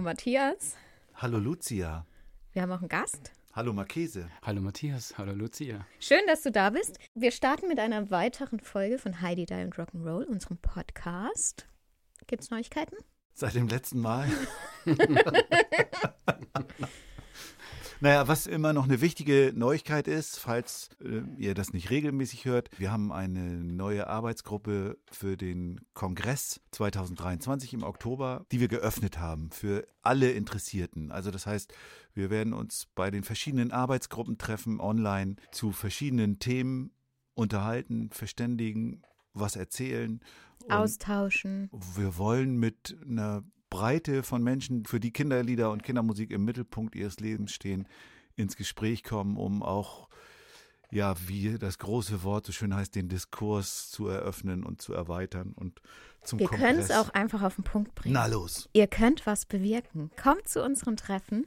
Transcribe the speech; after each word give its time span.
Hallo 0.00 0.08
Matthias, 0.08 0.76
Hallo 1.16 1.36
Lucia. 1.38 2.06
wir 2.54 2.62
haben 2.62 2.72
auch 2.72 2.78
einen 2.78 2.88
Gast. 2.88 3.32
Hallo 3.52 3.74
Marchese. 3.74 4.30
Hallo 4.40 4.62
Matthias, 4.62 5.18
hallo 5.18 5.34
Lucia. 5.34 5.86
Schön, 5.98 6.22
dass 6.26 6.40
du 6.40 6.50
da 6.50 6.70
bist. 6.70 6.98
Wir 7.14 7.30
starten 7.32 7.68
mit 7.68 7.78
einer 7.78 8.10
weiteren 8.10 8.60
Folge 8.60 8.96
von 8.96 9.20
Heidi 9.20 9.44
Die 9.44 9.52
und 9.62 9.74
Rock'n'Roll, 9.74 10.24
unserem 10.24 10.56
Podcast. 10.56 11.68
Gibt's 12.28 12.48
Neuigkeiten? 12.48 12.96
Seit 13.34 13.54
dem 13.54 13.68
letzten 13.68 14.00
Mal. 14.00 14.26
naja, 18.00 18.28
was 18.28 18.46
immer 18.46 18.72
noch 18.72 18.84
eine 18.84 19.00
wichtige 19.00 19.52
Neuigkeit 19.54 20.08
ist, 20.08 20.38
falls 20.38 20.88
äh, 21.02 21.22
ihr 21.36 21.54
das 21.54 21.72
nicht 21.72 21.90
regelmäßig 21.90 22.44
hört, 22.46 22.70
wir 22.78 22.90
haben 22.90 23.12
eine 23.12 23.40
neue 23.40 24.06
Arbeitsgruppe 24.06 24.98
für 25.10 25.36
den 25.36 25.80
Kongress 25.94 26.60
2023 26.70 27.74
im 27.74 27.82
Oktober, 27.82 28.46
die 28.52 28.60
wir 28.60 28.68
geöffnet 28.68 29.18
haben 29.18 29.50
für 29.50 29.86
alle 30.02 30.30
Interessierten. 30.30 31.10
Also 31.10 31.30
das 31.30 31.46
heißt, 31.46 31.72
wir 32.14 32.30
werden 32.30 32.52
uns 32.52 32.86
bei 32.94 33.10
den 33.10 33.22
verschiedenen 33.22 33.70
Arbeitsgruppen 33.70 34.38
treffen, 34.38 34.80
online 34.80 35.36
zu 35.52 35.72
verschiedenen 35.72 36.38
Themen 36.38 36.92
unterhalten, 37.34 38.10
verständigen, 38.12 39.02
was 39.34 39.56
erzählen. 39.56 40.20
Und 40.64 40.72
Austauschen. 40.72 41.70
wir 41.96 42.16
wollen 42.18 42.58
mit 42.58 42.96
einer 43.08 43.44
Breite 43.70 44.22
von 44.22 44.42
Menschen, 44.42 44.84
für 44.84 45.00
die 45.00 45.12
Kinderlieder 45.12 45.70
und 45.70 45.82
Kindermusik 45.82 46.30
im 46.30 46.44
Mittelpunkt 46.44 46.94
ihres 46.94 47.20
Lebens 47.20 47.52
stehen, 47.52 47.86
ins 48.36 48.56
Gespräch 48.56 49.04
kommen, 49.04 49.36
um 49.36 49.62
auch, 49.62 50.08
ja, 50.90 51.14
wie 51.26 51.56
das 51.58 51.78
große 51.78 52.22
Wort 52.24 52.46
so 52.46 52.52
schön 52.52 52.74
heißt, 52.74 52.94
den 52.94 53.08
Diskurs 53.08 53.90
zu 53.90 54.08
eröffnen 54.08 54.64
und 54.64 54.82
zu 54.82 54.92
erweitern 54.92 55.52
und 55.54 55.80
zum 56.22 56.38
Wir 56.38 56.48
können 56.48 56.80
es 56.80 56.90
auch 56.90 57.10
einfach 57.10 57.42
auf 57.42 57.54
den 57.54 57.64
Punkt 57.64 57.94
bringen. 57.94 58.14
Na 58.14 58.26
los. 58.26 58.68
Ihr 58.72 58.88
könnt 58.88 59.24
was 59.24 59.46
bewirken. 59.46 60.10
Kommt 60.20 60.48
zu 60.48 60.62
unseren 60.62 60.96
Treffen 60.96 61.46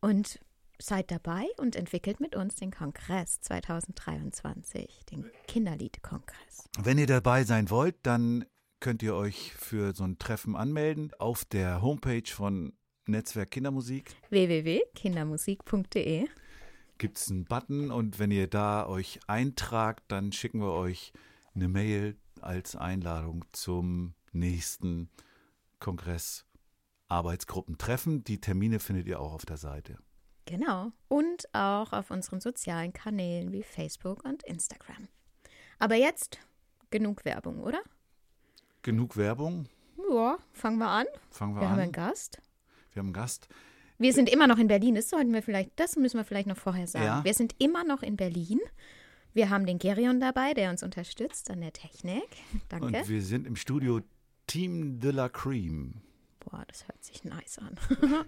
und 0.00 0.38
seid 0.78 1.10
dabei 1.10 1.46
und 1.56 1.74
entwickelt 1.74 2.20
mit 2.20 2.36
uns 2.36 2.56
den 2.56 2.70
Kongress 2.70 3.40
2023, 3.40 5.04
den 5.10 5.30
Kinderlied-Kongress. 5.48 6.68
Wenn 6.78 6.98
ihr 6.98 7.06
dabei 7.06 7.44
sein 7.44 7.70
wollt, 7.70 7.96
dann 8.02 8.44
könnt 8.80 9.02
ihr 9.02 9.14
euch 9.14 9.52
für 9.54 9.94
so 9.94 10.04
ein 10.04 10.18
Treffen 10.18 10.56
anmelden 10.56 11.12
auf 11.18 11.44
der 11.44 11.82
Homepage 11.82 12.30
von 12.30 12.72
Netzwerk 13.06 13.52
Kindermusik. 13.52 14.16
www.kindermusik.de 14.30 16.26
gibt 16.98 17.18
es 17.18 17.30
einen 17.30 17.44
Button 17.44 17.90
und 17.90 18.18
wenn 18.18 18.30
ihr 18.30 18.46
da 18.46 18.86
euch 18.86 19.20
eintragt, 19.26 20.04
dann 20.08 20.32
schicken 20.32 20.60
wir 20.60 20.72
euch 20.72 21.12
eine 21.54 21.68
Mail 21.68 22.16
als 22.40 22.76
Einladung 22.76 23.44
zum 23.52 24.14
nächsten 24.32 25.10
Kongress 25.78 26.46
Arbeitsgruppentreffen. 27.08 28.24
Die 28.24 28.40
Termine 28.40 28.78
findet 28.78 29.06
ihr 29.06 29.20
auch 29.20 29.32
auf 29.32 29.46
der 29.46 29.56
Seite. 29.56 29.98
Genau. 30.44 30.92
Und 31.08 31.52
auch 31.54 31.92
auf 31.92 32.10
unseren 32.10 32.40
sozialen 32.40 32.92
Kanälen 32.92 33.52
wie 33.52 33.62
Facebook 33.62 34.24
und 34.24 34.42
Instagram. 34.44 35.08
Aber 35.78 35.96
jetzt 35.96 36.38
genug 36.90 37.24
Werbung, 37.24 37.60
oder? 37.60 37.80
Genug 38.86 39.16
Werbung. 39.16 39.66
Ja, 40.08 40.38
fangen 40.52 40.78
wir 40.78 40.86
an. 40.88 41.06
Fangen 41.28 41.56
wir, 41.56 41.62
Wir 41.62 41.68
haben 41.68 41.74
an. 41.74 41.80
einen 41.80 41.92
Gast. 41.92 42.40
wir 42.92 43.00
haben 43.00 43.06
einen 43.08 43.12
Gast. 43.14 43.48
Wir 43.98 44.12
sind 44.12 44.30
immer 44.30 44.46
noch 44.46 44.58
in 44.58 44.68
Berlin. 44.68 44.94
Das 44.94 45.10
sollten 45.10 45.32
wir 45.32 45.42
vielleicht, 45.42 45.72
das 45.74 45.96
müssen 45.96 46.18
wir 46.18 46.24
vielleicht 46.24 46.46
noch 46.46 46.56
vorher 46.56 46.86
sagen. 46.86 47.04
Ja. 47.04 47.24
Wir 47.24 47.34
sind 47.34 47.56
immer 47.58 47.82
noch 47.82 48.04
in 48.04 48.16
Berlin. 48.16 48.60
Wir 49.34 49.50
haben 49.50 49.66
den 49.66 49.80
Gerion 49.80 50.20
dabei, 50.20 50.54
der 50.54 50.70
uns 50.70 50.84
unterstützt 50.84 51.50
an 51.50 51.62
der 51.62 51.72
Technik. 51.72 52.28
Danke. 52.68 52.86
Und 52.86 53.08
wir 53.08 53.22
sind 53.22 53.44
im 53.44 53.56
Studio 53.56 54.02
Team 54.46 55.00
de 55.00 55.10
la 55.10 55.28
Cream. 55.28 55.94
Boah, 56.38 56.62
das 56.68 56.86
hört 56.86 57.02
sich 57.02 57.24
nice 57.24 57.58
an. 57.58 57.74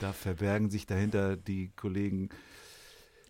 Da 0.00 0.12
verbergen 0.12 0.70
sich 0.70 0.86
dahinter 0.86 1.36
die 1.36 1.68
Kollegen 1.76 2.30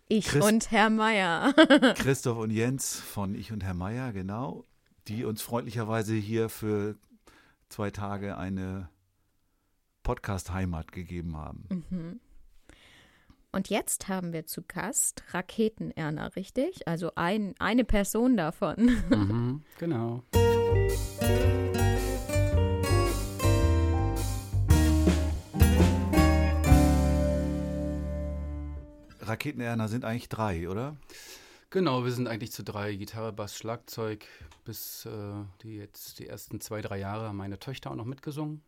Ich 0.07 0.25
Chris- 0.25 0.43
und 0.43 0.71
Herr 0.71 0.89
Meier. 0.89 1.53
Christoph 1.95 2.39
und 2.39 2.49
Jens 2.49 2.95
von 2.99 3.35
Ich 3.35 3.51
und 3.51 3.63
Herr 3.63 3.75
Meier, 3.75 4.11
genau, 4.13 4.65
die 5.07 5.25
uns 5.25 5.41
freundlicherweise 5.41 6.13
hier 6.15 6.49
für 6.49 6.95
zwei 7.69 7.91
Tage 7.91 8.37
eine 8.37 8.89
Podcast-Heimat 10.03 10.91
gegeben 10.91 11.37
haben. 11.37 12.19
Und 13.51 13.69
jetzt 13.69 14.07
haben 14.07 14.33
wir 14.33 14.45
zu 14.45 14.63
Gast 14.63 15.23
Raketenerner, 15.31 16.35
richtig? 16.35 16.87
Also 16.87 17.11
ein, 17.15 17.55
eine 17.59 17.85
Person 17.85 18.35
davon. 18.37 19.01
Mhm, 19.09 19.63
genau. 19.79 20.23
Raketenerner 29.21 29.87
sind 29.87 30.05
eigentlich 30.05 30.29
drei, 30.29 30.69
oder? 30.69 30.97
Genau, 31.69 32.05
wir 32.05 32.11
sind 32.11 32.27
eigentlich 32.27 32.51
zu 32.51 32.63
drei. 32.63 32.95
Gitarre, 32.95 33.33
Bass, 33.33 33.57
Schlagzeug. 33.57 34.25
Bis 34.65 35.05
äh, 35.05 35.43
die 35.61 35.77
jetzt 35.77 36.19
die 36.19 36.27
ersten 36.27 36.59
zwei, 36.59 36.81
drei 36.81 36.99
Jahre 36.99 37.27
haben 37.27 37.37
meine 37.37 37.59
Töchter 37.59 37.91
auch 37.91 37.95
noch 37.95 38.05
mitgesungen. 38.05 38.63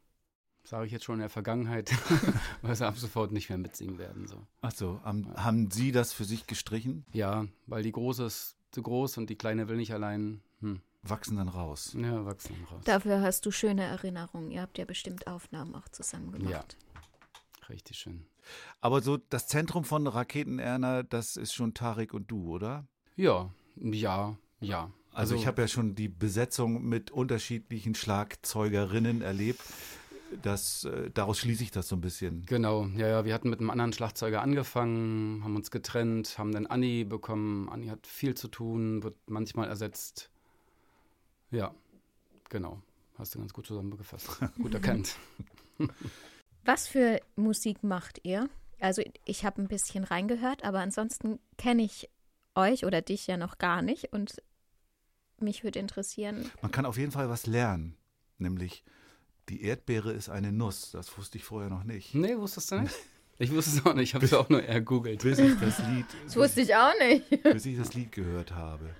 Sage 0.63 0.85
ich 0.85 0.91
jetzt 0.91 1.06
schon 1.06 1.16
in 1.16 1.22
der 1.22 1.30
Vergangenheit, 1.30 1.91
weil 2.62 2.75
sie 2.75 2.85
ab 2.85 2.97
sofort 2.97 3.31
nicht 3.31 3.50
mehr 3.50 3.58
mitsingen 3.58 3.97
werden. 3.97 4.28
So. 4.28 4.46
Achso, 4.62 5.00
haben, 5.03 5.34
haben 5.35 5.72
Sie 5.72 5.91
das 5.91 6.13
für 6.13 6.25
sich 6.25 6.46
gestrichen? 6.46 7.06
Ja, 7.13 7.46
weil 7.66 7.84
die 7.84 7.91
Große 7.91 8.25
ist 8.25 8.58
zu 8.72 8.84
groß 8.84 9.18
und 9.18 9.30
die 9.30 9.38
Kleine 9.38 9.68
will 9.69 9.78
nicht 9.78 9.94
allein. 9.94 10.41
Hm. 10.59 10.81
Wachsen 11.03 11.38
dann 11.38 11.47
raus. 11.47 11.96
Ja, 11.97 12.25
wachsen 12.25 12.56
dann 12.56 12.66
raus. 12.66 12.84
Dafür 12.85 13.22
hast 13.22 13.46
du 13.46 13.52
schöne 13.52 13.84
Erinnerungen. 13.84 14.52
Ihr 14.52 14.62
habt 14.62 14.78
ja 14.78 14.85
bestimmt 14.85 15.25
Aufnahmen 15.25 15.74
auch 15.74 15.88
zusammen 15.90 16.31
gemacht. 16.31 16.78
Richtig 17.69 17.97
schön. 17.97 18.25
Aber 18.81 19.02
so 19.02 19.18
das 19.18 19.47
Zentrum 19.47 19.84
von 19.84 20.06
Raketenerner, 20.06 21.03
das 21.03 21.38
ist 21.38 21.53
schon 21.53 21.74
Tarek 21.74 22.14
und 22.14 22.29
du, 22.29 22.50
oder? 22.50 22.88
Ja, 23.16 23.52
ja, 23.78 24.38
ja. 24.59 24.91
Also, 25.17 25.35
ich 25.35 25.47
habe 25.47 25.61
ja 25.63 25.67
schon 25.67 25.95
die 25.95 26.09
Besetzung 26.09 26.83
mit 26.83 27.09
unterschiedlichen 27.09 27.95
Schlagzeugerinnen 27.95 29.22
erlebt. 29.22 29.61
Das, 30.44 30.83
äh, 30.83 31.09
daraus 31.09 31.39
schließe 31.39 31.63
ich 31.63 31.72
das 31.72 31.88
so 31.88 31.95
ein 31.95 32.01
bisschen. 32.01 32.45
Genau, 32.45 32.85
ja, 32.95 33.07
ja, 33.07 33.25
wir 33.25 33.33
hatten 33.33 33.50
mit 33.50 33.59
einem 33.59 33.69
anderen 33.69 33.94
Schlagzeuger 33.94 34.41
angefangen, 34.41 35.44
haben 35.44 35.55
uns 35.55 35.72
getrennt, 35.72 36.38
haben 36.38 36.51
dann 36.51 36.67
Anni 36.67 37.03
bekommen. 37.03 37.69
Anni 37.69 37.88
hat 37.88 38.05
viel 38.05 38.35
zu 38.35 38.47
tun, 38.47 39.01
wird 39.03 39.16
manchmal 39.25 39.67
ersetzt. 39.69 40.29
Ja, 41.49 41.73
genau. 42.49 42.81
Hast 43.17 43.34
du 43.34 43.39
ganz 43.39 43.53
gut 43.53 43.66
zusammengefasst. 43.66 44.29
gut 44.61 44.73
erkannt. 44.73 45.16
Was 46.63 46.88
für 46.88 47.20
Musik 47.35 47.84
macht 47.84 48.20
ihr? 48.23 48.49
Also 48.79 49.02
ich 49.25 49.46
habe 49.46 49.61
ein 49.61 49.67
bisschen 49.67 50.03
reingehört, 50.03 50.63
aber 50.63 50.79
ansonsten 50.79 51.40
kenne 51.58 51.84
ich 51.84 52.09
euch 52.53 52.85
oder 52.85 53.02
dich 53.02 53.25
ja 53.25 53.37
noch 53.37 53.58
gar 53.58 53.81
nicht 53.81 54.13
und 54.13 54.41
mich 55.41 55.63
würde 55.63 55.79
interessieren, 55.79 56.49
Man 56.61 56.72
kann 56.72 56.85
auf 56.85 56.97
jeden 56.97 57.11
Fall 57.11 57.29
was 57.29 57.45
lernen, 57.45 57.95
nämlich 58.37 58.84
die 59.49 59.61
Erdbeere 59.63 60.11
ist 60.11 60.29
eine 60.29 60.51
Nuss. 60.51 60.91
Das 60.91 61.17
wusste 61.17 61.37
ich 61.37 61.43
vorher 61.45 61.69
noch 61.69 61.84
nicht. 61.84 62.13
Nee, 62.16 62.37
wusstest 62.37 62.72
du 62.72 62.81
nicht? 62.81 62.95
Ich 63.39 63.51
wusste 63.51 63.78
es 63.78 63.85
auch 63.85 63.93
nicht, 63.93 64.09
ich 64.09 64.16
habe 64.16 64.25
es 64.25 64.34
auch 64.34 64.49
nur 64.49 64.63
ergoogelt. 64.63 65.22
Bis 65.22 65.37
ich 65.37 65.59
das 65.59 65.78
Lied, 65.87 66.05
das 66.25 66.35
wusste 66.35 66.61
ich 66.61 66.75
auch 66.75 66.91
nicht. 66.99 67.43
bis 67.43 67.66
ich 67.67 67.78
das 67.78 67.93
Lied 67.93 68.11
gehört 68.11 68.51
habe. 68.51 68.95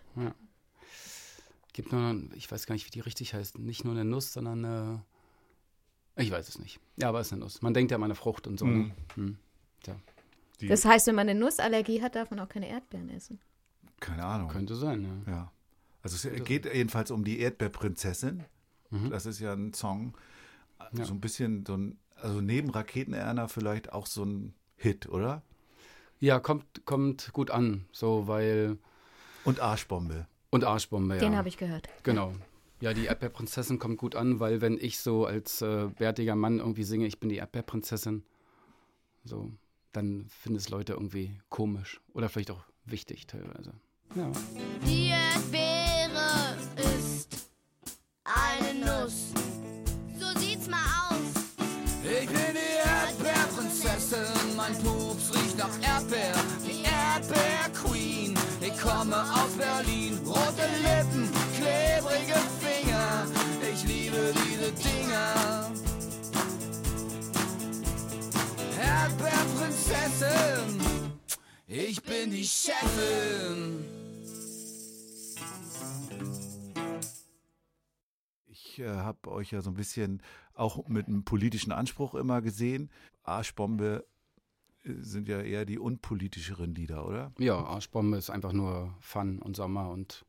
Gibt 1.74 1.92
nur, 1.92 2.16
ich 2.36 2.50
weiß 2.52 2.66
gar 2.66 2.74
nicht, 2.74 2.86
wie 2.86 2.92
die 2.92 3.00
richtig 3.02 3.34
heißt. 3.34 3.58
Nicht 3.60 3.84
nur 3.84 3.94
eine 3.94 4.06
Nuss, 4.06 4.34
sondern 4.34 4.64
eine. 4.66 5.02
Ich 6.16 6.32
weiß 6.32 6.48
es 6.50 6.58
nicht. 6.60 6.80
Ja, 6.98 7.10
aber 7.10 7.20
es 7.20 7.28
ist 7.28 7.34
eine 7.34 7.42
Nuss. 7.44 7.62
Man 7.62 7.74
denkt 7.74 7.92
ja 7.92 7.98
an 7.98 8.04
eine 8.04 8.16
Frucht 8.16 8.48
und 8.48 8.58
so. 8.60 8.66
Mhm. 8.66 8.88
Ne? 8.88 8.96
Hm. 9.16 9.38
Tja, 9.84 9.96
Die, 10.60 10.68
Das 10.68 10.86
heißt, 10.86 11.06
wenn 11.08 11.16
man 11.16 11.30
eine 11.30 11.40
Nussallergie 11.40 12.02
hat, 12.02 12.16
darf 12.16 12.32
man 12.32 12.40
auch 12.40 12.50
keine 12.50 12.68
Erdbeeren 12.70 13.10
essen. 13.10 13.40
keine 14.00 14.24
Ahnung. 14.24 14.50
könnte 14.50 14.76
sein, 14.76 15.24
ja. 15.28 15.32
Ja. 15.32 15.52
Also 16.08 16.30
es 16.30 16.44
geht 16.46 16.64
jedenfalls 16.74 17.12
um 17.12 17.26
die 17.26 17.42
Erdbeerprinzessin. 17.42 18.46
Mhm. 18.92 19.10
Das 19.10 19.26
ist 19.26 19.42
ja 19.42 19.52
ein 19.52 19.74
Song. 19.74 20.16
Ja. 20.94 21.04
So 21.04 21.14
ein 21.14 21.20
bisschen 21.20 21.66
so 21.66 21.76
ein, 21.76 21.98
also 22.16 22.40
neben 22.40 22.70
Raketenerner 22.70 23.50
vielleicht 23.50 23.92
auch 23.92 24.06
so 24.06 24.24
ein 24.24 24.54
Hit, 24.78 25.10
oder? 25.10 25.42
Ja, 26.22 26.40
kommt, 26.40 26.86
kommt 26.86 27.34
gut 27.34 27.52
an, 27.52 27.88
so, 27.92 28.26
weil 28.26 28.78
Und 29.44 29.60
Arschbombe. 29.60 30.28
Und 30.50 30.64
Arschbombe, 30.64 31.16
ja. 31.16 31.20
Den 31.20 31.36
habe 31.36 31.50
ich 31.50 31.58
gehört. 31.58 31.90
Genau. 32.04 32.34
Ja, 32.80 32.94
die 32.94 33.08
Erdbeerprinzessin 33.08 33.78
kommt 33.78 33.98
gut 33.98 34.16
an, 34.16 34.40
weil 34.40 34.62
wenn 34.62 34.78
ich 34.78 35.00
so 35.00 35.26
als 35.26 35.62
äh, 35.62 35.90
bärtiger 35.98 36.38
Mann 36.38 36.60
irgendwie 36.60 36.84
singe, 36.84 37.06
ich 37.06 37.20
bin 37.20 37.28
die 37.28 37.38
Erdbeerprinzessin, 37.38 38.24
so, 39.26 39.52
dann 39.92 40.28
finden 40.30 40.58
es 40.58 40.70
Leute 40.70 40.94
irgendwie 40.94 41.38
komisch 41.50 42.00
oder 42.14 42.30
vielleicht 42.30 42.52
auch 42.52 42.64
wichtig 42.86 43.28
teilweise. 43.28 43.74
Ja. 44.16 44.32
Die 44.86 45.08
Erdbeere 45.08 45.67
Erdbeer. 56.08 56.36
Die 56.66 56.84
Erdbeer-Queen, 56.84 58.34
ich 58.62 58.80
komme 58.80 59.18
aus 59.18 59.52
Berlin. 59.58 60.18
Rote 60.26 60.70
Lippen, 60.82 61.30
klebrige 61.58 62.40
Finger, 62.62 63.28
ich 63.74 63.84
liebe 63.84 64.34
diese 64.34 64.72
Dinger. 64.72 65.70
Erdbeerprinzessin, 68.80 70.80
ich 71.68 72.02
bin 72.04 72.32
die 72.32 72.46
Chefin. 72.46 73.84
Ich 78.46 78.80
äh, 78.80 78.88
habe 78.88 79.30
euch 79.32 79.52
ja 79.52 79.62
so 79.62 79.72
ein 79.72 79.76
bisschen 79.76 80.22
auch 80.54 80.88
mit 80.88 81.08
einem 81.08 81.26
politischen 81.26 81.74
Anspruch 81.74 82.16
immer 82.16 82.42
gesehen. 82.42 82.90
Arschbombe 83.24 84.06
sind 85.02 85.28
ja 85.28 85.42
eher 85.42 85.66
die 85.66 85.80
unpolitischeren 85.80 86.76
Lieder, 86.76 87.08
oder? 87.08 87.32
ja, 87.40 87.58
Arschbombe 87.58 88.18
ist 88.18 88.30
einfach 88.30 88.54
nur 88.54 88.96
Fun 89.00 89.40
und 89.40 89.56
Sommer 89.56 89.90
und 89.90 90.26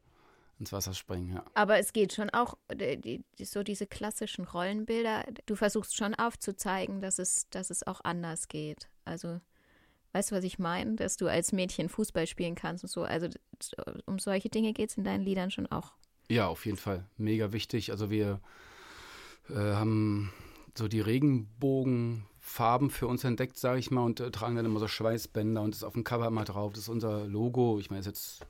ins 0.58 0.72
Wasser 0.72 0.92
springen, 0.92 1.34
ja. 1.34 1.44
Aber 1.54 1.78
es 1.78 1.92
geht 1.92 2.12
schon 2.12 2.30
auch, 2.30 2.56
die, 2.72 3.22
die, 3.38 3.44
so 3.44 3.62
diese 3.62 3.86
klassischen 3.86 4.44
Rollenbilder, 4.44 5.24
du 5.46 5.54
versuchst 5.54 5.96
schon 5.96 6.14
aufzuzeigen, 6.14 7.00
dass 7.00 7.18
es, 7.18 7.48
dass 7.50 7.70
es 7.70 7.86
auch 7.86 8.00
anders 8.02 8.48
geht. 8.48 8.88
Also, 9.04 9.40
weißt 10.12 10.32
du, 10.32 10.36
was 10.36 10.44
ich 10.44 10.58
meine? 10.58 10.96
Dass 10.96 11.16
du 11.16 11.28
als 11.28 11.52
Mädchen 11.52 11.88
Fußball 11.88 12.26
spielen 12.26 12.56
kannst 12.56 12.82
und 12.82 12.90
so. 12.90 13.02
Also, 13.02 13.28
um 14.06 14.18
solche 14.18 14.48
Dinge 14.48 14.72
geht 14.72 14.90
es 14.90 14.96
in 14.96 15.04
deinen 15.04 15.22
Liedern 15.22 15.52
schon 15.52 15.66
auch. 15.66 15.92
Ja, 16.28 16.48
auf 16.48 16.66
jeden 16.66 16.76
Fall. 16.76 17.06
Mega 17.16 17.52
wichtig. 17.52 17.90
Also 17.90 18.10
wir 18.10 18.40
äh, 19.48 19.54
haben 19.54 20.32
so 20.76 20.88
die 20.88 21.00
Regenbogenfarben 22.48 22.90
für 22.90 23.06
uns 23.06 23.24
entdeckt, 23.24 23.58
sage 23.58 23.78
ich 23.78 23.90
mal, 23.90 24.02
und 24.02 24.20
äh, 24.20 24.30
tragen 24.30 24.56
dann 24.56 24.64
immer 24.64 24.80
so 24.80 24.88
Schweißbänder 24.88 25.62
und 25.62 25.74
das 25.74 25.78
ist 25.78 25.84
auf 25.84 25.92
dem 25.92 26.04
Cover 26.04 26.26
immer 26.26 26.44
drauf. 26.44 26.72
Das 26.72 26.82
ist 26.82 26.88
unser 26.88 27.26
Logo. 27.26 27.78
Ich 27.78 27.90
meine, 27.90 28.00
ist 28.00 28.06
jetzt 28.06 28.46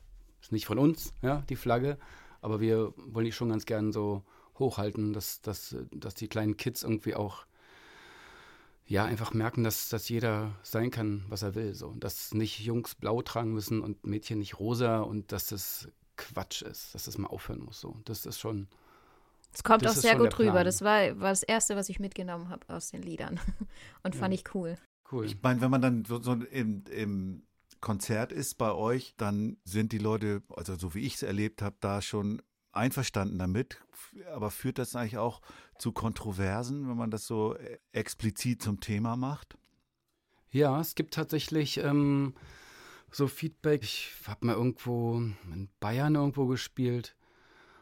nicht 0.51 0.65
von 0.65 0.79
uns, 0.79 1.13
ja, 1.21 1.43
die 1.49 1.55
Flagge, 1.55 1.97
aber 2.41 2.59
wir 2.59 2.93
wollen 2.97 3.25
die 3.25 3.31
schon 3.31 3.49
ganz 3.49 3.65
gern 3.65 3.91
so 3.91 4.23
hochhalten, 4.57 5.13
dass, 5.13 5.41
dass, 5.41 5.75
dass 5.91 6.15
die 6.15 6.27
kleinen 6.27 6.57
Kids 6.57 6.83
irgendwie 6.83 7.15
auch 7.15 7.45
ja, 8.87 9.05
einfach 9.05 9.33
merken, 9.33 9.63
dass, 9.63 9.89
dass 9.89 10.09
jeder 10.09 10.55
sein 10.63 10.89
kann, 10.89 11.23
was 11.29 11.43
er 11.43 11.53
will. 11.53 11.75
So. 11.75 11.93
Dass 11.99 12.33
nicht 12.33 12.59
Jungs 12.59 12.95
blau 12.95 13.21
tragen 13.21 13.53
müssen 13.53 13.81
und 13.81 14.05
Mädchen 14.05 14.39
nicht 14.39 14.59
rosa 14.59 15.01
und 15.01 15.31
dass 15.31 15.47
das 15.47 15.89
Quatsch 16.17 16.63
ist, 16.63 16.95
dass 16.95 17.03
das 17.03 17.19
mal 17.19 17.27
aufhören 17.27 17.61
muss. 17.61 17.79
So. 17.79 17.97
Das 18.05 18.25
ist 18.25 18.39
schon. 18.39 18.67
Es 19.53 19.63
kommt 19.63 19.83
Das 19.83 19.97
auch 19.97 20.01
sehr 20.01 20.17
gut 20.17 20.37
rüber. 20.39 20.63
Das 20.63 20.81
war, 20.81 21.19
war 21.19 21.29
das 21.29 21.43
Erste, 21.43 21.75
was 21.75 21.89
ich 21.89 21.99
mitgenommen 21.99 22.49
habe 22.49 22.67
aus 22.69 22.91
den 22.91 23.01
Liedern. 23.01 23.39
Und 24.03 24.15
fand 24.15 24.33
ich 24.33 24.43
cool. 24.53 24.77
Cool. 25.11 25.25
Ich 25.25 25.41
meine, 25.41 25.61
wenn 25.61 25.71
man 25.71 25.81
dann 25.81 26.05
so, 26.05 26.21
so 26.21 26.33
im, 26.33 26.83
im 26.91 27.43
Konzert 27.81 28.31
ist 28.31 28.57
bei 28.57 28.71
euch, 28.71 29.15
dann 29.17 29.57
sind 29.63 29.91
die 29.91 29.97
Leute, 29.97 30.43
also 30.55 30.75
so 30.75 30.93
wie 30.93 30.99
ich 30.99 31.15
es 31.15 31.23
erlebt 31.23 31.61
habe, 31.61 31.77
da 31.79 32.01
schon 32.01 32.41
einverstanden 32.71 33.39
damit. 33.39 33.81
Aber 34.33 34.51
führt 34.51 34.77
das 34.77 34.95
eigentlich 34.95 35.17
auch 35.17 35.41
zu 35.77 35.91
Kontroversen, 35.91 36.87
wenn 36.87 36.97
man 36.97 37.11
das 37.11 37.25
so 37.25 37.55
äh, 37.55 37.79
explizit 37.91 38.61
zum 38.61 38.79
Thema 38.79 39.15
macht? 39.15 39.57
Ja, 40.51 40.79
es 40.79 40.95
gibt 40.95 41.13
tatsächlich 41.13 41.77
ähm, 41.77 42.33
so 43.11 43.27
Feedback. 43.27 43.83
Ich 43.83 44.11
habe 44.27 44.45
mal 44.45 44.55
irgendwo 44.55 45.17
in 45.17 45.69
Bayern 45.79 46.15
irgendwo 46.15 46.47
gespielt. 46.47 47.15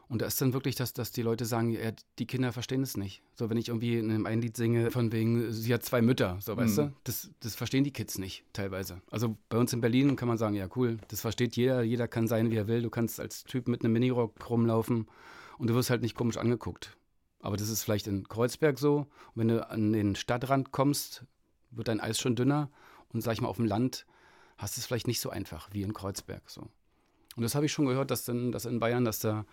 Und 0.10 0.22
da 0.22 0.26
ist 0.26 0.40
dann 0.40 0.54
wirklich, 0.54 0.76
dass, 0.76 0.94
dass 0.94 1.12
die 1.12 1.22
Leute 1.22 1.44
sagen, 1.46 1.72
ja, 1.72 1.92
die 2.18 2.26
Kinder 2.26 2.54
verstehen 2.54 2.82
es 2.82 2.96
nicht. 2.96 3.22
So, 3.36 3.50
wenn 3.50 3.58
ich 3.58 3.68
irgendwie 3.68 3.98
in 3.98 4.10
einem 4.10 4.26
einen 4.26 4.42
Lied 4.42 4.56
singe, 4.56 4.90
von 4.90 5.12
wegen, 5.12 5.52
sie 5.52 5.74
hat 5.74 5.84
zwei 5.84 6.02
Mütter, 6.02 6.38
so, 6.40 6.56
weißt 6.56 6.78
Mhm. 6.78 6.82
du? 6.82 6.94
Das, 7.04 7.30
das 7.42 7.56
verstehen 7.56 7.84
die 7.84 7.92
Kids 7.92 8.18
nicht, 8.18 8.46
teilweise. 8.54 9.02
Also 9.12 9.38
bei 9.50 9.58
uns 9.58 9.74
in 9.74 9.82
Berlin 9.82 10.16
kann 10.16 10.30
man 10.30 10.38
sagen, 10.38 10.56
ja, 10.56 10.70
cool, 10.78 10.98
das 11.10 11.20
versteht 11.22 11.58
jeder, 11.58 11.82
jeder 11.82 12.08
kann 12.08 12.28
sein, 12.28 12.52
wie 12.52 12.56
er 12.56 12.68
will. 12.68 12.82
Du 12.82 12.90
kannst 12.90 13.20
als 13.20 13.44
Typ 13.44 13.68
mit 13.68 13.84
einem 13.84 13.92
Minirock 13.94 14.50
rumlaufen 14.50 15.08
und 15.58 15.70
du 15.70 15.76
wirst 15.76 15.90
halt 15.90 16.02
nicht 16.02 16.16
komisch 16.16 16.38
angeguckt. 16.38 16.96
Aber 17.42 17.58
das 17.58 17.68
ist 17.70 17.84
vielleicht 17.84 18.08
in 18.08 18.28
Kreuzberg 18.30 18.80
so. 18.80 19.00
Und 19.00 19.08
wenn 19.36 19.48
du 19.50 19.70
an 19.70 19.92
den 19.92 20.16
Stadtrand 20.16 20.72
kommst, 20.72 21.24
wird 21.72 21.90
dein 21.90 22.00
Eis 22.00 22.18
schon 22.20 22.36
dünner. 22.36 22.70
Und 23.14 23.22
sag 23.22 23.34
ich 23.34 23.42
mal, 23.42 23.48
auf 23.50 23.58
dem 23.58 23.66
Land 23.66 24.06
hast 24.58 24.76
du 24.78 24.80
es 24.82 24.86
vielleicht 24.88 25.08
nicht 25.08 25.20
so 25.20 25.30
einfach 25.30 25.70
wie 25.74 25.82
in 25.84 25.94
Kreuzberg. 25.94 26.50
So. 26.50 26.62
Und 27.36 27.44
das 27.44 27.56
habe 27.56 27.66
ich 27.68 27.72
schon 27.74 27.86
gehört, 27.86 28.10
dass, 28.10 28.26
dann, 28.26 28.52
dass 28.52 28.66
in 28.66 28.80
Bayern, 28.80 29.06
dass 29.06 29.20
da 29.20 29.46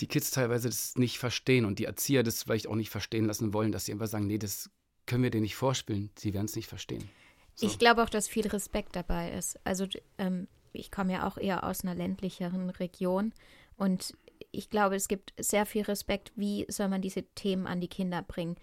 die 0.00 0.06
Kids 0.06 0.30
teilweise 0.30 0.68
das 0.68 0.96
nicht 0.96 1.18
verstehen 1.18 1.64
und 1.64 1.78
die 1.78 1.84
Erzieher 1.84 2.22
das 2.22 2.42
vielleicht 2.42 2.66
auch 2.66 2.74
nicht 2.74 2.90
verstehen 2.90 3.24
lassen 3.24 3.52
wollen, 3.52 3.72
dass 3.72 3.86
sie 3.86 3.92
einfach 3.92 4.06
sagen, 4.06 4.26
nee, 4.26 4.38
das 4.38 4.70
können 5.06 5.22
wir 5.22 5.30
dir 5.30 5.40
nicht 5.40 5.56
vorspielen. 5.56 6.10
Sie 6.18 6.34
werden 6.34 6.46
es 6.46 6.56
nicht 6.56 6.68
verstehen. 6.68 7.08
So. 7.54 7.66
Ich 7.66 7.78
glaube 7.78 8.02
auch, 8.02 8.10
dass 8.10 8.28
viel 8.28 8.46
Respekt 8.46 8.96
dabei 8.96 9.32
ist. 9.32 9.58
Also 9.64 9.86
ähm, 10.18 10.48
ich 10.72 10.90
komme 10.90 11.12
ja 11.12 11.26
auch 11.26 11.38
eher 11.38 11.64
aus 11.64 11.82
einer 11.82 11.94
ländlicheren 11.94 12.70
Region 12.70 13.32
und 13.76 14.14
ich 14.52 14.70
glaube, 14.70 14.96
es 14.96 15.08
gibt 15.08 15.32
sehr 15.38 15.66
viel 15.66 15.82
Respekt, 15.82 16.32
wie 16.36 16.66
soll 16.68 16.88
man 16.88 17.02
diese 17.02 17.22
Themen 17.34 17.66
an 17.66 17.80
die 17.80 17.88
Kinder 17.88 18.22
bringen. 18.22 18.56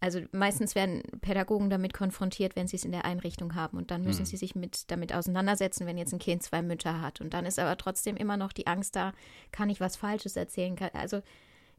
Also 0.00 0.20
meistens 0.30 0.76
werden 0.76 1.02
Pädagogen 1.20 1.70
damit 1.70 1.92
konfrontiert, 1.92 2.54
wenn 2.54 2.68
sie 2.68 2.76
es 2.76 2.84
in 2.84 2.92
der 2.92 3.04
Einrichtung 3.04 3.56
haben 3.56 3.76
und 3.76 3.90
dann 3.90 4.04
müssen 4.04 4.24
sie 4.24 4.36
sich 4.36 4.54
mit 4.54 4.90
damit 4.92 5.12
auseinandersetzen, 5.12 5.86
wenn 5.86 5.98
jetzt 5.98 6.12
ein 6.12 6.20
Kind 6.20 6.42
zwei 6.44 6.62
Mütter 6.62 7.00
hat 7.00 7.20
und 7.20 7.34
dann 7.34 7.44
ist 7.44 7.58
aber 7.58 7.76
trotzdem 7.76 8.16
immer 8.16 8.36
noch 8.36 8.52
die 8.52 8.68
Angst 8.68 8.94
da, 8.94 9.12
kann 9.50 9.70
ich 9.70 9.80
was 9.80 9.96
Falsches 9.96 10.36
erzählen? 10.36 10.76
Kann, 10.76 10.90
also 10.92 11.20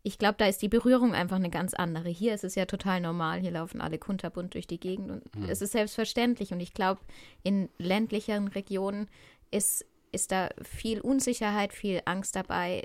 ich 0.04 0.18
glaube, 0.18 0.36
da 0.38 0.45
ist 0.45 0.62
die 0.62 0.69
Berührung 0.69 1.13
einfach 1.13 1.36
eine 1.36 1.50
ganz 1.50 1.74
andere. 1.74 2.10
Hier 2.10 2.33
ist 2.33 2.44
es 2.44 2.56
ja 2.56 2.66
total 2.66 3.01
normal. 3.01 3.39
Hier 3.39 3.51
laufen 3.51 3.81
alle 3.81 3.98
kunterbunt 3.98 4.54
durch 4.54 4.68
die 4.68 4.80
Gegend 4.80 5.12
und 5.12 5.50
es 5.50 5.62
ist 5.62 5.74
selbstverständlich. 5.74 6.52
Und 6.52 6.59
ich 6.61 6.73
glaube, 6.73 7.02
in 7.44 7.69
ländlicheren 7.78 8.47
Regionen 8.47 9.09
ist, 9.52 9.85
ist 10.11 10.31
da 10.31 10.49
viel 10.61 11.02
Unsicherheit, 11.02 11.73
viel 11.73 12.02
Angst 12.06 12.35
dabei, 12.35 12.83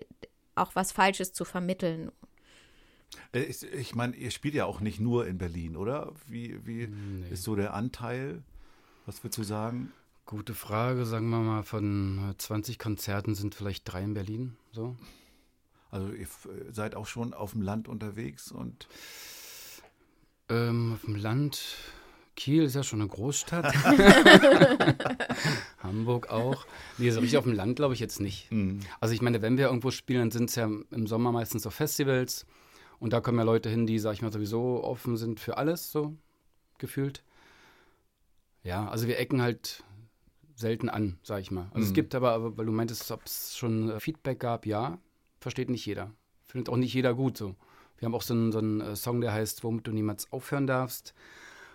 auch 0.56 0.74
was 0.74 0.92
Falsches 0.92 1.32
zu 1.32 1.44
vermitteln. 1.44 2.10
Äh, 3.32 3.40
Ich, 3.42 3.94
meine, 3.94 4.16
ihr 4.16 4.30
spielt 4.30 4.54
ja 4.54 4.64
auch 4.64 4.80
nicht 4.80 5.00
nur 5.00 5.26
in 5.26 5.38
Berlin, 5.38 5.76
oder? 5.76 6.12
Wie, 6.26 6.58
wie 6.66 6.86
Nee. 6.88 7.28
ist 7.30 7.42
so 7.44 7.54
der 7.56 7.74
Anteil? 7.74 8.42
Was 9.06 9.22
würdest 9.22 9.38
du 9.38 9.42
sagen? 9.42 9.92
Gute 10.26 10.54
Frage, 10.54 11.04
sagen 11.04 11.28
wir 11.28 11.40
mal, 11.40 11.62
von 11.62 12.30
äh, 12.30 12.38
20 12.38 12.78
Konzerten 12.78 13.34
sind 13.34 13.54
vielleicht 13.54 13.90
drei 13.92 14.02
in 14.02 14.14
Berlin. 14.14 14.56
So. 14.72 14.96
Also 15.90 16.08
ihr 16.12 16.22
f- 16.22 16.48
seid 16.70 16.94
auch 16.94 17.06
schon 17.06 17.34
auf 17.34 17.52
dem 17.52 17.60
Land 17.62 17.88
unterwegs 17.88 18.50
und 18.50 18.88
Ähm, 20.48 20.92
auf 20.94 21.02
dem 21.04 21.16
Land, 21.16 21.60
Kiel 22.36 22.64
ist 22.64 22.74
ja 22.74 22.82
schon 22.82 23.00
eine 23.00 23.08
Großstadt. 23.08 23.74
Hamburg 25.82 26.30
auch. 26.30 26.66
Nee, 26.98 27.10
so 27.10 27.20
richtig 27.20 27.38
auf 27.38 27.44
dem 27.44 27.54
Land 27.54 27.76
glaube 27.76 27.94
ich 27.94 28.00
jetzt 28.00 28.20
nicht. 28.20 28.48
Also 29.00 29.14
ich 29.14 29.22
meine, 29.22 29.42
wenn 29.42 29.58
wir 29.58 29.66
irgendwo 29.66 29.90
spielen, 29.90 30.20
dann 30.20 30.30
sind 30.30 30.50
es 30.50 30.56
ja 30.56 30.68
im 30.90 31.06
Sommer 31.06 31.32
meistens 31.32 31.62
so 31.62 31.70
Festivals. 31.70 32.46
Und 32.98 33.12
da 33.12 33.20
kommen 33.20 33.38
ja 33.38 33.44
Leute 33.44 33.68
hin, 33.68 33.86
die, 33.86 33.98
sag 33.98 34.12
ich 34.14 34.22
mal, 34.22 34.32
sowieso 34.32 34.82
offen 34.82 35.16
sind 35.16 35.40
für 35.40 35.56
alles, 35.58 35.90
so 35.92 36.16
gefühlt. 36.78 37.22
Ja, 38.62 38.88
also 38.88 39.06
wir 39.06 39.18
ecken 39.18 39.42
halt 39.42 39.84
selten 40.56 40.88
an, 40.88 41.18
sag 41.22 41.40
ich 41.40 41.50
mal. 41.50 41.66
Also 41.72 41.84
es 41.84 41.90
Mhm. 41.90 41.94
gibt 41.94 42.14
aber, 42.14 42.32
aber, 42.32 42.56
weil 42.56 42.66
du 42.66 42.72
meintest, 42.72 43.10
ob 43.10 43.24
es 43.26 43.56
schon 43.56 43.90
äh, 43.90 44.00
Feedback 44.00 44.40
gab, 44.40 44.66
ja, 44.66 44.98
versteht 45.40 45.68
nicht 45.68 45.84
jeder. 45.84 46.12
Findet 46.46 46.68
auch 46.68 46.76
nicht 46.76 46.94
jeder 46.94 47.14
gut 47.14 47.36
so. 47.36 47.56
Wir 47.98 48.06
haben 48.06 48.14
auch 48.14 48.22
so 48.22 48.34
einen, 48.34 48.52
so 48.52 48.58
einen 48.58 48.80
äh, 48.80 48.96
Song, 48.96 49.20
der 49.20 49.32
heißt, 49.32 49.64
womit 49.64 49.86
du 49.86 49.92
niemals 49.92 50.32
aufhören 50.32 50.66
darfst, 50.66 51.14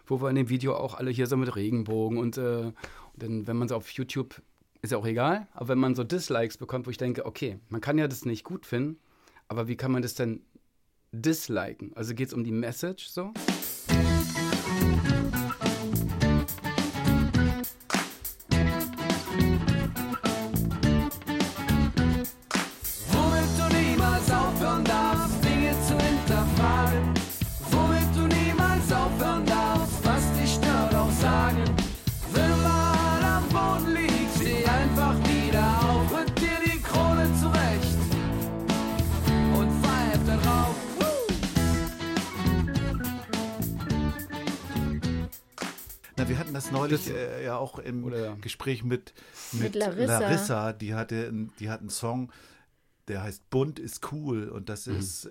wo 0.07 0.21
wir 0.21 0.29
in 0.29 0.35
dem 0.35 0.49
Video 0.49 0.75
auch 0.75 0.95
alle 0.95 1.11
hier 1.11 1.27
so 1.27 1.37
mit 1.37 1.55
Regenbogen 1.55 2.17
und, 2.17 2.37
äh, 2.37 2.63
und 2.67 2.73
dann, 3.15 3.47
wenn 3.47 3.57
man 3.57 3.67
so 3.67 3.75
auf 3.75 3.89
YouTube, 3.91 4.41
ist 4.81 4.91
ja 4.91 4.97
auch 4.97 5.05
egal, 5.05 5.47
aber 5.53 5.69
wenn 5.69 5.77
man 5.77 5.93
so 5.93 6.03
Dislikes 6.05 6.57
bekommt, 6.57 6.87
wo 6.87 6.91
ich 6.91 6.97
denke, 6.97 7.25
okay, 7.25 7.59
man 7.67 7.81
kann 7.81 7.97
ja 7.97 8.07
das 8.07 8.23
nicht 8.25 8.45
gut 8.45 8.65
finden, 8.65 8.97
aber 9.49 9.67
wie 9.67 9.75
kann 9.75 9.91
man 9.91 10.01
das 10.01 10.15
denn 10.15 10.41
disliken? 11.11 11.91
Also 11.95 12.13
geht 12.13 12.29
es 12.29 12.33
um 12.33 12.43
die 12.43 12.51
Message 12.51 13.07
so? 13.07 13.33
Neulich 46.71 47.05
Das- 47.05 47.13
äh, 47.15 47.45
ja 47.45 47.57
auch 47.57 47.79
im 47.79 48.03
Oder- 48.03 48.35
Gespräch 48.41 48.83
mit, 48.83 49.13
mit, 49.53 49.61
Mit 49.61 49.75
Larissa. 49.75 50.73
Die 50.73 50.93
hatte, 50.93 51.31
die 51.59 51.69
hat 51.69 51.79
einen 51.81 51.89
Song, 51.89 52.31
der 53.07 53.23
heißt 53.23 53.49
Bunt 53.49 53.79
ist 53.79 54.11
cool 54.11 54.49
und 54.49 54.69
das 54.69 54.85
Mhm. 54.87 54.97
ist, 54.97 55.29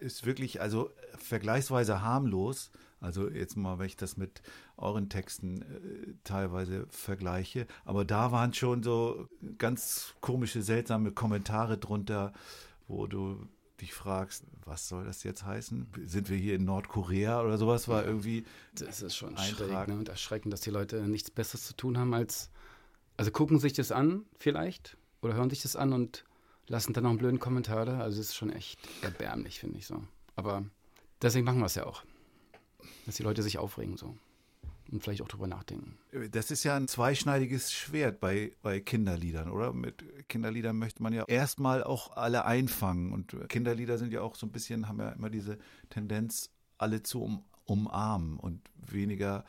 ist 0.00 0.26
wirklich 0.26 0.60
also 0.60 0.90
vergleichsweise 1.18 2.02
harmlos. 2.02 2.70
Also 3.00 3.28
jetzt 3.28 3.56
mal, 3.56 3.78
wenn 3.78 3.86
ich 3.86 3.96
das 3.96 4.16
mit 4.16 4.40
euren 4.78 5.10
Texten 5.10 5.60
äh, 5.62 6.14
teilweise 6.24 6.86
vergleiche. 6.88 7.66
Aber 7.84 8.04
da 8.04 8.32
waren 8.32 8.54
schon 8.54 8.82
so 8.82 9.28
ganz 9.58 10.14
komische, 10.22 10.62
seltsame 10.62 11.12
Kommentare 11.12 11.76
drunter, 11.76 12.32
wo 12.88 13.06
du 13.06 13.46
dich 13.80 13.92
fragst, 13.92 14.44
was 14.64 14.88
soll 14.88 15.04
das 15.04 15.22
jetzt 15.24 15.44
heißen? 15.44 15.86
Sind 16.06 16.30
wir 16.30 16.36
hier 16.36 16.54
in 16.54 16.64
Nordkorea 16.64 17.42
oder 17.42 17.58
sowas? 17.58 17.88
War 17.88 18.04
irgendwie 18.04 18.44
Das 18.74 19.02
ist 19.02 19.16
schon 19.16 19.36
schräg 19.36 19.88
ne? 19.88 19.94
und 19.94 20.08
erschreckend, 20.08 20.52
dass 20.52 20.60
die 20.60 20.70
Leute 20.70 21.02
nichts 21.08 21.30
Besseres 21.30 21.66
zu 21.66 21.76
tun 21.76 21.98
haben 21.98 22.14
als, 22.14 22.50
also 23.16 23.30
gucken 23.30 23.58
sich 23.58 23.72
das 23.72 23.92
an 23.92 24.24
vielleicht 24.38 24.96
oder 25.22 25.34
hören 25.34 25.50
sich 25.50 25.62
das 25.62 25.76
an 25.76 25.92
und 25.92 26.24
lassen 26.66 26.92
dann 26.92 27.04
noch 27.04 27.10
einen 27.10 27.18
blöden 27.18 27.40
Kommentar 27.40 27.84
da. 27.84 27.98
Also 28.00 28.18
das 28.18 28.28
ist 28.28 28.36
schon 28.36 28.50
echt 28.50 28.78
erbärmlich, 29.02 29.60
finde 29.60 29.78
ich 29.78 29.86
so. 29.86 30.02
Aber 30.36 30.64
deswegen 31.20 31.44
machen 31.44 31.58
wir 31.58 31.66
es 31.66 31.74
ja 31.74 31.86
auch, 31.86 32.02
dass 33.06 33.16
die 33.16 33.22
Leute 33.22 33.42
sich 33.42 33.58
aufregen 33.58 33.96
so 33.96 34.16
und 34.94 35.02
vielleicht 35.02 35.22
auch 35.22 35.28
drüber 35.28 35.48
nachdenken. 35.48 35.98
Das 36.30 36.52
ist 36.52 36.62
ja 36.62 36.76
ein 36.76 36.86
zweischneidiges 36.86 37.72
Schwert 37.72 38.20
bei, 38.20 38.52
bei 38.62 38.78
Kinderliedern, 38.78 39.50
oder? 39.50 39.72
Mit 39.72 40.28
Kinderliedern 40.28 40.78
möchte 40.78 41.02
man 41.02 41.12
ja 41.12 41.24
erstmal 41.26 41.82
auch 41.82 42.16
alle 42.16 42.44
einfangen. 42.44 43.12
Und 43.12 43.36
Kinderlieder 43.48 43.98
sind 43.98 44.12
ja 44.12 44.22
auch 44.22 44.36
so 44.36 44.46
ein 44.46 44.52
bisschen, 44.52 44.88
haben 44.88 45.00
ja 45.00 45.10
immer 45.10 45.30
diese 45.30 45.58
Tendenz, 45.90 46.50
alle 46.78 47.02
zu 47.02 47.22
um, 47.22 47.44
umarmen 47.64 48.38
und 48.38 48.60
weniger 48.76 49.44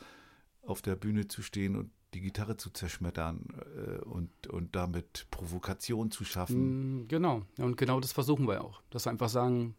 auf 0.63 0.81
der 0.81 0.95
Bühne 0.95 1.27
zu 1.27 1.43
stehen 1.43 1.75
und 1.75 1.91
die 2.15 2.21
Gitarre 2.21 2.57
zu 2.57 2.71
zerschmettern 2.71 3.45
äh, 3.75 3.99
und, 4.03 4.47
und 4.47 4.75
damit 4.75 5.27
Provokation 5.29 6.09
zu 6.09 6.25
schaffen. 6.25 7.03
Mm, 7.03 7.07
Genau, 7.07 7.43
und 7.59 7.77
genau 7.77 7.99
das 7.99 8.13
versuchen 8.13 8.47
wir 8.47 8.63
auch. 8.63 8.81
Dass 8.89 9.05
wir 9.05 9.11
einfach 9.11 9.29
sagen, 9.29 9.75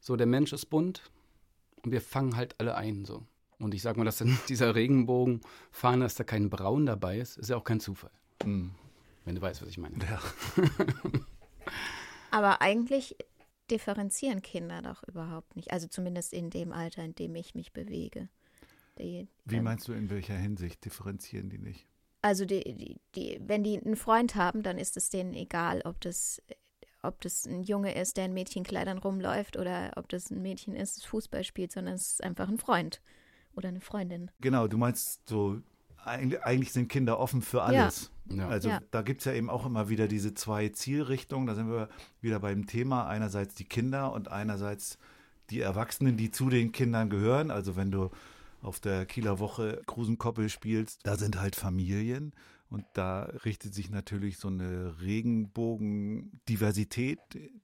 so 0.00 0.16
der 0.16 0.26
Mensch 0.26 0.52
ist 0.52 0.66
bunt 0.66 1.10
und 1.82 1.92
wir 1.92 2.02
fangen 2.02 2.36
halt 2.36 2.60
alle 2.60 2.74
ein 2.74 3.06
so. 3.06 3.24
Und 3.62 3.74
ich 3.74 3.82
sag 3.82 3.96
mal, 3.96 4.04
dass 4.04 4.20
in 4.20 4.36
dieser 4.48 4.74
Regenbogenfahne, 4.74 6.04
dass 6.04 6.16
da 6.16 6.24
kein 6.24 6.50
Braun 6.50 6.84
dabei 6.84 7.18
ist, 7.18 7.38
ist 7.38 7.48
ja 7.48 7.56
auch 7.56 7.64
kein 7.64 7.80
Zufall. 7.80 8.10
Mm. 8.44 8.70
Wenn 9.24 9.36
du 9.36 9.40
weißt, 9.40 9.62
was 9.62 9.68
ich 9.68 9.78
meine. 9.78 9.96
Ja. 10.04 10.20
Aber 12.32 12.60
eigentlich 12.60 13.16
differenzieren 13.70 14.42
Kinder 14.42 14.82
doch 14.82 15.04
überhaupt 15.04 15.54
nicht. 15.54 15.70
Also 15.70 15.86
zumindest 15.86 16.32
in 16.32 16.50
dem 16.50 16.72
Alter, 16.72 17.04
in 17.04 17.14
dem 17.14 17.36
ich 17.36 17.54
mich 17.54 17.72
bewege. 17.72 18.28
Die, 18.98 19.28
Wie 19.44 19.56
ähm, 19.56 19.64
meinst 19.64 19.86
du, 19.86 19.92
in 19.92 20.10
welcher 20.10 20.34
Hinsicht 20.34 20.84
differenzieren 20.84 21.48
die 21.48 21.58
nicht? 21.58 21.86
Also 22.20 22.44
die, 22.44 22.64
die, 22.64 23.00
die, 23.14 23.40
wenn 23.46 23.62
die 23.62 23.80
einen 23.80 23.94
Freund 23.94 24.34
haben, 24.34 24.64
dann 24.64 24.76
ist 24.76 24.96
es 24.96 25.08
denen 25.08 25.34
egal, 25.34 25.82
ob 25.84 26.00
das, 26.00 26.42
ob 27.02 27.20
das 27.20 27.46
ein 27.46 27.62
Junge 27.62 27.94
ist, 27.94 28.16
der 28.16 28.26
in 28.26 28.34
Mädchenkleidern 28.34 28.98
rumläuft 28.98 29.56
oder 29.56 29.92
ob 29.94 30.08
das 30.08 30.30
ein 30.30 30.42
Mädchen 30.42 30.74
ist, 30.74 30.96
das 30.96 31.04
Fußball 31.04 31.44
spielt, 31.44 31.70
sondern 31.70 31.94
es 31.94 32.14
ist 32.14 32.24
einfach 32.24 32.48
ein 32.48 32.58
Freund 32.58 33.00
oder 33.54 33.68
eine 33.68 33.80
Freundin. 33.80 34.30
Genau, 34.40 34.66
du 34.68 34.78
meinst 34.78 35.28
so, 35.28 35.58
eigentlich, 36.04 36.72
sind 36.72 36.88
Kinder 36.88 37.18
offen 37.18 37.42
für 37.42 37.62
alles. 37.62 38.10
Ja. 38.28 38.48
Also 38.48 38.68
Ja. 38.68 38.80
da 38.90 39.02
gibt 39.02 39.20
es 39.20 39.24
ja 39.26 39.32
eben 39.32 39.50
auch 39.50 39.66
immer 39.66 39.88
wieder 39.88 40.08
diese 40.08 40.34
zwei 40.34 40.68
Zielrichtungen. 40.68 41.46
Da 41.46 41.54
sind 41.54 41.68
wir 41.68 41.88
wieder 42.20 42.40
beim 42.40 42.66
Thema. 42.66 43.06
Einerseits 43.06 43.54
die 43.54 43.64
Kinder 43.64 44.12
und 44.12 44.30
einerseits 44.30 44.98
die 45.50 45.60
Erwachsenen, 45.60 46.16
die 46.16 46.30
zu 46.30 46.48
den 46.48 46.72
Kindern 46.72 47.10
gehören. 47.10 47.50
Also 47.50 47.76
wenn 47.76 47.90
du 47.90 48.10
auf 48.62 48.80
der 48.80 49.06
Kieler 49.06 49.38
Woche 49.38 49.82
Krusenkoppel 49.86 50.48
spielst, 50.48 51.00
da 51.04 51.16
sind 51.16 51.40
halt 51.40 51.56
Familien. 51.56 52.32
Und 52.72 52.86
da 52.94 53.24
richtet 53.44 53.74
sich 53.74 53.90
natürlich 53.90 54.38
so 54.38 54.48
eine 54.48 54.98
Regenbogen-Diversität, 55.02 57.18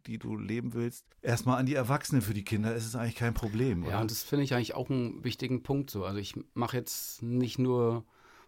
die 0.07 0.19
du 0.19 0.37
leben 0.37 0.75
willst, 0.75 1.07
erstmal 1.23 1.59
an 1.59 1.65
die 1.65 1.77
Erwachsenen. 1.77 2.21
Für 2.21 2.35
die 2.35 2.45
Kinder 2.45 2.75
ist 2.75 2.85
es 2.85 2.95
eigentlich 2.95 3.15
kein 3.15 3.33
Problem. 3.33 3.85
Ja, 3.85 3.89
oder? 3.89 4.03
und 4.03 4.11
das 4.11 4.23
finde 4.23 4.45
ich 4.45 4.53
eigentlich 4.53 4.75
auch 4.75 4.91
einen 4.91 5.25
wichtigen 5.25 5.63
Punkt 5.63 5.89
so. 5.89 6.05
Also 6.05 6.19
ich 6.19 6.35
mache 6.53 6.77
jetzt 6.77 7.23
nicht 7.23 7.59
nur 7.59 8.05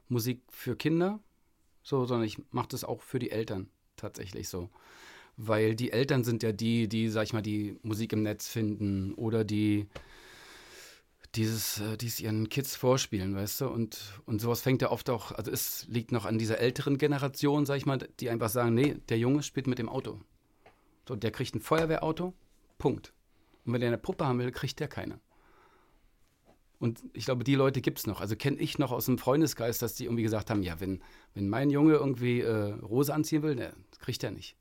Musik 0.09 0.43
für 0.51 0.77
Kinder, 0.77 1.21
so, 1.83 2.05
sondern 2.05 2.27
ich 2.27 2.37
mache 2.51 2.69
das 2.69 2.85
auch 2.85 3.01
für 3.01 3.19
die 3.19 3.31
Eltern 3.31 3.71
tatsächlich 3.97 4.51
so. 4.51 4.69
Weil 5.39 5.75
die 5.75 5.93
Eltern 5.93 6.25
sind 6.25 6.43
ja 6.43 6.53
die, 6.53 6.89
die, 6.89 7.09
sag 7.09 7.23
ich 7.23 7.33
mal, 7.33 7.41
die 7.41 7.79
Musik 7.83 8.13
im 8.13 8.23
Netz 8.23 8.49
finden 8.49 9.15
oder 9.15 9.45
die 9.45 9.89
dieses, 11.35 11.81
äh, 11.81 11.97
die 11.97 12.07
es 12.07 12.21
ihren 12.21 12.49
Kids 12.49 12.77
vorspielen, 12.77 13.35
weißt 13.35 13.63
du? 13.63 13.69
Und, 13.69 14.21
und 14.27 14.41
sowas 14.41 14.63
fängt 14.63 14.83
ja 14.83 14.91
oft 14.91 15.11
auch, 15.11 15.33
also 15.33 15.51
es 15.51 15.87
liegt 15.89 16.13
noch 16.13 16.25
an 16.25 16.39
dieser 16.39 16.59
älteren 16.59 16.99
Generation, 16.99 17.67
sag 17.67 17.77
ich 17.77 17.87
mal, 17.87 17.99
die 18.19 18.31
einfach 18.31 18.49
sagen, 18.49 18.75
nee, 18.75 18.97
der 19.09 19.19
Junge 19.19 19.43
spielt 19.43 19.67
mit 19.67 19.79
dem 19.79 19.89
Auto. 19.89 20.21
So, 21.09 21.17
der 21.17 21.31
kriegt 21.31 21.55
ein 21.55 21.61
Feuerwehrauto, 21.61 22.35
Punkt. 22.79 23.13
Und 23.65 23.73
wenn 23.73 23.81
der 23.81 23.91
eine 23.91 23.99
Puppe 23.99 24.27
haben 24.27 24.39
will, 24.39 24.51
kriegt 24.53 24.81
der 24.81 24.89
keine. 24.89 25.21
Und 26.79 27.03
ich 27.13 27.27
glaube, 27.27 27.45
die 27.45 27.55
Leute 27.55 27.83
gibt 27.83 27.99
es 27.99 28.07
noch. 28.07 28.23
Also 28.23 28.37
kenne 28.37 28.57
ich 28.59 28.79
noch 28.79 28.91
aus 28.91 29.05
dem 29.05 29.19
Freundeskreis, 29.19 29.79
dass 29.79 29.95
die 29.95 30.05
irgendwie 30.05 30.23
gesagt 30.23 30.49
haben, 30.49 30.63
ja, 30.63 30.81
wenn, 30.81 31.03
wenn 31.35 31.49
mein 31.49 31.69
Junge 31.69 31.95
irgendwie 31.95 32.41
äh, 32.41 32.73
Rose 32.73 33.13
anziehen 33.13 33.43
will, 33.43 33.55
ne, 33.55 33.75
kriegt 33.99 34.25
er 34.25 34.31
nicht. 34.31 34.57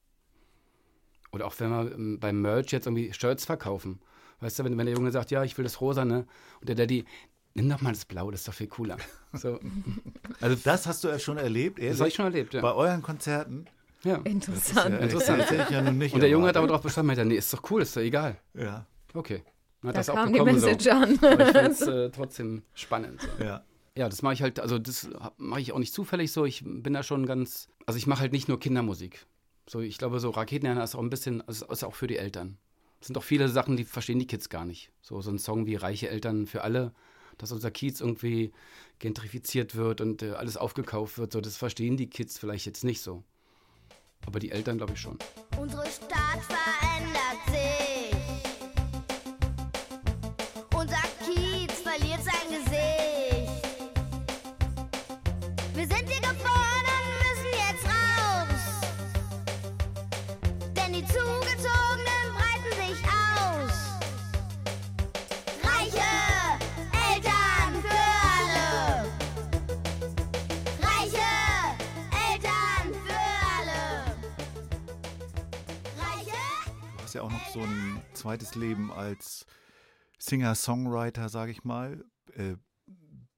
Oder 1.31 1.45
auch 1.45 1.53
wenn 1.59 1.69
wir 1.69 1.93
ähm, 1.93 2.19
beim 2.19 2.41
Merch 2.41 2.71
jetzt 2.71 2.87
irgendwie 2.87 3.13
Shirts 3.13 3.45
verkaufen. 3.45 4.01
Weißt 4.41 4.59
du, 4.59 4.63
wenn, 4.63 4.77
wenn 4.77 4.85
der 4.85 4.95
Junge 4.95 5.11
sagt, 5.11 5.31
ja, 5.31 5.43
ich 5.43 5.57
will 5.57 5.63
das 5.63 5.81
Rosa, 5.81 6.05
ne? 6.05 6.25
Und 6.61 6.69
der 6.69 6.75
Daddy, 6.75 7.05
nimm 7.53 7.69
doch 7.69 7.81
mal 7.81 7.91
das 7.91 8.05
Blau, 8.05 8.31
das 8.31 8.41
ist 8.41 8.47
doch 8.47 8.53
viel 8.53 8.67
cooler. 8.67 8.97
So, 9.33 9.59
also 10.41 10.55
das 10.63 10.87
hast 10.87 11.03
du 11.03 11.07
ja 11.09 11.19
schon 11.19 11.37
erlebt, 11.37 11.77
das 11.77 11.83
ehrlich? 11.85 11.99
habe 11.99 12.07
ich 12.09 12.15
schon 12.15 12.25
erlebt, 12.25 12.53
ja. 12.53 12.61
Bei 12.61 12.73
euren 12.73 13.01
Konzerten? 13.01 13.65
ja. 14.03 14.15
Interessant. 14.23 14.91
Ja, 14.91 14.97
Interessant. 14.99 15.43
Das 15.49 15.69
ja 15.69 15.81
nun 15.81 15.97
nicht 15.97 16.13
Und 16.13 16.21
der 16.21 16.29
Junge 16.29 16.47
hat 16.47 16.57
aber 16.57 16.67
darauf 16.67 16.81
bestanden, 16.81 17.07
meinte, 17.07 17.25
nee, 17.25 17.35
ist 17.35 17.53
doch 17.53 17.61
cool, 17.69 17.81
ist 17.81 17.95
doch 17.95 18.01
egal. 18.01 18.37
Ja, 18.53 18.85
Okay. 19.13 19.43
Dann 19.81 19.89
hat 19.89 19.95
Da 19.95 19.99
das 19.99 20.09
auch 20.09 20.15
kam 20.15 20.33
die 20.33 20.39
bekommen, 20.39 20.59
so. 20.59 20.67
Message 20.67 20.87
an. 20.87 21.19
Aber 21.21 21.47
ich 21.47 21.53
fand 21.55 21.71
es 21.71 21.81
äh, 21.81 22.09
trotzdem 22.09 22.63
spannend. 22.73 23.21
So. 23.21 23.43
ja. 23.43 23.63
Ja, 23.97 24.07
das 24.07 24.21
mache 24.21 24.33
ich 24.33 24.41
halt, 24.41 24.59
also 24.59 24.79
das 24.79 25.09
mache 25.37 25.59
ich 25.61 25.73
auch 25.73 25.79
nicht 25.79 25.93
zufällig 25.93 26.31
so. 26.31 26.45
Ich 26.45 26.63
bin 26.65 26.93
da 26.93 27.03
schon 27.03 27.25
ganz, 27.25 27.67
also 27.85 27.97
ich 27.97 28.07
mache 28.07 28.21
halt 28.21 28.31
nicht 28.31 28.47
nur 28.47 28.59
Kindermusik. 28.59 29.25
So, 29.67 29.81
ich 29.81 29.97
glaube, 29.97 30.19
so 30.19 30.29
Raketenjäger 30.29 30.83
ist 30.83 30.95
auch 30.95 31.01
ein 31.01 31.09
bisschen, 31.09 31.45
also 31.47 31.65
ist 31.67 31.83
auch 31.83 31.95
für 31.95 32.07
die 32.07 32.17
Eltern. 32.17 32.57
Es 32.99 33.07
sind 33.07 33.17
auch 33.17 33.23
viele 33.23 33.47
Sachen, 33.49 33.77
die 33.77 33.85
verstehen 33.85 34.19
die 34.19 34.27
Kids 34.27 34.49
gar 34.49 34.65
nicht. 34.65 34.91
So, 35.01 35.21
so 35.21 35.31
ein 35.31 35.39
Song 35.39 35.65
wie 35.65 35.75
Reiche 35.75 36.09
Eltern 36.09 36.47
für 36.47 36.63
alle, 36.63 36.93
dass 37.37 37.51
unser 37.51 37.71
Kiez 37.71 38.01
irgendwie 38.01 38.51
gentrifiziert 38.99 39.75
wird 39.75 40.01
und 40.01 40.21
äh, 40.21 40.31
alles 40.31 40.57
aufgekauft 40.57 41.17
wird, 41.17 41.31
so, 41.31 41.41
das 41.41 41.57
verstehen 41.57 41.97
die 41.97 42.09
Kids 42.09 42.37
vielleicht 42.37 42.65
jetzt 42.65 42.83
nicht 42.83 43.01
so. 43.01 43.23
Aber 44.25 44.39
die 44.39 44.51
Eltern, 44.51 44.77
glaube 44.77 44.93
ich, 44.93 44.99
schon. 44.99 45.17
Unsere 45.57 45.85
Stadt 45.85 46.41
verändert 46.43 47.39
sich. 47.47 47.88
Ja 77.19 77.25
auch 77.25 77.31
noch 77.31 77.49
so 77.49 77.61
ein 77.61 78.01
zweites 78.13 78.55
Leben 78.55 78.91
als 78.91 79.45
Singer-Songwriter, 80.19 81.29
sage 81.29 81.51
ich 81.51 81.63
mal. 81.63 82.05
Äh, 82.33 82.55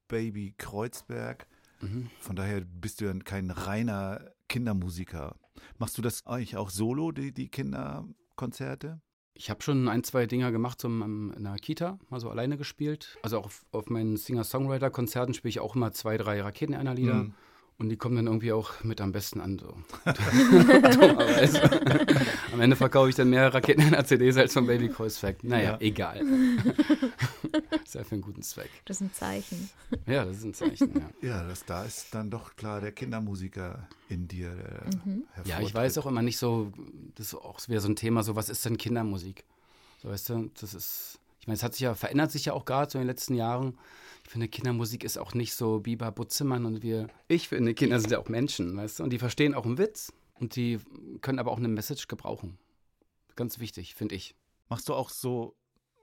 Baby 0.08 0.54
Kreuzberg. 0.56 1.46
Mhm. 1.80 2.10
Von 2.20 2.36
daher 2.36 2.60
bist 2.60 3.00
du 3.00 3.06
ja 3.06 3.14
kein 3.24 3.50
reiner 3.50 4.30
Kindermusiker. 4.48 5.36
Machst 5.78 5.98
du 5.98 6.02
das 6.02 6.26
eigentlich 6.26 6.56
auch 6.56 6.70
solo, 6.70 7.12
die, 7.12 7.32
die 7.32 7.48
Kinderkonzerte? 7.48 9.00
Ich 9.34 9.50
habe 9.50 9.62
schon 9.62 9.88
ein, 9.88 10.04
zwei 10.04 10.26
Dinger 10.26 10.52
gemacht, 10.52 10.80
so 10.80 10.88
in 10.88 11.32
einer 11.34 11.56
Kita, 11.56 11.98
mal 12.10 12.20
so 12.20 12.30
alleine 12.30 12.58
gespielt. 12.58 13.18
Also 13.22 13.38
auch 13.38 13.46
auf, 13.46 13.64
auf 13.72 13.88
meinen 13.88 14.16
Singer-Songwriter-Konzerten 14.16 15.34
spiele 15.34 15.50
ich 15.50 15.60
auch 15.60 15.74
immer 15.74 15.92
zwei, 15.92 16.18
drei 16.18 16.40
raketen 16.40 16.74
lieder 16.94 17.14
Mhm. 17.14 17.34
Und 17.82 17.88
die 17.88 17.96
kommen 17.96 18.14
dann 18.14 18.26
irgendwie 18.28 18.52
auch 18.52 18.70
mit 18.84 19.00
am 19.00 19.10
besten 19.10 19.40
an. 19.40 19.58
So. 19.58 19.74
Am 22.52 22.60
Ende 22.60 22.76
verkaufe 22.76 23.08
ich 23.08 23.16
dann 23.16 23.28
mehr 23.30 23.52
raketen 23.52 23.92
cds 24.04 24.36
als 24.36 24.52
von 24.52 24.68
Baby 24.68 24.88
Kreuzberg. 24.88 25.42
Naja, 25.42 25.72
Ja. 25.72 25.78
egal. 25.80 26.20
ist 27.84 27.94
ja 27.96 28.04
für 28.04 28.12
einen 28.12 28.22
guten 28.22 28.42
Zweck. 28.42 28.70
Das 28.84 28.98
ist 28.98 29.00
ein 29.00 29.12
Zeichen. 29.12 29.68
Ja, 30.06 30.24
das 30.24 30.36
ist 30.36 30.44
ein 30.44 30.54
Zeichen. 30.54 30.92
Ja. 31.22 31.28
Ja, 31.28 31.42
das, 31.42 31.64
da 31.64 31.82
ist 31.82 32.14
dann 32.14 32.30
doch 32.30 32.54
klar 32.54 32.80
der 32.80 32.92
Kindermusiker 32.92 33.88
in 34.08 34.28
dir. 34.28 34.52
Der 34.54 35.44
Ja, 35.44 35.60
ich 35.60 35.74
weiß 35.74 35.98
auch 35.98 36.06
immer 36.06 36.22
nicht 36.22 36.38
so, 36.38 36.70
das 37.16 37.26
ist 37.26 37.34
auch 37.34 37.58
wieder 37.66 37.80
so 37.80 37.88
ein 37.88 37.96
Thema, 37.96 38.22
so 38.22 38.36
was 38.36 38.48
ist 38.48 38.64
denn 38.64 38.78
Kindermusik? 38.78 39.42
So 40.02 40.08
weißt 40.08 40.28
du, 40.28 40.50
das 40.60 40.72
ist, 40.74 41.18
Ich 41.40 41.48
meine, 41.48 41.56
es 41.56 41.64
hat 41.64 41.72
sich 41.72 41.80
ja, 41.82 41.94
verändert 41.94 42.30
sich 42.30 42.44
ja 42.44 42.52
auch 42.52 42.64
gerade 42.64 42.88
so 42.92 42.98
in 42.98 43.02
den 43.02 43.08
letzten 43.08 43.34
Jahren. 43.34 43.76
Ich 44.32 44.34
finde, 44.34 44.48
Kindermusik 44.48 45.04
ist 45.04 45.18
auch 45.18 45.34
nicht 45.34 45.54
so 45.54 45.80
Biber 45.80 46.10
Butzemann 46.10 46.64
und 46.64 46.82
wir, 46.82 47.08
ich 47.28 47.48
finde, 47.48 47.74
Kinder 47.74 48.00
sind 48.00 48.12
ja 48.12 48.18
auch 48.18 48.30
Menschen, 48.30 48.74
weißt 48.74 48.98
du, 48.98 49.02
und 49.02 49.10
die 49.10 49.18
verstehen 49.18 49.54
auch 49.54 49.66
einen 49.66 49.76
Witz 49.76 50.10
und 50.40 50.56
die 50.56 50.78
können 51.20 51.38
aber 51.38 51.50
auch 51.50 51.58
eine 51.58 51.68
Message 51.68 52.08
gebrauchen. 52.08 52.56
Ganz 53.36 53.58
wichtig, 53.58 53.94
finde 53.94 54.14
ich. 54.14 54.34
Machst 54.70 54.88
du 54.88 54.94
auch 54.94 55.10
so 55.10 55.54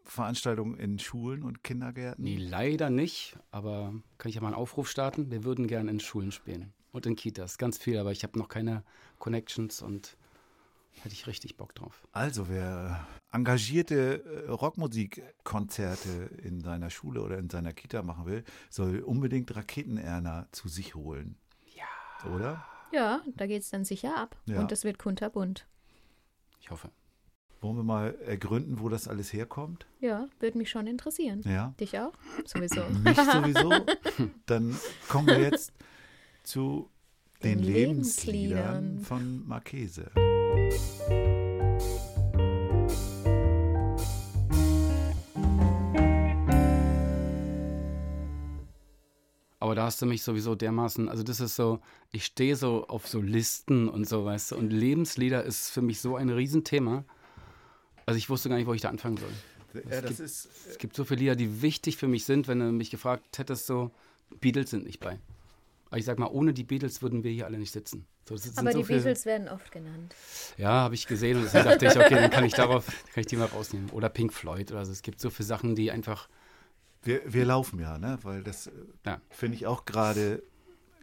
Veranstaltungen 0.04 0.78
in 0.78 1.00
Schulen 1.00 1.42
und 1.42 1.64
Kindergärten? 1.64 2.24
Nee, 2.24 2.38
leider 2.38 2.92
nicht, 2.92 3.36
aber 3.50 3.96
kann 4.20 4.30
ich 4.30 4.36
ja 4.36 4.42
mal 4.42 4.50
einen 4.50 4.58
Aufruf 4.58 4.88
starten? 4.88 5.32
Wir 5.32 5.44
würden 5.44 5.66
gerne 5.66 5.90
in 5.90 6.00
Schulen 6.00 6.32
spielen 6.32 6.72
und 6.92 7.08
in 7.08 7.16
Kitas, 7.16 7.58
ganz 7.58 7.80
viel, 7.80 7.98
aber 7.98 8.12
ich 8.12 8.22
habe 8.22 8.38
noch 8.38 8.48
keine 8.48 8.84
Connections 9.18 9.82
und 9.82 10.18
hätte 11.02 11.14
ich 11.14 11.28
richtig 11.28 11.58
Bock 11.58 11.74
drauf. 11.76 12.08
Also, 12.12 12.50
wer 12.50 13.08
engagierte 13.32 14.24
äh, 14.24 14.50
Rockmusikkonzerte 14.50 16.10
in 16.44 16.62
seiner 16.62 16.90
Schule 16.90 17.22
oder 17.22 17.38
in 17.38 17.50
seiner 17.50 17.74
Kita 17.74 18.02
machen 18.02 18.26
will, 18.26 18.44
soll 18.70 19.00
unbedingt 19.00 19.56
Raketenerna 19.56 20.48
zu 20.52 20.68
sich 20.68 20.96
holen. 20.96 21.38
Ja. 21.76 22.30
Oder? 22.32 22.66
Ja, 22.92 23.22
da 23.36 23.46
geht 23.48 23.62
es 23.62 23.70
dann 23.70 23.86
sicher 23.86 24.18
ab. 24.18 24.36
Ja. 24.46 24.60
Und 24.60 24.72
es 24.72 24.84
wird 24.84 24.98
kunterbunt. 25.00 25.68
Ich 26.60 26.72
hoffe. 26.72 26.90
Wollen 27.62 27.76
wir 27.76 27.84
mal 27.84 28.16
ergründen, 28.26 28.80
wo 28.80 28.88
das 28.88 29.08
alles 29.08 29.34
herkommt? 29.34 29.86
Ja, 30.00 30.28
würde 30.40 30.58
mich 30.58 30.70
schon 30.70 30.88
interessieren. 30.88 31.42
Ja. 31.46 31.74
Dich 31.80 32.00
auch? 32.00 32.14
Sowieso. 32.46 32.84
Mich 33.04 33.18
sowieso. 33.18 33.86
Dann 34.46 34.78
kommen 35.10 35.28
wir 35.28 35.42
jetzt 35.42 35.74
zu 36.44 36.90
den, 37.44 37.58
Den 37.58 37.66
Lebensliedern 37.68 38.84
Lebensliedern. 38.84 39.00
von 39.00 39.48
Marchese. 39.48 40.10
Aber 49.70 49.76
da 49.76 49.84
hast 49.84 50.02
du 50.02 50.08
mich 50.08 50.24
sowieso 50.24 50.56
dermaßen, 50.56 51.10
also 51.10 51.22
das 51.22 51.40
ist 51.40 51.56
so, 51.56 51.80
ich 52.12 52.26
stehe 52.26 52.56
so 52.56 52.88
auf 52.88 53.08
so 53.08 53.22
Listen 53.22 53.88
und 53.88 54.10
so, 54.10 54.26
weißt 54.26 54.52
du, 54.52 54.56
und 54.56 54.72
Lebenslieder 54.72 55.44
ist 55.44 55.70
für 55.70 55.84
mich 55.84 56.02
so 56.02 56.16
ein 56.16 56.30
Riesenthema. 56.30 57.06
Also 58.08 58.18
ich 58.18 58.32
wusste 58.32 58.50
gar 58.50 58.56
nicht, 58.56 58.66
wo 58.66 58.74
ich 58.74 58.82
da 58.82 58.90
anfangen 58.90 59.18
soll. 59.18 59.84
Ja, 59.92 60.02
das 60.02 60.20
ist 60.20 60.50
Es 60.68 60.80
gibt 60.80 60.96
so 60.96 61.04
viele 61.04 61.20
Lieder, 61.20 61.36
die 61.36 61.62
wichtig 61.62 61.98
für 61.98 62.08
mich 62.08 62.26
sind, 62.26 62.48
wenn 62.48 62.60
du 62.60 62.72
mich 62.72 62.90
gefragt 62.90 63.38
hättest, 63.38 63.68
so, 63.68 63.92
Beatles 64.42 64.72
sind 64.72 64.86
nicht 64.86 65.00
bei. 65.00 65.20
Aber 65.90 65.98
ich 65.98 66.06
sag 66.06 66.20
mal, 66.20 66.28
ohne 66.28 66.54
die 66.54 66.64
Beatles 66.64 67.02
würden 67.02 67.24
wir 67.24 67.32
hier 67.32 67.46
alle 67.46 67.58
nicht 67.58 67.72
sitzen. 67.72 68.06
So, 68.28 68.36
das 68.36 68.44
sind 68.44 68.58
Aber 68.60 68.72
so 68.72 68.78
die 68.80 68.84
viele- 68.84 69.00
Beatles 69.00 69.26
werden 69.26 69.48
oft 69.50 69.72
genannt. 69.72 70.14
Ja, 70.58 70.70
habe 70.70 70.94
ich 70.96 71.08
gesehen 71.08 71.38
und 71.38 71.44
deswegen 71.46 71.66
dachte 71.66 71.86
ich, 71.88 71.98
okay, 71.98 72.16
dann 72.16 72.30
kann 72.30 72.46
ich 72.46 72.54
darauf, 72.54 72.86
kann 72.86 73.22
ich 73.22 73.26
die 73.26 73.36
mal 73.38 73.46
rausnehmen. 73.48 73.90
Oder 73.90 74.10
Pink 74.10 74.32
Floyd 74.34 74.72
oder 74.72 74.86
so. 74.86 74.92
Es 74.92 75.02
gibt 75.02 75.20
so 75.20 75.30
viele 75.32 75.48
Sachen, 75.48 75.76
die 75.76 75.90
einfach, 75.92 76.30
Wir, 77.04 77.22
wir 77.26 77.46
laufen 77.46 77.80
ja, 77.80 77.98
ne? 77.98 78.20
weil 78.24 78.44
das 78.44 78.68
äh, 78.68 78.72
Ja. 79.06 79.20
finde 79.30 79.56
ich 79.56 79.66
auch 79.66 79.86
gerade 79.86 80.44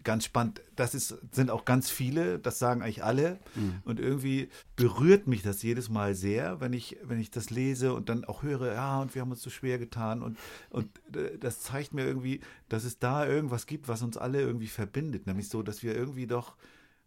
ganz 0.06 0.24
spannend. 0.24 0.62
Das 0.76 0.94
ist, 0.94 1.18
sind 1.32 1.50
auch 1.50 1.66
ganz 1.66 1.90
viele, 1.90 2.38
das 2.38 2.58
sagen 2.58 2.80
eigentlich 2.80 3.04
alle. 3.04 3.38
Mhm. 3.54 3.82
Und 3.84 4.00
irgendwie 4.00 4.48
berührt 4.76 5.26
mich 5.26 5.42
das 5.42 5.62
jedes 5.62 5.90
Mal 5.90 6.14
sehr, 6.14 6.60
wenn 6.60 6.72
ich, 6.72 6.96
wenn 7.02 7.20
ich 7.20 7.30
das 7.30 7.50
lese 7.50 7.92
und 7.92 8.08
dann 8.08 8.24
auch 8.24 8.42
höre, 8.42 8.72
ja, 8.72 9.02
und 9.02 9.14
wir 9.14 9.20
haben 9.20 9.32
uns 9.32 9.42
so 9.42 9.50
schwer 9.50 9.78
getan. 9.78 10.22
Und, 10.22 10.38
und 10.70 10.88
äh, 11.14 11.36
das 11.38 11.60
zeigt 11.60 11.92
mir 11.92 12.06
irgendwie, 12.06 12.40
dass 12.68 12.84
es 12.84 12.98
da 12.98 13.26
irgendwas 13.26 13.66
gibt, 13.66 13.88
was 13.88 14.00
uns 14.02 14.16
alle 14.16 14.40
irgendwie 14.40 14.68
verbindet. 14.68 15.26
Nämlich 15.26 15.48
so, 15.48 15.62
dass 15.62 15.82
wir 15.82 15.94
irgendwie 15.94 16.26
doch 16.26 16.56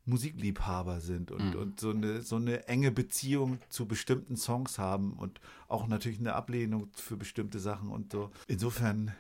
Musikliebhaber 0.06 1.00
sind 1.00 1.32
und, 1.32 1.54
Mhm. 1.54 1.60
und 1.60 1.80
so, 1.80 1.92
eine, 1.92 2.22
so 2.22 2.36
eine 2.36 2.68
enge 2.68 2.92
Beziehung 2.92 3.60
zu 3.70 3.86
bestimmten 3.88 4.36
Songs 4.36 4.78
haben 4.78 5.14
und 5.14 5.40
auch 5.68 5.88
natürlich 5.88 6.20
eine 6.20 6.34
Ablehnung 6.34 6.90
für 6.96 7.16
bestimmte 7.16 7.60
Sachen 7.60 7.90
und 7.90 8.12
so. 8.12 8.32
Insofern 8.48 9.14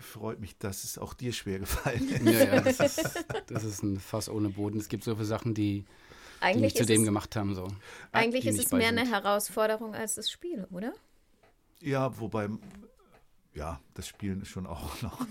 freut 0.00 0.40
mich, 0.40 0.56
dass 0.58 0.84
es 0.84 0.98
auch 0.98 1.14
dir 1.14 1.32
schwer 1.32 1.58
gefallen 1.58 2.08
ist. 2.08 2.22
ja, 2.22 2.54
ja, 2.54 2.60
das 2.60 2.80
ist, 2.80 3.24
das 3.48 3.64
ist 3.64 3.82
ein 3.82 3.98
Fass 3.98 4.28
ohne 4.28 4.50
Boden. 4.50 4.78
Es 4.78 4.88
gibt 4.88 5.04
so 5.04 5.14
viele 5.14 5.26
Sachen, 5.26 5.54
die, 5.54 5.84
die 6.54 6.58
mich 6.58 6.76
zu 6.76 6.86
dem 6.86 7.00
es, 7.00 7.06
gemacht 7.06 7.36
haben. 7.36 7.54
So. 7.54 7.68
eigentlich 8.12 8.46
ist 8.46 8.58
es 8.58 8.72
mehr 8.72 8.88
eine 8.88 9.04
sind. 9.04 9.14
Herausforderung 9.14 9.94
als 9.94 10.14
das 10.16 10.30
Spiel, 10.30 10.66
oder? 10.70 10.92
Ja, 11.80 12.18
wobei, 12.18 12.48
ja, 13.54 13.80
das 13.94 14.08
Spielen 14.08 14.42
ist 14.42 14.48
schon 14.48 14.66
auch 14.66 15.00
noch. 15.02 15.26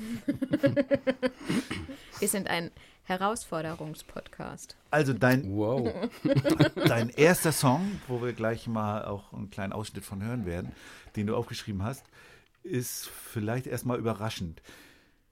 Wir 2.20 2.28
sind 2.28 2.48
ein 2.48 2.72
Herausforderungspodcast. 3.04 4.76
Also 4.92 5.14
dein, 5.14 5.50
Wow. 5.56 5.94
dein 6.76 7.10
erster 7.10 7.52
Song, 7.54 8.02
wo 8.08 8.22
wir 8.22 8.34
gleich 8.34 8.68
mal 8.68 9.06
auch 9.06 9.32
einen 9.32 9.50
kleinen 9.50 9.72
Ausschnitt 9.72 10.04
von 10.04 10.24
hören 10.24 10.46
werden, 10.46 10.74
den 11.16 11.28
du 11.28 11.36
aufgeschrieben 11.36 11.84
hast, 11.84 12.06
ist 12.68 13.08
vielleicht 13.08 13.68
erstmal 13.68 13.98
überraschend, 14.00 14.62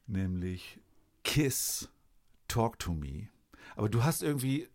nämlich 0.08 0.80
Kiss, 1.24 1.89
Talk 2.48 2.80
to 2.80 2.93
Me. 2.93 3.28
Aber 3.76 3.89
du 3.89 4.04
hast 4.04 4.24
irgendwie 4.24 4.67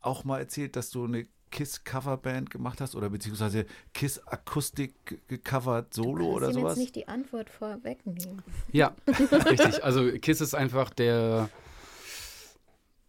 auch 0.00 0.24
mal 0.24 0.38
erzählt, 0.38 0.76
dass 0.76 0.90
du 0.90 1.04
eine 1.04 1.26
Kiss 1.50 1.84
Coverband 1.84 2.50
gemacht 2.50 2.80
hast 2.80 2.94
oder 2.94 3.08
beziehungsweise 3.10 3.66
Kiss 3.94 4.18
Akustik 4.26 4.94
gecovert 5.28 5.94
Solo 5.94 6.32
oder 6.32 6.52
sowas. 6.52 6.72
jetzt 6.72 6.78
nicht 6.78 6.96
die 6.96 7.08
Antwort 7.08 7.48
vorwegnehmen? 7.50 8.42
Ja, 8.72 8.94
richtig. 9.08 9.82
Also 9.84 10.10
Kiss 10.18 10.40
ist 10.40 10.54
einfach 10.54 10.90
der. 10.90 11.48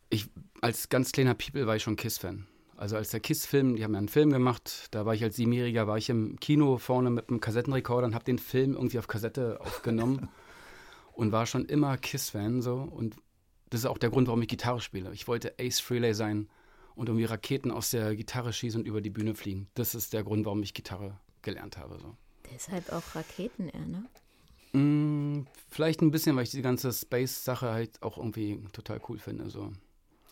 Ich 0.10 0.30
als 0.62 0.90
ganz 0.90 1.12
kleiner 1.12 1.34
People 1.34 1.68
war 1.68 1.76
ich 1.76 1.84
schon 1.84 1.96
Kiss-Fan. 1.96 2.48
Also 2.78 2.96
als 2.96 3.10
der 3.10 3.20
Kiss-Film, 3.20 3.76
die 3.76 3.84
haben 3.84 3.94
ja 3.94 3.98
einen 3.98 4.08
Film 4.08 4.32
gemacht, 4.32 4.90
da 4.92 5.06
war 5.06 5.16
ich 5.16 5.24
als 5.24 5.36
Siebenjähriger, 5.36 5.88
war 5.88 5.98
ich 5.98 6.10
im 6.10 6.40
Kino 6.40 6.78
vorne 6.78 7.10
mit 7.10 7.30
einem 7.30 7.42
Kassettenrekorder 7.42 8.06
und 8.06 8.14
habe 8.14 8.24
den 8.24 8.38
Film 8.38 8.74
irgendwie 8.74 9.00
auf 9.00 9.08
Kassette 9.08 9.60
aufgenommen 9.66 10.30
und 11.14 11.32
war 11.32 11.48
schon 11.48 11.66
immer 11.66 11.98
Kiss-Fan 11.98 12.62
so. 12.62 12.76
Und 12.76 13.16
das 13.72 13.82
ist 13.82 13.86
auch 13.88 13.98
der 13.98 14.12
Grund, 14.12 14.28
warum 14.28 14.44
ich 14.44 14.48
Gitarre 14.48 14.80
spiele. 14.80 15.12
Ich 15.12 15.28
wollte 15.28 15.56
Ace 15.60 15.80
Frehley 15.80 16.14
sein 16.14 16.50
und 16.96 17.10
irgendwie 17.10 17.26
Raketen 17.26 17.72
aus 17.72 17.90
der 17.90 18.16
Gitarre 18.16 18.54
schießen 18.54 18.82
und 18.82 18.88
über 18.88 19.02
die 19.02 19.10
Bühne 19.10 19.34
fliegen. 19.34 19.68
Das 19.74 19.96
ist 19.96 20.14
der 20.14 20.24
Grund, 20.24 20.46
warum 20.46 20.62
ich 20.62 20.76
Gitarre 20.76 21.18
gelernt 21.42 21.78
habe. 21.78 21.98
So. 22.00 22.16
Deshalb 22.54 22.94
auch 22.94 23.16
Raketen, 23.16 23.66
ne? 23.66 24.06
Mm, 24.80 25.48
vielleicht 25.70 26.02
ein 26.02 26.12
bisschen, 26.12 26.36
weil 26.36 26.44
ich 26.44 26.52
die 26.52 26.62
ganze 26.62 26.94
Space-Sache 26.94 27.72
halt 27.72 28.04
auch 28.04 28.18
irgendwie 28.18 28.62
total 28.72 29.02
cool 29.10 29.18
finde. 29.18 29.50
So. 29.50 29.72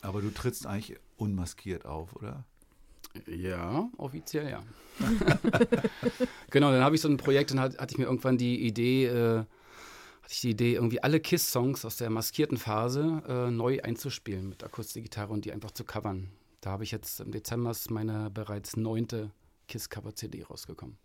Aber 0.05 0.21
du 0.21 0.29
trittst 0.29 0.67
eigentlich 0.67 0.99
unmaskiert 1.17 1.85
auf, 1.85 2.15
oder? 2.15 2.45
Ja, 3.27 3.89
offiziell 3.97 4.49
ja. 4.49 4.63
genau, 6.51 6.71
dann 6.71 6.83
habe 6.83 6.95
ich 6.95 7.01
so 7.01 7.09
ein 7.09 7.17
Projekt 7.17 7.51
und 7.51 7.59
hat, 7.59 7.77
hatte 7.79 7.93
ich 7.93 7.97
mir 7.97 8.05
irgendwann 8.05 8.37
die 8.37 8.65
Idee, 8.65 9.05
äh, 9.05 9.39
hatte 9.39 10.31
ich 10.31 10.41
die 10.41 10.51
Idee, 10.51 10.75
irgendwie 10.75 11.01
alle 11.01 11.19
Kiss-Songs 11.19 11.85
aus 11.85 11.97
der 11.97 12.09
maskierten 12.09 12.57
Phase 12.57 13.23
äh, 13.27 13.51
neu 13.51 13.81
einzuspielen 13.81 14.47
mit 14.47 14.63
Akustikgitarre 14.63 15.33
und 15.33 15.45
die 15.45 15.51
einfach 15.51 15.71
zu 15.71 15.83
covern. 15.83 16.29
Da 16.61 16.71
habe 16.71 16.83
ich 16.83 16.91
jetzt 16.91 17.19
im 17.19 17.31
Dezember 17.31 17.71
ist 17.71 17.89
meine 17.89 18.29
bereits 18.29 18.77
neunte 18.77 19.31
Kiss-Cover-CD 19.67 20.43
rausgekommen. 20.43 20.97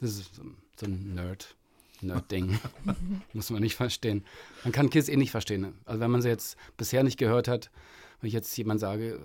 Das 0.00 0.10
ist 0.10 0.34
so, 0.34 0.42
so 0.76 0.86
ein 0.86 1.14
Nerd. 1.14 1.54
Nerd-Ding. 2.00 2.58
Muss 3.32 3.50
man 3.50 3.60
nicht 3.60 3.74
verstehen. 3.76 4.24
Man 4.64 4.72
kann 4.72 4.90
Kiss 4.90 5.08
eh 5.08 5.16
nicht 5.16 5.32
verstehen. 5.32 5.60
ne? 5.60 5.72
Also 5.84 6.00
wenn 6.00 6.10
man 6.10 6.22
sie 6.22 6.28
jetzt 6.28 6.56
bisher 6.76 7.02
nicht 7.02 7.18
gehört 7.18 7.48
hat, 7.48 7.70
wenn 8.20 8.28
ich 8.28 8.34
jetzt 8.34 8.56
jemand 8.56 8.80
sage, 8.80 9.20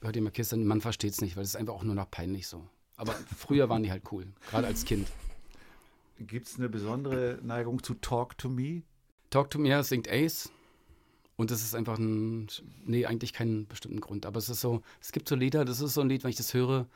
hört 0.00 0.16
ihr 0.16 0.22
mal 0.22 0.30
Kiss, 0.30 0.50
dann 0.50 0.66
man 0.66 0.80
versteht 0.80 1.12
es 1.12 1.20
nicht, 1.20 1.36
weil 1.36 1.44
es 1.44 1.50
ist 1.50 1.56
einfach 1.56 1.74
auch 1.74 1.84
nur 1.84 1.94
noch 1.94 2.10
peinlich 2.10 2.46
so. 2.46 2.62
Aber 2.96 3.12
früher 3.36 3.68
waren 3.68 3.82
die 3.82 3.90
halt 3.90 4.04
cool, 4.12 4.26
gerade 4.50 4.66
als 4.66 4.84
Kind. 4.84 5.08
Gibt 6.18 6.46
es 6.46 6.58
eine 6.58 6.68
besondere 6.68 7.38
Neigung 7.42 7.82
zu 7.82 7.94
Talk 7.94 8.38
to 8.38 8.48
Me? 8.48 8.82
Talk 9.30 9.50
to 9.50 9.58
Me 9.58 9.82
singt 9.82 10.08
Ace. 10.08 10.50
Und 11.36 11.50
das 11.50 11.62
ist 11.62 11.74
einfach 11.74 11.98
ein, 11.98 12.46
nee, 12.84 13.06
eigentlich 13.06 13.32
keinen 13.32 13.66
bestimmten 13.66 14.00
Grund. 14.00 14.24
Aber 14.24 14.38
es 14.38 14.48
ist 14.48 14.60
so, 14.60 14.82
es 15.00 15.10
gibt 15.10 15.28
so 15.28 15.34
Lieder, 15.34 15.64
das 15.64 15.80
ist 15.80 15.94
so 15.94 16.00
ein 16.00 16.08
Lied, 16.08 16.22
wenn 16.22 16.30
ich 16.30 16.36
das 16.36 16.54
höre, 16.54 16.86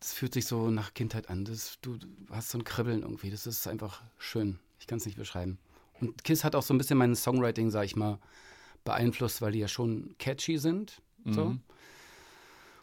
das 0.00 0.12
fühlt 0.12 0.34
sich 0.34 0.46
so 0.46 0.70
nach 0.70 0.92
Kindheit 0.94 1.30
an. 1.30 1.44
Das, 1.44 1.78
du, 1.80 1.96
du 1.96 2.06
hast 2.30 2.50
so 2.50 2.58
ein 2.58 2.64
Kribbeln 2.64 3.02
irgendwie. 3.02 3.30
Das 3.30 3.46
ist 3.46 3.68
einfach 3.68 4.02
schön. 4.18 4.58
Ich 4.80 4.88
kann 4.88 4.98
es 4.98 5.06
nicht 5.06 5.16
beschreiben. 5.16 5.58
Und 6.00 6.24
Kiss 6.24 6.42
hat 6.42 6.56
auch 6.56 6.64
so 6.64 6.74
ein 6.74 6.78
bisschen 6.78 6.98
mein 6.98 7.14
Songwriting, 7.14 7.70
sag 7.70 7.84
ich 7.84 7.94
mal, 7.94 8.18
beeinflusst, 8.84 9.42
weil 9.42 9.52
die 9.52 9.60
ja 9.60 9.68
schon 9.68 10.14
catchy 10.18 10.58
sind. 10.58 11.00
So. 11.26 11.56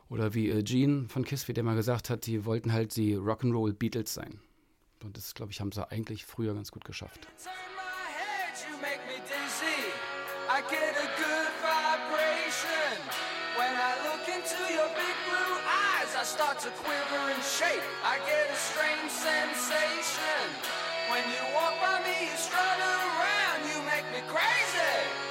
Oder 0.10 0.34
wie 0.34 0.50
äh, 0.50 0.62
Gene 0.64 1.08
von 1.08 1.24
Kiss, 1.24 1.48
wie 1.48 1.54
der 1.54 1.64
mal 1.64 1.76
gesagt 1.76 2.10
hat, 2.10 2.26
die 2.26 2.44
wollten 2.44 2.74
halt 2.74 2.96
die 2.96 3.16
Rock'n'Roll 3.16 3.74
Beatles 3.74 4.14
sein. 4.14 4.40
Und 5.04 5.16
das, 5.16 5.34
glaube 5.34 5.52
ich, 5.52 5.62
haben 5.62 5.72
sie 5.72 5.90
eigentlich 5.90 6.26
früher 6.26 6.54
ganz 6.54 6.72
gut 6.72 6.84
geschafft. 6.84 7.28
I 16.22 16.24
start 16.24 16.60
to 16.60 16.70
quiver 16.70 17.34
and 17.34 17.44
shake. 17.44 17.82
I 18.06 18.20
get 18.30 18.46
a 18.52 18.56
strange 18.56 19.10
sensation. 19.10 20.40
When 21.10 21.24
you 21.34 21.42
walk 21.56 21.74
by 21.82 21.98
me, 22.06 22.30
you 22.30 22.38
strut 22.38 22.62
around, 22.62 23.66
you 23.66 23.82
make 23.90 24.06
me 24.14 24.22
crazy. 24.30 25.31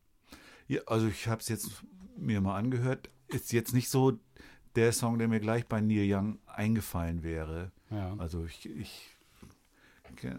Ja, 0.71 0.79
also 0.85 1.07
ich 1.07 1.27
habe 1.27 1.41
es 1.41 1.49
jetzt 1.49 1.83
mir 2.15 2.39
mal 2.39 2.57
angehört. 2.57 3.09
Ist 3.27 3.51
jetzt 3.51 3.73
nicht 3.73 3.89
so 3.89 4.17
der 4.75 4.93
Song, 4.93 5.19
der 5.19 5.27
mir 5.27 5.41
gleich 5.41 5.67
bei 5.67 5.81
Neil 5.81 6.07
Young 6.07 6.39
eingefallen 6.45 7.23
wäre. 7.23 7.73
Ja. 7.89 8.15
Also 8.17 8.45
ich, 8.45 8.69
ich 8.69 9.09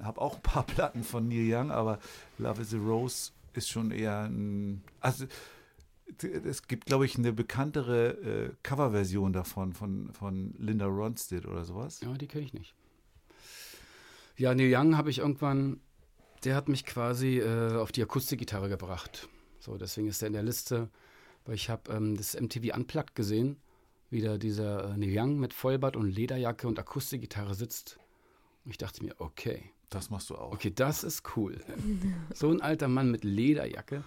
habe 0.02 0.22
auch 0.22 0.36
ein 0.36 0.42
paar 0.42 0.62
Platten 0.66 1.04
von 1.04 1.28
Neil 1.28 1.52
Young, 1.52 1.70
aber 1.70 1.98
Love 2.38 2.62
is 2.62 2.72
a 2.72 2.78
Rose 2.78 3.32
ist 3.52 3.68
schon 3.68 3.90
eher 3.90 4.22
ein. 4.22 4.82
Also 5.00 5.26
es 6.22 6.66
gibt, 6.66 6.86
glaube 6.86 7.04
ich, 7.04 7.18
eine 7.18 7.34
bekanntere 7.34 8.12
äh, 8.12 8.50
Coverversion 8.62 9.34
davon 9.34 9.74
von, 9.74 10.14
von 10.14 10.54
Linda 10.56 10.86
Ronstadt 10.86 11.44
oder 11.44 11.66
sowas. 11.66 12.00
Ja, 12.00 12.14
die 12.14 12.26
kenne 12.26 12.44
ich 12.46 12.54
nicht. 12.54 12.74
Ja, 14.38 14.54
Neil 14.54 14.74
Young 14.74 14.96
habe 14.96 15.10
ich 15.10 15.18
irgendwann, 15.18 15.80
der 16.44 16.56
hat 16.56 16.70
mich 16.70 16.86
quasi 16.86 17.38
äh, 17.38 17.76
auf 17.76 17.92
die 17.92 18.02
Akustikgitarre 18.02 18.70
gebracht. 18.70 19.28
So, 19.62 19.76
deswegen 19.76 20.08
ist 20.08 20.20
er 20.22 20.26
in 20.26 20.32
der 20.32 20.42
Liste, 20.42 20.90
weil 21.44 21.54
ich 21.54 21.70
habe 21.70 21.92
ähm, 21.92 22.16
das 22.16 22.34
MTV 22.34 22.74
Unplugged 22.76 23.14
gesehen, 23.14 23.58
wie 24.10 24.20
da 24.20 24.36
dieser 24.36 24.92
äh, 24.92 24.96
Neil 24.96 25.16
Young 25.16 25.38
mit 25.38 25.54
Vollbart 25.54 25.94
und 25.94 26.10
Lederjacke 26.10 26.66
und 26.66 26.80
Akustikgitarre 26.80 27.54
sitzt. 27.54 28.00
Und 28.64 28.72
ich 28.72 28.78
dachte 28.78 29.04
mir, 29.04 29.14
okay, 29.20 29.70
Das 29.88 30.10
machst 30.10 30.30
du 30.30 30.34
auch. 30.34 30.52
okay, 30.52 30.72
das 30.74 31.04
ist 31.04 31.36
cool. 31.36 31.60
so 32.34 32.50
ein 32.50 32.60
alter 32.60 32.88
Mann 32.88 33.12
mit 33.12 33.22
Lederjacke. 33.22 34.02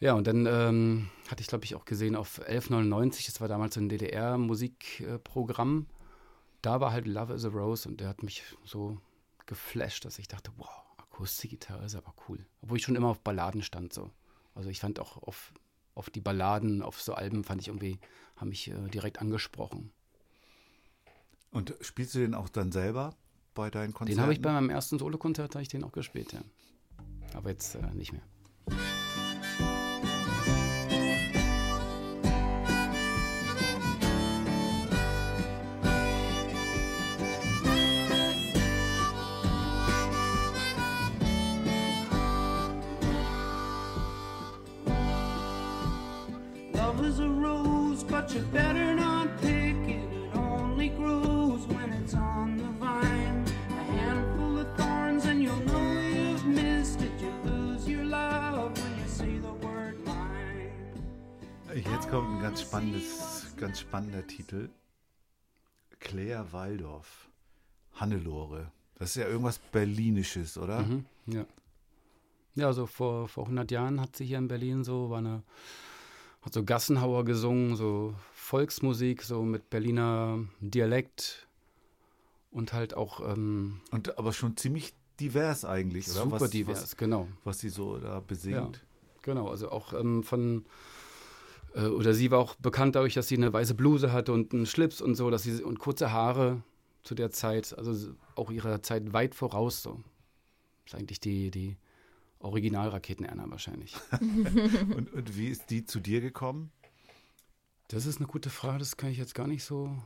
Ja, 0.00 0.14
und 0.14 0.26
dann 0.26 0.44
ähm, 0.46 1.08
hatte 1.28 1.42
ich, 1.42 1.46
glaube 1.46 1.64
ich, 1.64 1.76
auch 1.76 1.84
gesehen 1.84 2.16
auf 2.16 2.40
1199, 2.40 3.26
das 3.26 3.40
war 3.40 3.46
damals 3.46 3.74
so 3.74 3.80
ein 3.80 3.88
DDR-Musikprogramm. 3.88 5.86
Da 6.62 6.80
war 6.80 6.90
halt 6.90 7.06
Love 7.06 7.34
is 7.34 7.44
a 7.44 7.48
Rose 7.48 7.88
und 7.88 8.00
der 8.00 8.08
hat 8.08 8.24
mich 8.24 8.42
so 8.64 8.98
geflasht, 9.46 10.04
dass 10.04 10.18
ich 10.18 10.26
dachte, 10.26 10.50
wow, 10.56 10.83
Akustikgitarre 11.14 11.84
ist 11.84 11.94
aber 11.94 12.12
cool. 12.28 12.44
Obwohl 12.60 12.78
ich 12.78 12.82
schon 12.82 12.96
immer 12.96 13.08
auf 13.08 13.20
Balladen 13.20 13.62
stand 13.62 13.92
so. 13.92 14.10
Also 14.54 14.68
ich 14.68 14.80
fand 14.80 14.98
auch 14.98 15.22
auf, 15.22 15.52
auf 15.94 16.10
die 16.10 16.20
Balladen, 16.20 16.82
auf 16.82 17.00
so 17.00 17.14
Alben 17.14 17.44
fand 17.44 17.60
ich 17.60 17.68
irgendwie, 17.68 17.98
haben 18.36 18.48
mich 18.48 18.68
äh, 18.70 18.88
direkt 18.88 19.20
angesprochen. 19.20 19.92
Und 21.50 21.76
spielst 21.80 22.16
du 22.16 22.18
den 22.18 22.34
auch 22.34 22.48
dann 22.48 22.72
selber 22.72 23.14
bei 23.54 23.70
deinen 23.70 23.94
Konzerten? 23.94 24.16
Den 24.16 24.22
habe 24.22 24.32
ich 24.32 24.42
bei 24.42 24.52
meinem 24.52 24.70
ersten 24.70 24.98
Solokonzert, 24.98 25.54
habe 25.54 25.62
ich 25.62 25.68
den 25.68 25.84
auch 25.84 25.92
gespielt, 25.92 26.32
ja. 26.32 26.42
Aber 27.32 27.50
jetzt 27.50 27.76
äh, 27.76 27.94
nicht 27.94 28.12
mehr. 28.12 28.22
Spannendes, 62.74 63.46
ganz 63.56 63.80
spannender 63.80 64.26
Titel. 64.26 64.68
Claire 66.00 66.52
Waldorf. 66.52 67.28
Hannelore. 67.94 68.72
Das 68.98 69.10
ist 69.10 69.16
ja 69.16 69.28
irgendwas 69.28 69.58
Berlinisches, 69.58 70.58
oder? 70.58 70.82
Mhm, 70.82 71.04
ja. 71.26 71.46
Ja, 72.56 72.66
also 72.66 72.86
vor, 72.86 73.28
vor 73.28 73.44
100 73.44 73.70
Jahren 73.70 74.00
hat 74.00 74.16
sie 74.16 74.24
hier 74.24 74.38
in 74.38 74.48
Berlin 74.48 74.82
so, 74.82 75.08
war 75.08 75.18
eine, 75.18 75.44
hat 76.42 76.52
so 76.52 76.64
Gassenhauer 76.64 77.24
gesungen, 77.24 77.76
so 77.76 78.16
Volksmusik, 78.32 79.22
so 79.22 79.42
mit 79.42 79.70
Berliner 79.70 80.40
Dialekt 80.58 81.46
und 82.50 82.72
halt 82.72 82.94
auch 82.94 83.20
ähm, 83.20 83.82
Und 83.92 84.18
aber 84.18 84.32
schon 84.32 84.56
ziemlich 84.56 84.94
divers 85.20 85.64
eigentlich, 85.64 86.08
oder? 86.10 86.24
super 86.24 86.40
was, 86.40 86.50
divers, 86.50 86.82
Was, 86.82 86.96
genau. 86.96 87.28
was 87.44 87.60
sie 87.60 87.68
so 87.68 87.98
da 87.98 88.18
besingt. 88.18 88.84
Genau, 89.22 89.48
also 89.48 89.70
auch 89.70 89.92
ähm, 89.92 90.24
von, 90.24 90.66
äh, 91.74 91.86
oder 91.86 92.14
sie 92.14 92.30
war 92.30 92.38
auch 92.38 92.54
bekannt 92.56 92.94
dadurch, 92.94 93.14
dass 93.14 93.28
sie 93.28 93.36
eine 93.36 93.52
weiße 93.52 93.74
Bluse 93.74 94.12
hatte 94.12 94.32
und 94.32 94.54
einen 94.54 94.66
Schlips 94.66 95.00
und 95.00 95.14
so, 95.14 95.30
dass 95.30 95.42
sie 95.42 95.62
und 95.62 95.78
kurze 95.78 96.12
Haare 96.12 96.62
zu 97.02 97.14
der 97.14 97.30
Zeit, 97.30 97.76
also 97.76 98.14
auch 98.34 98.50
ihrer 98.50 98.82
Zeit 98.82 99.12
weit 99.12 99.34
voraus 99.34 99.82
so. 99.82 100.02
ist 100.86 100.94
eigentlich 100.94 101.20
die, 101.20 101.50
die 101.50 101.76
Original-Raketen-Erna 102.38 103.50
wahrscheinlich. 103.50 103.96
Und, 104.20 105.14
und 105.14 105.36
wie 105.36 105.48
ist 105.48 105.70
die 105.70 105.86
zu 105.86 105.98
dir 105.98 106.20
gekommen? 106.20 106.70
Das 107.88 108.04
ist 108.04 108.18
eine 108.18 108.26
gute 108.26 108.50
Frage, 108.50 108.80
das 108.80 108.98
kann 108.98 109.10
ich 109.10 109.16
jetzt 109.16 109.34
gar 109.34 109.46
nicht 109.46 109.64
so, 109.64 109.96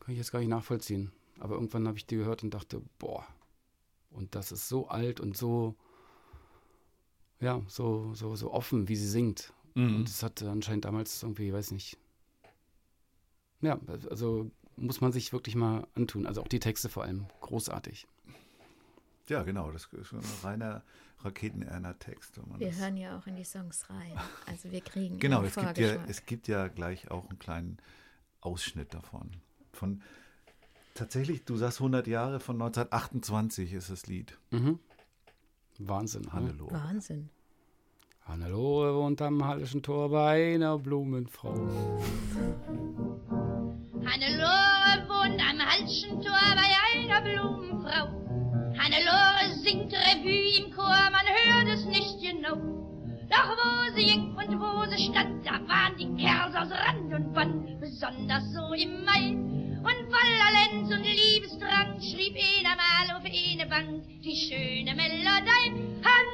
kann 0.00 0.12
ich 0.12 0.16
jetzt 0.16 0.32
gar 0.32 0.38
nicht 0.38 0.48
nachvollziehen. 0.48 1.12
Aber 1.40 1.56
irgendwann 1.56 1.86
habe 1.86 1.98
ich 1.98 2.06
die 2.06 2.16
gehört 2.16 2.42
und 2.42 2.54
dachte, 2.54 2.80
boah, 2.98 3.26
und 4.10 4.34
das 4.34 4.50
ist 4.50 4.66
so 4.68 4.88
alt 4.88 5.20
und 5.20 5.36
so, 5.36 5.74
ja, 7.40 7.60
so, 7.68 8.14
so, 8.14 8.34
so 8.34 8.50
offen, 8.52 8.88
wie 8.88 8.96
sie 8.96 9.08
singt. 9.08 9.52
Mhm. 9.74 9.96
Und 9.96 10.08
das 10.08 10.22
hat 10.22 10.42
anscheinend 10.42 10.84
damals 10.84 11.22
irgendwie, 11.22 11.52
weiß 11.52 11.70
nicht. 11.72 11.98
Ja, 13.60 13.78
also 14.10 14.50
muss 14.76 15.00
man 15.00 15.12
sich 15.12 15.32
wirklich 15.32 15.54
mal 15.56 15.86
antun. 15.94 16.26
Also 16.26 16.42
auch 16.42 16.48
die 16.48 16.60
Texte 16.60 16.88
vor 16.88 17.04
allem, 17.04 17.26
großartig. 17.40 18.06
Ja, 19.28 19.42
genau, 19.42 19.70
das 19.72 19.88
ist 19.92 20.06
schon 20.08 20.18
ein 20.20 20.24
reiner 20.42 20.82
Raketen-Erna-Text. 21.20 22.36
wenn 22.36 22.48
man 22.50 22.60
Wir 22.60 22.68
das- 22.68 22.78
hören 22.78 22.96
ja 22.98 23.18
auch 23.18 23.26
in 23.26 23.36
die 23.36 23.44
Songs 23.44 23.88
rein. 23.88 24.12
Also 24.46 24.70
wir 24.70 24.82
kriegen 24.82 25.18
Genau, 25.18 25.42
es 25.42 25.54
gibt, 25.54 25.78
ja, 25.78 25.94
es 26.06 26.26
gibt 26.26 26.48
ja 26.48 26.68
gleich 26.68 27.10
auch 27.10 27.28
einen 27.30 27.38
kleinen 27.38 27.78
Ausschnitt 28.42 28.92
davon. 28.92 29.30
Von 29.72 30.02
tatsächlich, 30.92 31.44
du 31.46 31.56
sagst 31.56 31.80
100 31.80 32.06
Jahre 32.06 32.38
von 32.40 32.56
1928 32.56 33.72
ist 33.72 33.88
das 33.88 34.06
Lied. 34.06 34.36
Mhm. 34.50 34.78
Wahnsinn. 35.78 36.22
ne? 36.22 36.32
Hannelore. 36.32 36.72
Wahnsinn. 36.74 37.30
Hannelore 38.26 38.94
wohnt 38.94 39.20
am 39.20 39.46
Hallischen 39.46 39.82
Tor 39.82 40.08
bei 40.08 40.54
einer 40.54 40.78
Blumenfrau. 40.78 41.52
Hannelore 44.06 44.96
wohnt 45.08 45.40
am 45.40 45.58
Halschen 45.60 46.22
Tor 46.22 46.54
bei 46.56 46.70
einer 46.94 47.20
Blumenfrau. 47.20 48.08
Hannelore 48.78 49.54
singt 49.62 49.92
Revue 49.92 50.56
im 50.58 50.72
Chor, 50.74 51.10
man 51.12 51.26
hört 51.26 51.68
es 51.68 51.84
nicht 51.84 52.18
genau. 52.22 52.56
Doch 53.28 53.56
wo 53.58 53.94
sie 53.94 54.06
ging 54.06 54.34
und 54.34 54.58
wo 54.58 54.90
sie 54.90 55.04
stand, 55.04 55.44
da 55.44 55.60
waren 55.68 55.96
die 55.98 56.16
Kerls 56.16 56.56
aus 56.56 56.70
Rand 56.70 57.12
und 57.12 57.34
Band, 57.34 57.78
besonders 57.78 58.44
so 58.54 58.72
im 58.72 59.04
Mai. 59.04 59.36
Und 59.84 60.00
voller 60.08 60.50
Lenz 60.56 60.90
und 60.90 61.04
Liebesdrang 61.04 62.00
schrieb 62.00 62.36
einer 62.36 62.74
mal 62.74 63.18
auf 63.18 63.24
eine 63.24 63.66
Bank 63.68 64.02
die 64.22 64.34
schöne 64.34 64.94
Melodie. 64.94 65.72
Hannelore, 66.02 66.33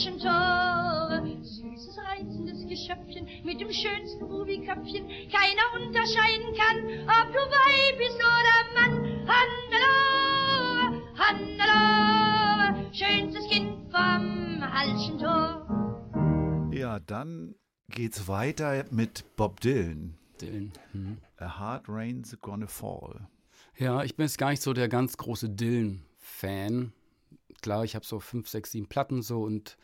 Halschen 0.00 0.18
Tor. 0.18 1.22
Süßes, 1.42 1.98
reizendes 1.98 2.66
Geschöpfchen 2.66 3.28
mit 3.44 3.60
dem 3.60 3.70
schönsten 3.70 4.26
Bubiköpfchen. 4.26 5.06
Keiner 5.30 5.74
unterscheiden 5.74 6.54
kann, 6.56 6.78
ob 7.04 7.30
du 7.30 7.38
Weib 7.38 7.98
bist 7.98 8.16
oder 8.16 8.64
Mann. 8.80 9.28
Hannelore, 9.28 11.02
Hannelore, 11.18 12.94
schönstes 12.94 13.46
Kind 13.50 13.90
vom 13.90 14.72
Halschen 14.72 15.18
Tor. 15.18 16.70
Ja, 16.72 16.98
dann 16.98 17.54
geht's 17.90 18.26
weiter 18.26 18.86
mit 18.90 19.36
Bob 19.36 19.60
Dylan. 19.60 20.16
Dylan. 20.40 20.72
Mhm. 20.94 21.18
A 21.36 21.58
Hard 21.58 21.84
Rain's 21.90 22.38
Gonna 22.40 22.68
Fall. 22.68 23.28
Ja, 23.76 24.02
ich 24.02 24.16
bin 24.16 24.24
jetzt 24.24 24.38
gar 24.38 24.48
nicht 24.48 24.62
so 24.62 24.72
der 24.72 24.88
ganz 24.88 25.18
große 25.18 25.50
Dylan-Fan. 25.50 26.94
Klar, 27.62 27.84
ich 27.84 27.94
habe 27.94 28.04
so 28.04 28.20
fünf, 28.20 28.48
sechs, 28.48 28.72
sieben 28.72 28.88
Platten 28.88 29.22
so 29.22 29.42
und 29.42 29.76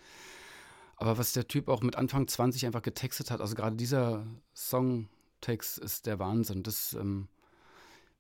aber 0.97 1.19
was 1.19 1.33
der 1.35 1.47
Typ 1.47 1.69
auch 1.69 1.83
mit 1.83 1.97
Anfang 1.97 2.27
20 2.27 2.67
einfach 2.67 2.83
getextet 2.83 3.31
hat, 3.31 3.41
also 3.41 3.55
gerade 3.55 3.77
dieser 3.77 4.27
Songtext 4.55 5.79
ist 5.79 6.07
der 6.07 6.19
Wahnsinn. 6.19 6.63
Das 6.63 6.95
ähm, 6.95 7.29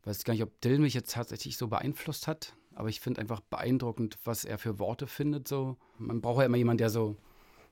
weiß 0.04 0.24
gar 0.24 0.34
nicht, 0.34 0.42
ob 0.42 0.60
Dylan 0.60 0.82
mich 0.82 0.94
jetzt 0.94 1.14
tatsächlich 1.14 1.56
so 1.56 1.68
beeinflusst 1.68 2.26
hat, 2.26 2.54
aber 2.74 2.90
ich 2.90 3.00
finde 3.00 3.20
einfach 3.22 3.40
beeindruckend, 3.40 4.18
was 4.24 4.44
er 4.44 4.58
für 4.58 4.78
Worte 4.78 5.06
findet. 5.06 5.48
So, 5.48 5.76
man 5.98 6.20
braucht 6.20 6.40
ja 6.40 6.46
immer 6.46 6.58
jemanden, 6.58 6.78
der 6.78 6.90
so, 6.90 7.16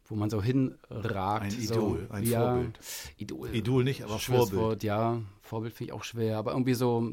wo 0.07 0.15
man 0.15 0.31
so 0.31 0.43
hinragt. 0.43 1.45
Ein 1.45 1.51
so. 1.51 1.75
Idol, 1.75 2.09
ein 2.11 2.25
ja, 2.25 2.41
Vorbild. 2.41 2.79
Idol. 3.19 3.55
Idol 3.55 3.85
nicht, 3.85 4.05
aber 4.05 4.19
Schweres 4.19 4.49
Vorbild. 4.49 4.63
Wort, 4.63 4.83
ja, 4.85 5.21
Vorbild 5.43 5.75
finde 5.75 5.91
ich 5.91 5.93
auch 5.93 6.05
schwer, 6.05 6.39
aber 6.39 6.53
irgendwie 6.53 6.75
so 6.75 7.13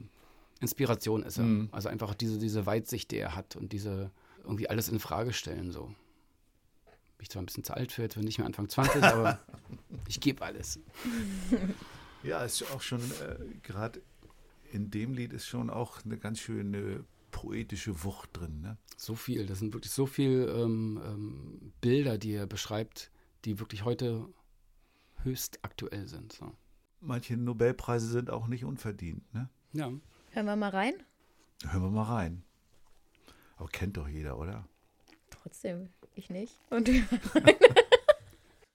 Inspiration 0.62 1.24
ist 1.24 1.40
er. 1.40 1.44
Mhm. 1.44 1.68
Also 1.74 1.90
einfach 1.90 2.16
diese, 2.16 2.38
diese 2.38 2.66
Weitsicht, 2.66 3.12
die 3.12 3.18
er 3.18 3.36
hat 3.36 3.58
und 3.58 3.74
diese 3.74 4.12
irgendwie 4.44 4.70
alles 4.70 4.90
in 4.90 5.00
Frage 5.00 5.34
stellen 5.34 5.72
so. 5.72 5.86
Bin 5.86 7.24
ich 7.24 7.30
zwar 7.30 7.42
ein 7.42 7.46
bisschen 7.46 7.64
zu 7.64 7.74
alt 7.76 7.92
für, 7.92 8.02
jetzt 8.02 8.16
bin 8.16 8.24
ich 8.24 8.28
nicht 8.28 8.38
mehr 8.40 8.48
Anfang 8.48 8.70
20, 8.70 9.04
aber 9.04 9.40
ich 10.08 10.20
gebe 10.20 10.44
alles. 10.44 10.80
Ja, 12.24 12.44
ist 12.44 12.62
auch 12.72 12.82
schon, 12.82 13.00
äh, 13.00 13.36
gerade 13.64 14.00
in 14.72 14.92
dem 14.92 15.16
Lied 15.16 15.34
ist 15.34 15.48
schon 15.48 15.72
auch 15.72 16.06
eine 16.06 16.20
ganz 16.20 16.40
schöne 16.40 17.04
poetische 17.32 18.04
Wucht 18.04 18.30
drin. 18.34 18.62
Ne? 18.62 18.78
So 18.96 19.16
viel, 19.16 19.48
das 19.48 19.58
sind 19.58 19.74
wirklich 19.74 19.92
so 19.92 20.06
viele 20.06 20.46
ähm, 20.52 21.02
ähm, 21.04 21.74
Bilder, 21.82 22.20
die 22.20 22.34
er 22.34 22.46
beschreibt, 22.46 23.10
die 23.44 23.60
wirklich 23.60 23.86
heute 23.86 24.28
höchst 25.24 25.60
aktuell 25.64 26.08
sind. 26.08 26.34
So. 26.34 26.52
Manche 27.00 27.38
Nobelpreise 27.38 28.06
sind 28.08 28.30
auch 28.30 28.46
nicht 28.46 28.66
unverdient. 28.66 29.34
Ne? 29.34 29.50
Ja, 29.74 29.92
Hören 30.34 30.46
wir 30.46 30.56
mal 30.56 30.70
rein? 30.70 30.94
Hören 31.68 31.84
wir 31.84 31.90
mal 31.90 32.04
rein. 32.04 32.44
Aber 33.62 33.70
kennt 33.70 33.98
doch 33.98 34.08
jeder, 34.08 34.40
oder? 34.40 34.68
Trotzdem, 35.30 35.90
ich 36.16 36.32
nicht. 36.32 36.58
Und 36.72 36.90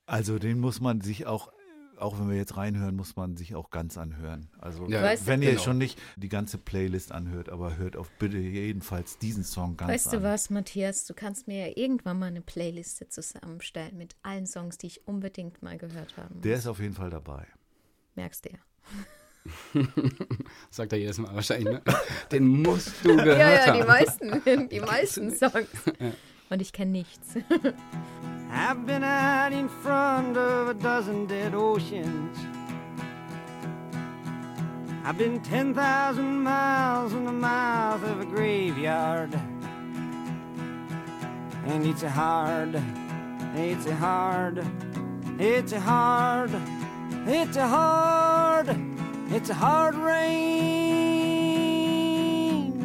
Also 0.07 0.39
den 0.39 0.61
muss 0.61 0.81
man 0.81 1.01
sich 1.01 1.27
auch, 1.27 1.53
auch 1.99 2.21
wenn 2.21 2.29
wir 2.31 2.37
jetzt 2.37 2.57
reinhören, 2.57 2.95
muss 2.95 3.17
man 3.17 3.37
sich 3.37 3.57
auch 3.57 3.71
ganz 3.71 3.99
anhören. 3.99 4.49
Also 4.59 4.87
Ja, 4.87 5.03
wenn 5.27 5.43
ihr 5.43 5.51
genau. 5.51 5.63
schon 5.63 5.79
nicht 5.79 5.99
die 6.15 6.29
ganze 6.29 6.59
Playlist 6.59 7.11
anhört, 7.11 7.49
aber 7.49 7.77
hört 7.77 7.97
auf 7.97 8.09
bitte 8.21 8.39
jedenfalls 8.39 9.19
diesen 9.19 9.43
Song 9.43 9.77
ganz 9.77 9.91
weißt 9.91 10.07
an. 10.15 10.21
du 10.21 10.23
was, 10.23 10.51
Matthias? 10.51 11.05
Du 11.07 11.15
kannst 11.15 11.49
mir 11.49 11.67
ja 11.67 11.73
irgendwann 11.77 12.21
mal 12.21 12.27
eine 12.27 12.41
Playliste 12.41 13.09
zusammenstellen 13.09 13.97
mit 13.97 14.15
allen 14.23 14.47
Songs, 14.47 14.79
die 14.79 14.87
ich 14.87 15.09
unbedingt 15.09 15.63
mal 15.63 15.77
gehört 15.79 16.17
haben 16.17 16.41
Der 16.43 16.57
ist 16.59 16.69
auf 16.69 16.79
jeden 16.79 16.95
Fall 16.95 17.11
dabei. 17.11 17.45
Merkst 18.15 18.45
du 18.45 18.51
ja. 18.51 18.59
sagt 20.71 20.93
er 20.93 20.99
jedes 20.99 21.19
Mal 21.19 21.35
wahrscheinlich. 21.35 21.75
Ne? 21.75 21.83
Den 22.33 22.63
musst 22.63 22.93
du 23.05 23.17
gehört 23.17 23.39
Ja, 23.39 23.51
ja, 23.51 23.67
haben. 23.67 23.81
die 23.81 23.87
meisten, 23.87 24.69
die 24.71 24.81
meisten 24.93 25.31
Songs. 25.35 25.67
Und 26.51 26.63
ich 26.63 26.73
kenne 26.73 26.93
nichts. 26.93 27.35
I've 28.53 28.87
been 28.87 29.03
out 29.03 29.53
in 29.53 29.69
front 29.69 30.37
of 30.37 30.69
a 30.69 30.75
dozen 30.75 31.27
dead 31.27 31.55
oceans. 31.55 32.39
I've 35.05 35.19
been 35.19 35.41
10,000 35.43 36.43
miles 36.43 37.13
in 37.13 37.25
the 37.27 37.33
mouth 37.33 38.03
of 38.03 38.21
a 38.21 38.25
graveyard. 38.25 39.35
And 41.67 41.85
it's 41.85 42.03
a 42.05 42.09
hard, 42.11 42.81
it's 43.57 43.87
a 43.87 43.95
hard, 43.95 44.65
it's 45.39 45.73
a 45.73 45.81
hard, 45.81 46.51
it's 47.27 47.57
a 47.57 47.67
hard, 47.67 48.69
it's 49.31 49.51
a 49.51 49.55
hard 49.55 49.95
rain. 49.95 50.47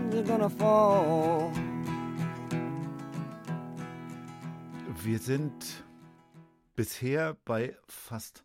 They're 0.09 0.23
gonna 0.23 0.49
fall. 0.49 1.51
Wir 5.03 5.19
sind 5.19 5.83
bisher 6.75 7.35
bei 7.45 7.75
fast 7.87 8.43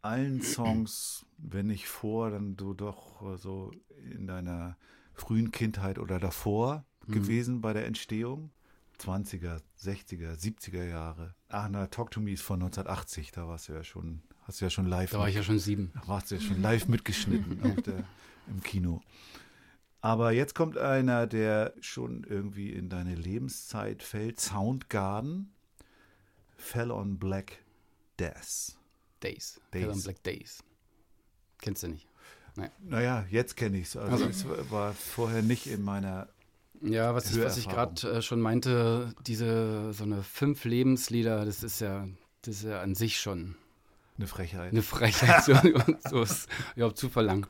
allen 0.00 0.42
Songs, 0.42 1.26
wenn 1.38 1.66
nicht 1.66 1.86
vor, 1.88 2.30
dann 2.30 2.56
du 2.56 2.74
doch 2.74 3.22
äh, 3.22 3.36
so 3.36 3.70
in 4.10 4.26
deiner 4.26 4.76
frühen 5.14 5.50
Kindheit 5.50 5.98
oder 5.98 6.18
davor 6.18 6.84
gewesen 7.06 7.60
bei 7.60 7.72
der 7.72 7.86
Entstehung. 7.86 8.50
20er, 9.00 9.60
60er, 9.80 10.34
70er 10.38 10.84
Jahre. 10.84 11.34
Ach, 11.48 11.68
na, 11.68 11.86
Talk 11.88 12.10
to 12.10 12.20
Me 12.20 12.32
ist 12.32 12.42
von 12.42 12.62
1980, 12.62 13.32
da 13.32 13.48
warst 13.48 13.68
du 13.68 13.72
ja 13.72 13.82
schon, 13.82 14.22
hast 14.52 14.60
du 14.60 14.66
ja 14.66 14.70
schon 14.70 14.86
live 14.86 15.10
Da 15.10 15.18
war 15.18 15.28
ich 15.28 15.34
ja 15.34 15.42
schon 15.42 15.58
sieben. 15.58 15.92
da 15.94 16.08
warst 16.08 16.30
du 16.30 16.34
ja 16.34 16.40
schon 16.42 16.60
live 16.60 16.86
mitgeschnitten 16.86 17.82
der, 17.86 18.04
im 18.48 18.62
Kino. 18.62 19.00
Aber 20.02 20.32
jetzt 20.32 20.54
kommt 20.54 20.76
einer, 20.76 21.26
der 21.26 21.72
schon 21.80 22.24
irgendwie 22.24 22.70
in 22.70 22.90
deine 22.90 23.14
Lebenszeit 23.14 24.02
fällt. 24.02 24.40
Soundgarden. 24.40 25.54
Fell 26.56 26.90
on 26.90 27.18
Black 27.18 27.64
Death. 28.18 28.76
Days. 29.22 29.58
Days. 29.72 29.82
Hell 29.82 29.90
on 29.90 30.02
Black 30.02 30.22
Days. 30.22 30.62
Kennst 31.58 31.84
du 31.84 31.88
nicht? 31.88 32.06
Naja, 32.84 33.24
jetzt 33.30 33.56
kenne 33.56 33.78
ich 33.78 33.86
es. 33.86 33.96
Also, 33.96 34.26
es 34.26 34.44
war 34.70 34.92
vorher 34.92 35.40
nicht 35.40 35.66
in 35.66 35.82
meiner. 35.82 36.28
Ja, 36.82 37.14
was 37.14 37.32
ich, 37.32 37.40
was 37.42 37.56
ich 37.56 37.68
gerade 37.68 38.18
äh, 38.18 38.20
schon 38.20 38.40
meinte, 38.40 39.14
diese 39.26 39.94
so 39.94 40.04
eine 40.04 40.22
fünf 40.22 40.64
Lebenslieder, 40.64 41.46
das 41.46 41.62
ist 41.62 41.80
ja, 41.80 42.06
das 42.42 42.56
ist 42.56 42.64
ja 42.64 42.82
an 42.82 42.94
sich 42.94 43.18
schon 43.18 43.54
Eine 44.22 44.28
Frechheit. 44.28 44.70
eine 44.70 44.82
Frechheit, 44.82 45.42
so, 45.42 45.52
so 46.08 46.22
ist 46.22 46.48
überhaupt 46.76 46.96
zu 46.96 47.08
verlangen. 47.08 47.44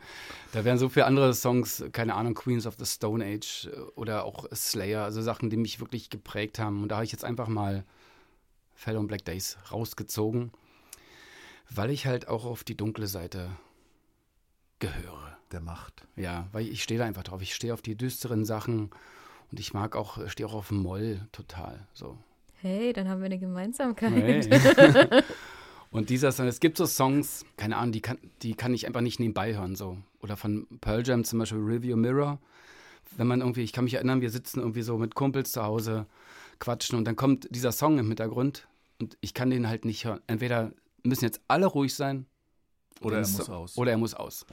Da 0.52 0.64
wären 0.64 0.78
so 0.78 0.88
viele 0.88 1.04
andere 1.04 1.34
Songs, 1.34 1.84
keine 1.92 2.14
Ahnung, 2.14 2.32
Queens 2.32 2.66
of 2.66 2.76
the 2.78 2.86
Stone 2.86 3.22
Age 3.22 3.66
äh, 3.66 3.78
oder 3.94 4.24
auch 4.24 4.46
Slayer, 4.54 5.04
also 5.04 5.20
Sachen, 5.20 5.50
die 5.50 5.58
mich 5.58 5.80
wirklich 5.80 6.08
geprägt 6.08 6.58
haben. 6.58 6.82
Und 6.82 6.88
da 6.88 6.94
habe 6.96 7.04
ich 7.04 7.12
jetzt 7.12 7.26
einfach 7.26 7.48
mal 7.48 7.84
Fell 8.74 8.96
on 8.96 9.06
Black 9.06 9.26
Days 9.26 9.58
rausgezogen, 9.70 10.50
weil 11.68 11.90
ich 11.90 12.06
halt 12.06 12.26
auch 12.28 12.46
auf 12.46 12.64
die 12.64 12.76
dunkle 12.76 13.06
Seite 13.06 13.50
gehöre. 14.78 15.36
der 15.52 15.60
Macht. 15.60 16.06
Ja, 16.16 16.48
weil 16.52 16.66
ich 16.66 16.82
stehe 16.82 16.98
da 16.98 17.04
einfach 17.04 17.24
drauf. 17.24 17.42
Ich 17.42 17.54
stehe 17.54 17.74
auf 17.74 17.82
die 17.82 17.96
düsteren 17.96 18.46
Sachen 18.46 18.88
und 19.50 19.60
ich 19.60 19.74
mag 19.74 19.94
auch, 19.94 20.26
stehe 20.30 20.46
auch 20.48 20.54
auf 20.54 20.70
Moll 20.70 21.20
total. 21.32 21.86
So. 21.92 22.16
Hey, 22.62 22.94
dann 22.94 23.10
haben 23.10 23.20
wir 23.20 23.26
eine 23.26 23.38
Gemeinsamkeit. 23.38 24.48
Hey. 24.50 25.22
und 25.92 26.10
dieser 26.10 26.32
Song, 26.32 26.46
es 26.48 26.58
gibt 26.58 26.76
so 26.78 26.86
Songs, 26.86 27.44
keine 27.56 27.76
Ahnung, 27.76 27.92
die 27.92 28.00
kann, 28.00 28.18
die 28.42 28.54
kann 28.54 28.74
ich 28.74 28.86
einfach 28.86 29.02
nicht 29.02 29.20
nebenbei 29.20 29.54
hören. 29.54 29.76
So. 29.76 29.98
Oder 30.20 30.36
von 30.36 30.66
Pearl 30.80 31.06
Jam 31.06 31.22
zum 31.24 31.38
Beispiel 31.38 31.58
Review 31.60 31.96
Mirror. 31.96 32.40
Wenn 33.16 33.26
man 33.26 33.40
irgendwie, 33.40 33.62
ich 33.62 33.72
kann 33.72 33.84
mich 33.84 33.94
erinnern, 33.94 34.20
wir 34.22 34.30
sitzen 34.30 34.60
irgendwie 34.60 34.82
so 34.82 34.96
mit 34.98 35.14
Kumpels 35.14 35.52
zu 35.52 35.62
Hause, 35.62 36.06
quatschen 36.58 36.96
und 36.96 37.04
dann 37.04 37.14
kommt 37.16 37.46
dieser 37.54 37.70
Song 37.72 37.98
im 37.98 38.08
Hintergrund 38.08 38.66
und 39.00 39.18
ich 39.20 39.34
kann 39.34 39.50
den 39.50 39.68
halt 39.68 39.84
nicht 39.84 40.04
hören. 40.06 40.20
Entweder 40.26 40.72
müssen 41.02 41.24
jetzt 41.24 41.40
alle 41.46 41.66
ruhig 41.66 41.94
sein 41.94 42.26
Oder 43.02 43.16
er 43.16 43.20
muss 43.20 43.36
Song- 43.36 43.54
aus. 43.54 43.76
Oder 43.76 43.90
er 43.90 43.98
muss 43.98 44.14
aus. 44.14 44.46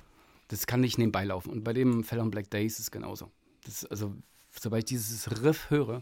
Das 0.50 0.68
kann 0.68 0.82
nicht 0.82 0.98
nebenbei 0.98 1.24
laufen. 1.24 1.52
Und 1.52 1.64
bei 1.64 1.74
dem 1.74 2.04
Fell 2.04 2.20
on 2.20 2.32
Black 2.32 2.50
Days 2.50 2.74
ist 2.74 2.80
es 2.80 2.92
genauso. 2.92 3.32
Das 3.64 3.86
also, 3.86 4.14
sobald 4.60 4.84
ich 4.84 4.90
dieses 4.90 5.44
Riff 5.44 5.70
höre, 5.70 6.02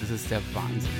das 0.00 0.10
ist 0.10 0.30
der 0.30 0.42
Wahnsinn. 0.54 0.90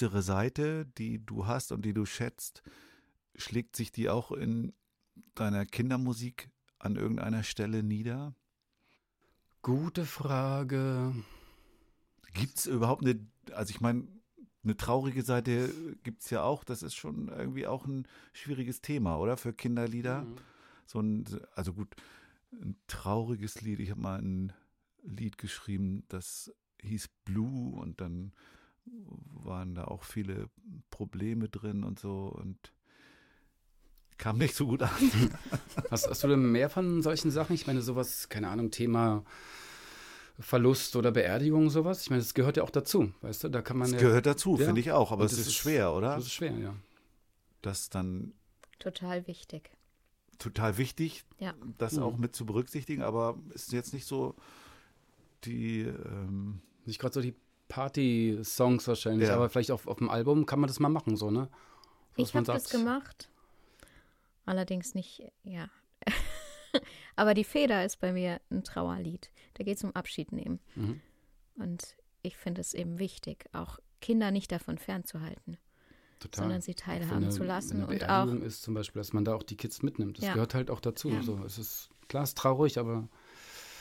Düstere 0.00 0.22
Seite, 0.22 0.86
die 0.96 1.24
du 1.24 1.46
hast 1.46 1.72
und 1.72 1.84
die 1.84 1.92
du 1.92 2.06
schätzt, 2.06 2.62
schlägt 3.34 3.76
sich 3.76 3.92
die 3.92 4.08
auch 4.08 4.32
in 4.32 4.72
deiner 5.34 5.66
Kindermusik 5.66 6.48
an 6.78 6.96
irgendeiner 6.96 7.42
Stelle 7.42 7.82
nieder? 7.82 8.34
Gute 9.60 10.06
Frage. 10.06 11.14
Gibt 12.32 12.56
es 12.56 12.66
überhaupt 12.66 13.02
eine, 13.02 13.20
also 13.52 13.70
ich 13.72 13.82
meine, 13.82 14.08
eine 14.64 14.74
traurige 14.74 15.22
Seite 15.22 15.70
gibt 16.02 16.22
es 16.22 16.30
ja 16.30 16.44
auch, 16.44 16.64
das 16.64 16.82
ist 16.82 16.94
schon 16.94 17.28
irgendwie 17.28 17.66
auch 17.66 17.84
ein 17.84 18.08
schwieriges 18.32 18.80
Thema, 18.80 19.18
oder? 19.18 19.36
Für 19.36 19.52
Kinderlieder. 19.52 20.26
So 20.86 21.00
ein, 21.00 21.26
also 21.54 21.74
gut, 21.74 21.94
ein 22.52 22.76
trauriges 22.86 23.60
Lied. 23.60 23.80
Ich 23.80 23.90
habe 23.90 24.00
mal 24.00 24.18
ein 24.18 24.54
Lied 25.02 25.36
geschrieben, 25.36 26.04
das 26.08 26.50
hieß 26.80 27.08
Blue 27.26 27.78
und 27.78 28.00
dann 28.00 28.32
waren 28.84 29.74
da 29.74 29.84
auch 29.84 30.04
viele 30.04 30.48
Probleme 30.90 31.48
drin 31.48 31.84
und 31.84 31.98
so 31.98 32.26
und 32.26 32.72
kam 34.18 34.36
nicht 34.38 34.54
so 34.54 34.66
gut 34.66 34.82
an. 34.82 34.90
Hast, 35.90 36.08
hast 36.08 36.22
du 36.24 36.28
denn 36.28 36.52
mehr 36.52 36.68
von 36.68 37.00
solchen 37.02 37.30
Sachen? 37.30 37.54
Ich 37.54 37.66
meine, 37.66 37.80
sowas, 37.82 38.28
keine 38.28 38.48
Ahnung, 38.48 38.70
Thema 38.70 39.24
Verlust 40.38 40.94
oder 40.96 41.10
Beerdigung, 41.10 41.70
sowas. 41.70 42.02
Ich 42.02 42.10
meine, 42.10 42.22
das 42.22 42.34
gehört 42.34 42.56
ja 42.56 42.62
auch 42.62 42.70
dazu, 42.70 43.12
weißt 43.22 43.44
du? 43.44 43.48
Da 43.48 43.62
kann 43.62 43.76
man 43.78 43.90
Das 43.92 44.00
ja. 44.00 44.08
gehört 44.08 44.26
dazu, 44.26 44.56
Ja. 44.58 44.66
finde 44.66 44.80
ich 44.80 44.92
auch, 44.92 45.10
aber 45.12 45.24
es 45.24 45.32
ist 45.32 45.40
ist- 45.46 45.54
schwer, 45.54 45.92
oder? 45.94 46.14
Das 46.16 46.24
ist 46.26 46.32
schwer, 46.32 46.56
ja. 46.58 46.74
Das 47.62 47.88
dann 47.90 48.32
Total 48.78 49.26
wichtig. 49.26 49.70
total 50.38 50.78
wichtig, 50.78 51.24
Ja. 51.38 51.54
das 51.78 51.94
Mhm. 51.94 52.02
auch 52.02 52.16
mit 52.16 52.34
zu 52.34 52.46
berücksichtigen, 52.46 53.02
aber 53.02 53.38
ist 53.54 53.72
jetzt 53.72 53.92
nicht 53.92 54.06
so 54.06 54.34
die 55.44 55.80
ähm, 55.82 56.60
Nicht 56.86 56.98
gerade 56.98 57.12
so 57.14 57.20
die 57.20 57.34
Party-Songs 57.70 58.86
wahrscheinlich, 58.86 59.28
Ja. 59.28 59.36
aber 59.36 59.48
vielleicht 59.48 59.70
auf, 59.70 59.86
auf 59.86 59.96
dem 59.98 60.10
Album 60.10 60.44
kann 60.44 60.60
man 60.60 60.68
das 60.68 60.78
mal 60.80 60.88
machen, 60.90 61.16
so, 61.16 61.30
ne? 61.30 61.48
So, 62.16 62.22
Ich 62.22 62.34
habe 62.34 62.44
das 62.44 62.68
gemacht. 62.68 63.30
Allerdings 64.44 64.94
nicht, 64.94 65.22
ja. 65.44 65.68
Aber 67.16 67.34
die 67.34 67.44
Feder 67.44 67.84
ist 67.84 68.00
bei 68.00 68.12
mir 68.12 68.40
ein 68.50 68.64
Trauerlied. 68.64 69.30
Da 69.54 69.64
geht 69.64 69.76
es 69.76 69.84
um 69.84 69.94
Abschied 69.94 70.32
nehmen. 70.32 70.60
Mhm. 70.74 71.00
Und 71.56 71.96
ich 72.22 72.36
finde 72.36 72.60
es 72.60 72.74
eben 72.74 72.98
wichtig, 72.98 73.44
auch 73.52 73.78
Kinder 74.00 74.30
nicht 74.30 74.50
davon 74.52 74.78
fernzuhalten. 74.78 75.56
Total. 76.18 76.42
sondern 76.44 76.60
sie 76.60 76.74
teilhaben 76.74 77.24
eine- 77.24 77.30
zu 77.30 77.42
lassen 77.44 77.82
eine 77.82 77.86
und 77.86 78.10
auch 78.10 78.26
ist 78.44 78.60
zum 78.60 78.74
Beispiel, 78.74 79.00
dass 79.00 79.14
man 79.14 79.24
da 79.24 79.34
auch 79.34 79.42
die 79.42 79.56
Kids 79.56 79.82
mitnimmt. 79.82 80.18
Das 80.18 80.26
Ja. 80.26 80.34
gehört 80.34 80.52
halt 80.54 80.70
auch 80.70 80.80
dazu. 80.80 81.08
Ja. 81.08 81.22
So, 81.22 81.42
es 81.46 81.56
ist 81.56 81.88
klar, 82.08 82.24
es 82.24 82.30
ist 82.30 82.36
traurig, 82.38 82.76
aber 82.78 83.08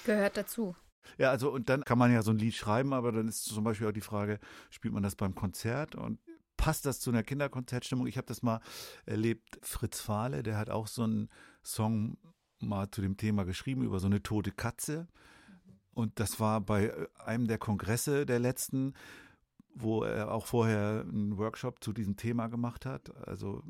gehört 0.06 0.38
dazu. 0.38 0.74
Ja, 1.18 1.32
also 1.32 1.52
und 1.52 1.70
dann 1.70 1.84
kann 1.84 1.98
man 1.98 2.12
ja 2.12 2.22
so 2.22 2.32
ein 2.32 2.38
Lied 2.38 2.56
schreiben, 2.56 2.94
aber 2.94 3.12
dann 3.12 3.28
ist 3.28 3.46
zum 3.46 3.64
Beispiel 3.64 3.88
auch 3.88 3.94
die 3.94 4.02
Frage, 4.02 4.40
spielt 4.70 4.94
man 4.94 5.04
das 5.04 5.16
beim 5.16 5.36
Konzert 5.36 5.96
und 5.96 6.20
passt 6.58 6.86
das 6.86 7.00
zu 7.00 7.10
einer 7.10 7.24
Kinderkonzertstimmung? 7.24 8.08
Ich 8.08 8.18
habe 8.18 8.28
das 8.28 8.42
mal 8.42 8.60
erlebt, 9.06 9.60
Fritz 9.62 10.02
Fahle, 10.02 10.44
der 10.44 10.58
hat 10.58 10.70
auch 10.70 10.88
so 10.88 11.04
einen 11.04 11.30
Song 11.64 12.18
mal 12.60 12.92
zu 12.92 13.02
dem 13.02 13.18
Thema 13.18 13.46
geschrieben 13.46 13.84
über 13.84 14.00
so 14.00 14.08
eine 14.08 14.22
tote 14.22 14.52
Katze. 14.52 15.08
Und 15.94 16.20
das 16.20 16.40
war 16.40 16.62
bei 16.62 16.88
äh, 16.88 17.08
einem 17.26 17.48
der 17.48 17.58
Kongresse 17.58 18.26
der 18.26 18.40
letzten, 18.40 18.94
wo 19.74 20.04
er 20.04 20.32
auch 20.32 20.46
vorher 20.46 21.06
einen 21.08 21.38
Workshop 21.38 21.84
zu 21.84 21.94
diesem 21.94 22.16
Thema 22.18 22.48
gemacht 22.48 22.86
hat, 22.86 23.16
also 23.28 23.64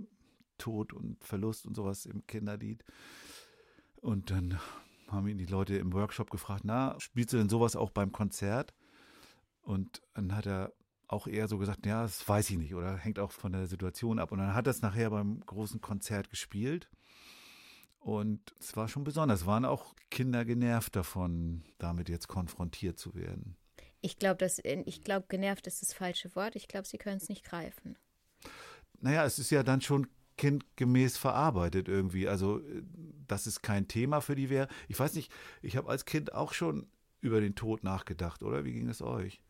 Tod 0.58 0.94
und 0.94 1.24
Verlust 1.24 1.66
und 1.66 1.76
sowas 1.76 2.06
im 2.06 2.26
Kinderlied. 2.26 2.84
Und 4.02 4.32
dann 4.32 4.60
haben 5.12 5.28
ihn 5.28 5.38
die 5.38 5.46
Leute 5.46 5.78
im 5.78 5.94
Workshop 5.94 6.30
gefragt, 6.30 6.62
na, 6.64 6.96
spielst 7.00 7.34
du 7.34 7.38
denn 7.38 7.50
sowas 7.50 7.76
auch 7.76 7.92
beim 7.92 8.12
Konzert? 8.12 8.74
Und 9.62 10.02
dann 10.14 10.36
hat 10.36 10.48
er 10.48 10.74
auch 11.08 11.28
eher 11.28 11.48
so 11.48 11.58
gesagt, 11.58 11.86
ja, 11.86 12.04
das 12.04 12.28
weiß 12.28 12.50
ich 12.52 12.58
nicht 12.58 12.76
oder 12.76 12.96
hängt 12.96 13.20
auch 13.20 13.32
von 13.32 13.52
der 13.52 13.68
Situation 13.68 14.20
ab. 14.20 14.32
Und 14.32 14.40
dann 14.40 14.54
hat 14.54 14.68
er 14.68 14.72
es 14.72 14.82
nachher 14.82 15.10
beim 15.10 15.40
großen 15.46 15.82
Konzert 15.82 16.30
gespielt. 16.30 16.90
Und 18.00 18.54
es 18.60 18.78
war 18.78 18.88
schon 18.88 19.04
besonders. 19.04 19.42
Es 19.42 19.46
waren 19.46 19.66
auch 19.66 19.96
Kinder 20.10 20.46
genervt 20.46 20.96
davon, 20.96 21.64
damit 21.80 22.10
jetzt 22.10 22.28
konfrontiert 22.28 22.98
zu 22.98 23.16
werden. 23.16 23.58
Ich 24.02 24.18
glaube, 24.18 24.38
dass 24.38 24.62
ich 24.64 25.04
glaube, 25.04 25.26
genervt 25.28 25.68
ist 25.68 25.82
das 25.82 25.94
falsche 25.94 26.34
Wort. 26.36 26.56
Ich 26.56 26.68
glaube, 26.68 26.88
sie 26.88 26.98
können 26.98 27.18
es 27.18 27.28
nicht 27.28 27.44
greifen. 27.44 27.98
Naja, 29.02 29.26
es 29.26 29.40
ist 29.40 29.50
ja 29.50 29.64
dann 29.64 29.82
schon 29.82 30.08
kindgemäß 30.40 31.18
verarbeitet 31.18 31.88
irgendwie. 31.88 32.28
Also, 32.28 32.60
äh, 32.60 32.82
dass 33.28 33.46
es 33.46 33.62
kein 33.62 33.88
Thema 33.88 34.22
für 34.22 34.36
die 34.36 34.50
wäre. 34.50 34.68
Ich 34.88 35.00
weiß 35.00 35.14
nicht, 35.14 35.32
ich 35.62 35.78
habe 35.78 35.90
als 35.90 36.06
Kind 36.06 36.34
auch 36.34 36.54
schon 36.54 36.88
über 37.22 37.42
den 37.42 37.54
Tod 37.56 37.84
nachgedacht, 37.84 38.42
oder? 38.42 38.66
Wie 38.66 38.74
ging 38.74 38.90
es 38.90 39.02
euch? 39.04 39.42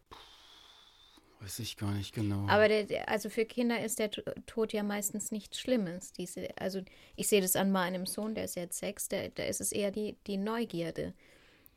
weiß 1.42 1.60
ich 1.60 1.78
gar 1.78 1.92
nicht 1.94 2.14
genau. 2.14 2.48
Aber 2.50 2.68
der, 2.68 3.08
also 3.08 3.30
für 3.30 3.46
Kinder 3.46 3.82
ist 3.82 4.00
der 4.00 4.12
To- 4.12 4.24
Tod 4.46 4.74
ja 4.74 4.84
meistens 4.84 5.32
nichts 5.32 5.58
Schlimmes. 5.58 6.12
Diese, 6.12 6.50
also 6.58 6.82
ich 7.16 7.30
sehe 7.30 7.40
das 7.42 7.56
an 7.56 7.72
meinem 7.72 8.06
Sohn, 8.06 8.36
der 8.36 8.44
ist 8.44 8.58
jetzt 8.58 8.78
sechs, 8.80 9.08
der, 9.08 9.30
da 9.30 9.44
ist 9.44 9.62
es 9.62 9.72
eher 9.72 9.92
die, 9.92 10.18
die 10.28 10.36
Neugierde. 10.36 11.14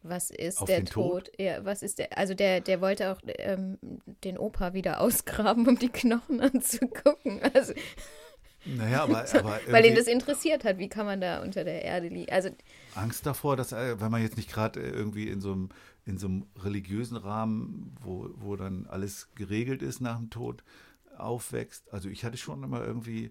Was 0.02 0.30
ist 0.32 0.60
Auf 0.60 0.66
der 0.66 0.80
den 0.80 0.86
Tod? 0.86 1.26
Tod? 1.26 1.38
Ja, 1.38 1.64
was 1.64 1.84
ist 1.84 2.00
der? 2.00 2.18
Also 2.18 2.34
der, 2.34 2.60
der 2.60 2.80
wollte 2.80 3.12
auch 3.12 3.20
ähm, 3.38 3.78
den 4.24 4.36
Opa 4.36 4.74
wieder 4.74 5.00
ausgraben, 5.00 5.68
um 5.68 5.78
die 5.78 5.90
Knochen 5.90 6.40
anzugucken. 6.50 7.40
Also, 7.54 7.72
Naja, 8.64 9.02
aber, 9.02 9.24
aber 9.34 9.60
weil 9.70 9.86
ihn 9.86 9.94
das 9.94 10.06
interessiert 10.06 10.64
hat, 10.64 10.78
wie 10.78 10.88
kann 10.88 11.06
man 11.06 11.20
da 11.20 11.42
unter 11.42 11.64
der 11.64 11.82
Erde 11.84 12.08
liegen. 12.08 12.30
Also 12.30 12.50
Angst 12.94 13.26
davor, 13.26 13.56
dass, 13.56 13.72
äh, 13.72 14.00
wenn 14.00 14.10
man 14.10 14.22
jetzt 14.22 14.36
nicht 14.36 14.50
gerade 14.50 14.80
äh, 14.80 14.90
irgendwie 14.90 15.28
in 15.28 15.40
so 15.40 15.52
einem 15.52 15.68
in 16.04 16.18
so 16.18 16.26
einem 16.26 16.46
religiösen 16.60 17.16
Rahmen, 17.16 17.96
wo, 18.00 18.30
wo 18.34 18.56
dann 18.56 18.86
alles 18.86 19.28
geregelt 19.36 19.82
ist 19.82 20.00
nach 20.00 20.18
dem 20.18 20.30
Tod, 20.30 20.64
aufwächst. 21.16 21.92
Also 21.92 22.08
ich 22.08 22.24
hatte 22.24 22.36
schon 22.36 22.62
immer 22.64 22.84
irgendwie, 22.84 23.30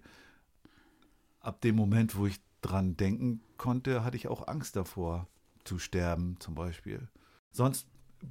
ab 1.40 1.60
dem 1.60 1.76
Moment, 1.76 2.16
wo 2.16 2.26
ich 2.26 2.40
dran 2.62 2.96
denken 2.96 3.42
konnte, 3.58 4.04
hatte 4.04 4.16
ich 4.16 4.28
auch 4.28 4.48
Angst 4.48 4.76
davor 4.76 5.28
zu 5.64 5.78
sterben 5.78 6.36
zum 6.38 6.54
Beispiel. 6.54 7.08
Sonst 7.50 7.88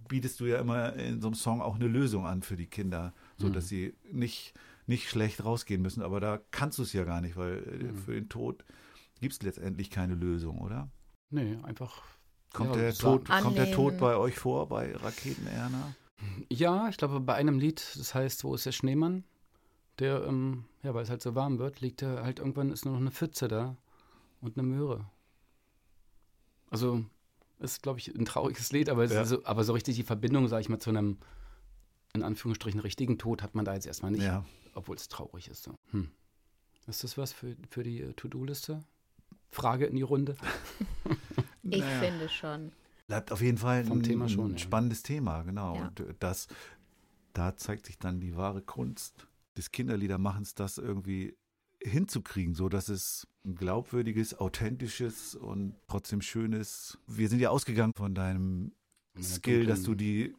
bietest 0.08 0.40
du 0.40 0.46
ja 0.46 0.58
immer 0.60 0.94
in 0.94 1.22
so 1.22 1.28
einem 1.28 1.36
Song 1.36 1.62
auch 1.62 1.76
eine 1.76 1.88
Lösung 1.88 2.26
an 2.26 2.42
für 2.42 2.56
die 2.56 2.68
Kinder, 2.68 3.14
so 3.38 3.48
Mhm. 3.48 3.54
dass 3.54 3.68
sie 3.68 3.94
nicht, 4.12 4.54
nicht 4.88 5.10
schlecht 5.10 5.44
rausgehen 5.44 5.82
müssen. 5.82 6.02
Aber 6.02 6.20
da 6.20 6.40
kannst 6.52 6.78
du 6.78 6.84
es 6.84 6.94
ja 6.94 7.04
gar 7.04 7.22
nicht, 7.22 7.36
weil 7.38 7.58
äh, 7.58 7.84
Mhm. 7.92 7.96
für 7.96 8.14
den 8.14 8.30
Tod 8.30 8.64
gibt 9.20 9.34
es 9.34 9.42
letztendlich 9.42 9.90
keine 9.90 10.16
Lösung, 10.16 10.60
oder? 10.60 10.90
nee, 11.30 11.58
einfach. 11.64 12.02
Kommt, 12.54 12.76
ja, 12.76 12.82
der 12.82 12.94
Tod, 12.94 13.30
kommt 13.30 13.58
der 13.58 13.72
Tod 13.72 13.98
bei 13.98 14.18
euch 14.18 14.38
vor, 14.38 14.68
bei 14.68 14.94
Raketen 14.94 15.48
Erna? 15.48 15.96
Ja, 16.50 16.90
ich 16.90 16.98
glaube, 16.98 17.22
bei 17.22 17.34
einem 17.36 17.58
Lied, 17.60 17.82
das 17.98 18.14
heißt, 18.14 18.44
wo 18.44 18.54
ist 18.54 18.66
der 18.66 18.74
Schneemann? 18.74 19.24
Der, 20.00 20.26
ähm, 20.26 20.66
ja, 20.84 20.94
weil 20.94 21.04
es 21.04 21.10
halt 21.10 21.22
so 21.22 21.34
warm 21.34 21.60
wird, 21.60 21.80
liegt 21.80 22.02
er 22.02 22.24
halt 22.24 22.40
irgendwann 22.40 22.72
ist 22.72 22.84
nur 22.84 22.94
noch 22.94 23.00
eine 23.02 23.12
Pfütze 23.12 23.48
da 23.48 23.78
und 24.42 24.58
eine 24.58 24.68
Möhre. 24.68 25.06
Also, 26.70 27.06
ist, 27.60 27.84
glaube 27.84 28.00
ich, 28.00 28.14
ein 28.14 28.26
trauriges 28.26 28.72
Lied, 28.72 28.90
aber, 28.90 29.04
es 29.04 29.12
Ja. 29.14 29.22
ist 29.22 29.30
so, 29.30 29.46
aber 29.46 29.64
so 29.64 29.74
richtig 29.74 29.96
die 29.96 30.04
Verbindung, 30.04 30.48
sage 30.48 30.62
ich 30.62 30.70
mal, 30.70 30.80
zu 30.80 30.90
einem, 30.90 31.18
in 32.14 32.24
Anführungsstrichen, 32.24 32.80
richtigen 32.80 33.18
Tod 33.18 33.42
hat 33.44 33.56
man 33.56 33.66
da 33.66 33.74
jetzt 33.74 33.86
erstmal 33.88 34.12
nicht, 34.12 34.24
Ja. 34.24 34.44
Obwohl 34.74 34.96
es 34.96 35.08
traurig 35.08 35.50
ist. 35.50 35.64
So. 35.64 35.78
Hm. 35.92 36.10
Ist 36.88 37.04
das 37.04 37.18
was 37.18 37.34
für, 37.34 37.56
für 37.70 37.84
die 37.84 38.02
äh, 38.02 38.14
To-Do-Liste? 38.14 38.84
Frage 39.50 39.86
in 39.86 39.96
die 39.96 40.02
Runde. 40.02 40.36
ich 41.64 41.82
Naja. 41.82 42.00
finde 42.00 42.30
schon. 42.30 42.72
Bleibt 43.08 43.32
auf 43.32 43.42
jeden 43.42 43.58
Fall 43.58 43.84
Vom 43.84 44.00
ein, 44.00 44.04
Thema 44.04 44.30
schon, 44.30 44.52
ein 44.52 44.54
ja. 44.54 44.60
spannendes 44.60 45.04
Thema, 45.04 45.44
genau. 45.44 45.76
Ja. 45.76 45.88
Und 45.88 46.00
äh, 46.00 46.14
das, 46.20 46.48
da 47.34 47.56
zeigt 47.56 47.86
sich 47.86 48.00
dann 48.00 48.20
die 48.20 48.36
wahre 48.36 48.62
Kunst 48.62 49.28
des 49.58 49.72
Kinderliedermachens, 49.72 50.56
das 50.56 50.78
irgendwie 50.78 51.36
hinzukriegen, 51.84 52.56
so 52.56 52.70
dass 52.70 52.90
es 52.90 53.28
ein 53.44 53.56
glaubwürdiges, 53.56 54.40
authentisches 54.40 55.36
und 55.36 55.76
trotzdem 55.88 56.22
schönes. 56.22 56.98
Wir 57.08 57.28
sind 57.28 57.40
ja 57.40 57.50
ausgegangen 57.50 57.94
von 57.96 58.14
deinem 58.14 58.72
Skill, 59.22 59.66
dass 59.66 59.84
du 59.84 59.96
die 59.96 60.36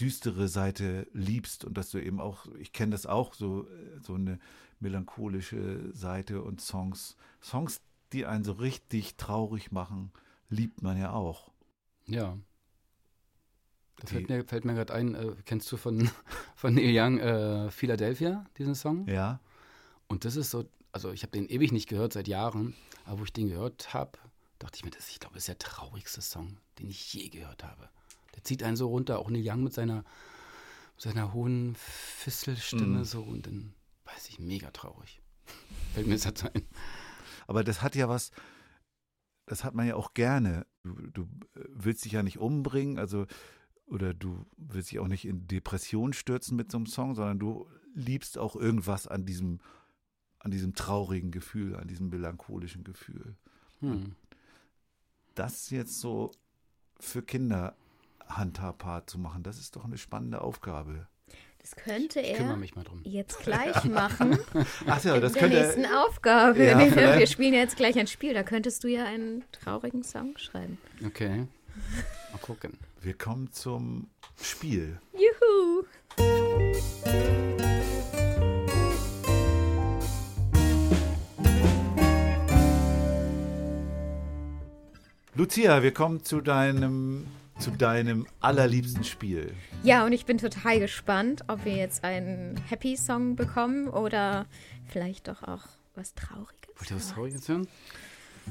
düstere 0.00 0.48
Seite 0.48 1.06
liebst 1.12 1.64
und 1.64 1.76
dass 1.76 1.90
du 1.90 1.98
eben 1.98 2.20
auch, 2.20 2.46
ich 2.58 2.72
kenne 2.72 2.92
das 2.92 3.06
auch, 3.06 3.34
so, 3.34 3.68
äh, 3.68 4.00
so 4.02 4.14
eine 4.14 4.38
melancholische 4.80 5.92
Seite 5.94 6.42
und 6.42 6.60
Songs, 6.60 7.16
Songs, 7.42 7.80
die 8.12 8.26
einen 8.26 8.44
so 8.44 8.52
richtig 8.52 9.16
traurig 9.16 9.70
machen, 9.72 10.10
liebt 10.48 10.82
man 10.82 10.98
ja 10.98 11.12
auch. 11.12 11.50
Ja. 12.06 12.36
Da 13.96 14.06
Die- 14.06 14.12
fällt 14.14 14.28
mir, 14.30 14.44
fällt 14.44 14.64
mir 14.64 14.74
gerade 14.74 14.94
ein, 14.94 15.14
äh, 15.14 15.34
kennst 15.44 15.70
du 15.70 15.76
von, 15.76 16.10
von 16.56 16.74
Neil 16.74 16.92
Young 16.98 17.18
äh, 17.18 17.70
Philadelphia, 17.70 18.44
diesen 18.58 18.74
Song? 18.74 19.06
Ja, 19.06 19.40
Und 20.08 20.24
das 20.24 20.36
ist 20.36 20.50
so, 20.50 20.64
also 20.92 21.12
ich 21.12 21.22
habe 21.22 21.32
den 21.32 21.46
ewig 21.46 21.70
nicht 21.72 21.88
gehört, 21.88 22.12
seit 22.14 22.26
Jahren, 22.26 22.74
aber 23.04 23.20
wo 23.20 23.24
ich 23.24 23.32
den 23.32 23.48
gehört 23.48 23.92
habe, 23.94 24.18
dachte 24.58 24.76
ich 24.76 24.84
mir, 24.84 24.90
das, 24.90 25.08
ich 25.10 25.20
glaube, 25.20 25.34
das 25.34 25.42
ist 25.42 25.48
der 25.48 25.58
traurigste 25.58 26.20
Song, 26.22 26.56
den 26.78 26.88
ich 26.90 27.12
je 27.14 27.28
gehört 27.28 27.62
habe. 27.64 27.88
Zieht 28.42 28.62
einen 28.62 28.76
so 28.76 28.88
runter, 28.88 29.18
auch 29.18 29.30
Neil 29.30 29.42
Young 29.44 29.62
mit 29.64 29.72
seiner, 29.72 30.04
mit 30.94 31.00
seiner 31.00 31.32
hohen 31.32 31.74
Fisselstimme 31.76 33.00
Mm. 33.00 33.04
so 33.04 33.22
und 33.22 33.46
dann 33.46 33.74
weiß 34.04 34.28
ich, 34.28 34.38
mega 34.38 34.70
traurig. 34.70 35.20
Fällt 35.94 36.06
mir 36.06 36.14
jetzt 36.14 36.44
ein. 36.44 36.62
aber 37.46 37.64
das 37.64 37.82
hat 37.82 37.94
ja 37.94 38.08
was, 38.08 38.30
das 39.46 39.64
hat 39.64 39.74
man 39.74 39.86
ja 39.86 39.96
auch 39.96 40.14
gerne. 40.14 40.66
Du, 40.84 40.94
du 41.10 41.22
äh, 41.54 41.64
willst 41.68 42.04
dich 42.04 42.12
ja 42.12 42.22
nicht 42.22 42.38
umbringen, 42.38 42.98
also 42.98 43.26
oder 43.90 44.14
du 44.14 44.46
willst 44.56 44.92
dich 44.92 45.00
auch 45.00 45.08
nicht 45.08 45.24
in 45.24 45.48
Depression 45.48 46.12
stürzen 46.12 46.56
mit 46.56 46.70
so 46.70 46.78
einem 46.78 46.86
Song, 46.86 47.14
sondern 47.14 47.40
du 47.40 47.68
liebst 47.92 48.38
auch 48.38 48.54
irgendwas 48.54 49.08
an 49.08 49.26
diesem, 49.26 49.60
an 50.38 50.52
diesem 50.52 50.74
traurigen 50.74 51.32
Gefühl, 51.32 51.74
an 51.74 51.88
diesem 51.88 52.08
melancholischen 52.08 52.84
Gefühl. 52.84 53.36
Hm. 53.80 54.14
Das 55.34 55.70
jetzt 55.70 55.98
so 56.00 56.30
für 57.00 57.22
Kinder 57.22 57.74
handhabbar 58.36 59.06
zu 59.06 59.18
machen, 59.18 59.42
das 59.42 59.58
ist 59.58 59.76
doch 59.76 59.84
eine 59.84 59.98
spannende 59.98 60.40
Aufgabe. 60.40 61.06
Das 61.58 61.76
könnte 61.76 62.20
er 62.20 62.56
mich 62.56 62.74
mal 62.74 62.84
drum. 62.84 63.02
jetzt 63.04 63.40
gleich 63.40 63.84
machen. 63.84 64.38
Ach 64.86 65.04
ja, 65.04 65.20
das 65.20 65.34
in 65.34 65.40
der 65.40 65.48
könnte 65.48 65.60
nächsten 65.60 65.86
Aufgabe. 65.86 66.64
Ja, 66.64 66.78
Wir 66.78 66.90
vielleicht. 66.90 67.32
spielen 67.32 67.52
ja 67.52 67.60
jetzt 67.60 67.76
gleich 67.76 67.98
ein 67.98 68.06
Spiel. 68.06 68.32
Da 68.32 68.42
könntest 68.42 68.82
du 68.82 68.88
ja 68.88 69.04
einen 69.04 69.44
traurigen 69.52 70.02
Song 70.02 70.38
schreiben. 70.38 70.78
Okay. 71.04 71.46
Mal 72.32 72.38
gucken. 72.40 72.78
Wir 73.02 73.12
kommen 73.12 73.52
zum 73.52 74.08
Spiel. 74.40 74.98
Juhu! 75.12 75.84
Lucia, 85.34 85.82
wir 85.82 85.92
kommen 85.92 86.24
zu 86.24 86.40
deinem, 86.40 87.26
zu 87.60 87.70
deinem 87.70 88.26
allerliebsten 88.40 89.04
Spiel. 89.04 89.52
Ja, 89.82 90.06
und 90.06 90.12
ich 90.12 90.24
bin 90.24 90.38
total 90.38 90.80
gespannt, 90.80 91.44
ob 91.46 91.66
wir 91.66 91.76
jetzt 91.76 92.04
einen 92.04 92.56
Happy 92.68 92.96
Song 92.96 93.36
bekommen 93.36 93.88
oder 93.88 94.46
vielleicht 94.86 95.28
doch 95.28 95.42
auch 95.42 95.64
was 95.94 96.14
Trauriges. 96.14 96.70
Wollt 96.78 96.90
ihr 96.90 96.96
was 96.96 97.10
Trauriges 97.10 97.48
hören? 97.48 97.68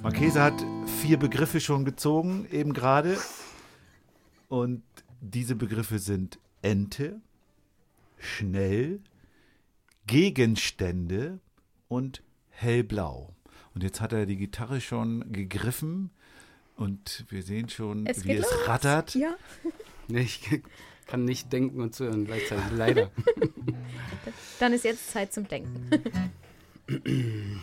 Marchese 0.03 0.43
hat 0.43 0.53
vier 1.01 1.17
Begriffe 1.17 1.59
schon 1.59 1.85
gezogen, 1.85 2.47
eben 2.51 2.71
gerade. 2.73 3.17
Und 4.47 4.83
diese 5.21 5.55
Begriffe 5.55 5.97
sind 5.97 6.37
Ente, 6.61 7.19
schnell, 8.19 8.99
Gegenstände 10.05 11.39
und 11.87 12.21
hellblau. 12.49 13.33
Und 13.73 13.81
jetzt 13.81 14.01
hat 14.01 14.13
er 14.13 14.27
die 14.27 14.37
Gitarre 14.37 14.81
schon 14.81 15.31
gegriffen 15.31 16.11
und 16.79 17.25
wir 17.29 17.43
sehen 17.43 17.69
schon, 17.69 18.05
Es 18.05 18.25
wie 18.25 18.33
es 18.33 18.41
los. 18.41 18.67
rattert. 18.67 19.15
Ja. 19.15 19.35
Nee, 20.11 20.21
ich 20.21 20.41
kann 21.05 21.23
nicht 21.23 21.53
denken 21.53 21.81
und 21.81 21.93
zuhören 21.93 22.25
gleichzeitig, 22.25 22.63
leider. 22.75 23.11
Dann 24.59 24.73
ist 24.73 24.83
jetzt 24.85 25.11
Zeit 25.11 25.31
zum 25.31 25.47
Denken. 25.47 25.87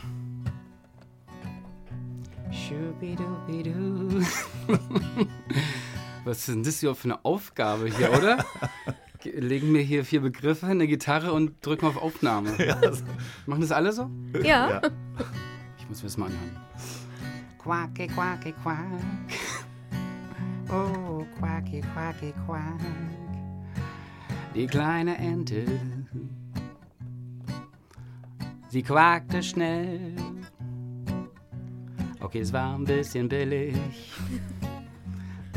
Was 6.24 6.38
ist 6.38 6.48
denn 6.48 6.62
das 6.64 6.80
hier 6.80 6.94
für 6.94 7.04
eine 7.04 7.24
Aufgabe 7.24 7.86
hier, 7.88 8.12
oder? 8.12 8.44
Ge- 9.22 9.38
Legen 9.38 9.72
mir 9.72 9.82
hier 9.82 10.04
vier 10.04 10.20
Begriffe, 10.20 10.66
eine 10.66 10.86
Gitarre 10.86 11.32
und 11.32 11.64
drücken 11.64 11.86
auf 11.86 11.96
Aufnahme. 11.96 12.50
Machen 13.46 13.60
das 13.60 13.72
alle 13.72 13.92
so? 13.92 14.10
Ja. 14.42 14.70
Ja. 14.70 14.82
Ich 15.78 15.88
muss 15.88 15.98
mir 16.02 16.08
das 16.08 16.16
mal 16.16 16.26
anhören. 16.26 16.65
Quacke, 17.66 18.06
quacke, 18.06 18.52
quack. 18.62 18.86
Oh, 20.70 21.26
quacke, 21.36 21.80
quacke, 21.92 22.32
quack. 22.44 22.80
Die 24.54 24.68
kleine 24.68 25.16
Ente, 25.18 25.64
sie 28.68 28.82
quakte 28.84 29.42
schnell. 29.42 30.14
Okay, 32.20 32.38
es 32.40 32.52
war 32.52 32.76
ein 32.76 32.84
bisschen 32.84 33.28
billig. 33.28 33.74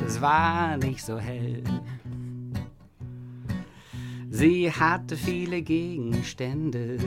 Es 0.03 0.19
war 0.19 0.77
nicht 0.77 1.05
so 1.05 1.19
hell. 1.19 1.63
Sie 4.31 4.71
hatte 4.71 5.15
viele 5.15 5.61
Gegenstände. 5.61 6.97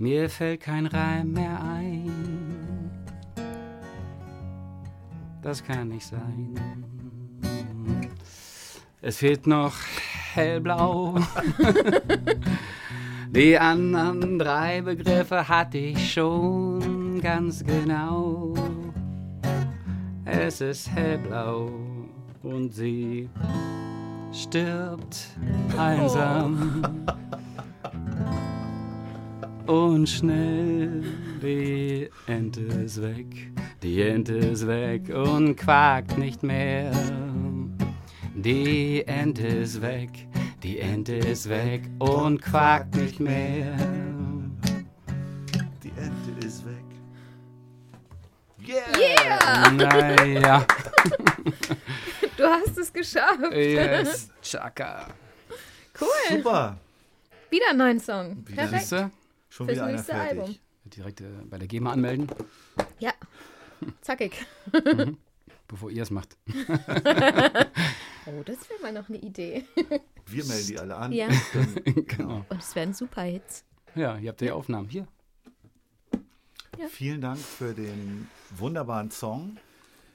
Mir 0.00 0.28
fällt 0.30 0.60
kein 0.60 0.86
Reim 0.86 1.32
mehr 1.32 1.60
ein. 1.60 2.07
Das 5.48 5.64
kann 5.64 5.88
nicht 5.88 6.06
sein. 6.06 6.54
Es 9.00 9.16
fehlt 9.16 9.46
noch 9.46 9.72
hellblau. 10.34 11.14
Die 13.30 13.58
anderen 13.58 14.38
drei 14.38 14.82
Begriffe 14.82 15.48
hatte 15.48 15.78
ich 15.78 16.12
schon 16.12 17.18
ganz 17.22 17.64
genau. 17.64 18.52
Es 20.26 20.60
ist 20.60 20.90
hellblau 20.90 21.70
und 22.42 22.74
sie 22.74 23.30
stirbt 24.30 25.28
einsam 25.78 26.82
und 29.68 30.08
schnell 30.08 31.02
die 31.42 32.08
Ente 32.26 32.62
ist 32.62 33.02
weg, 33.02 33.50
die 33.82 34.00
Ente 34.02 34.34
ist 34.34 34.66
weg 34.66 35.14
und 35.14 35.56
quakt 35.56 36.16
nicht 36.16 36.42
mehr. 36.42 36.90
Die 38.34 39.06
Ente 39.06 39.46
ist 39.46 39.82
weg, 39.82 40.10
die 40.62 40.78
Ente 40.78 41.16
ist 41.16 41.48
weg 41.48 41.82
und 41.98 42.40
quakt 42.40 42.96
nicht 42.96 43.20
mehr. 43.20 43.76
Die 45.82 45.92
Ente 45.96 46.46
ist 46.46 46.64
weg. 46.64 46.74
Yeah! 48.66 49.70
Naja, 49.72 50.66
Du 52.36 52.44
hast 52.44 52.78
es 52.78 52.92
geschafft. 52.92 53.52
yes, 53.52 54.30
Chaka. 54.42 55.08
Cool. 56.00 56.36
Super. 56.36 56.78
Wieder 57.50 57.70
einen 57.70 57.78
neuen 57.78 58.00
Song. 58.00 58.44
Wieder. 58.46 58.66
Perfekt. 58.68 59.10
Schon 59.58 59.66
Fürs 59.66 59.74
wieder 59.76 59.86
einer 59.86 59.96
nächste 59.96 60.12
fertig. 60.12 60.38
Album. 60.40 60.56
Direkt 60.84 61.20
äh, 61.20 61.24
bei 61.50 61.58
der 61.58 61.66
GEMA 61.66 61.90
anmelden, 61.92 62.28
Ja. 63.00 63.12
Zackig. 64.02 64.46
bevor 65.66 65.90
ihr 65.90 66.02
es 66.04 66.10
macht. 66.10 66.36
Oh, 68.26 68.42
das 68.44 68.68
wäre 68.68 68.80
mal 68.82 68.92
noch 68.92 69.08
eine 69.08 69.18
Idee. 69.18 69.64
Wir 70.26 70.44
melden 70.44 70.66
die 70.68 70.78
alle 70.78 70.94
an. 70.96 71.12
Ja. 71.12 71.28
Genau. 71.84 72.44
Und 72.50 72.58
es 72.62 72.74
werden 72.76 72.92
super 72.92 73.22
Hits. 73.22 73.64
Ja, 73.94 74.18
ihr 74.18 74.28
habt 74.28 74.42
ja 74.42 74.48
die 74.48 74.52
Aufnahmen. 74.52 74.88
Hier. 74.90 75.08
vielen 76.90 77.22
Dank 77.22 77.38
für 77.38 77.72
den 77.72 78.28
wunderbaren 78.50 79.10
Song. 79.10 79.56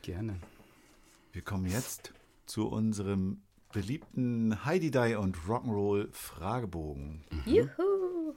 Gerne. 0.04 0.36
Wir 1.32 1.42
kommen 1.42 1.66
jetzt 1.66 2.14
zu 2.46 2.68
unserem 2.68 3.42
beliebten 3.74 4.64
Heidi 4.66 4.92
Die 4.92 5.16
und 5.16 5.36
Rock'n'Roll 5.36 6.08
Fragebogen. 6.12 7.24
Juhu. 7.46 8.36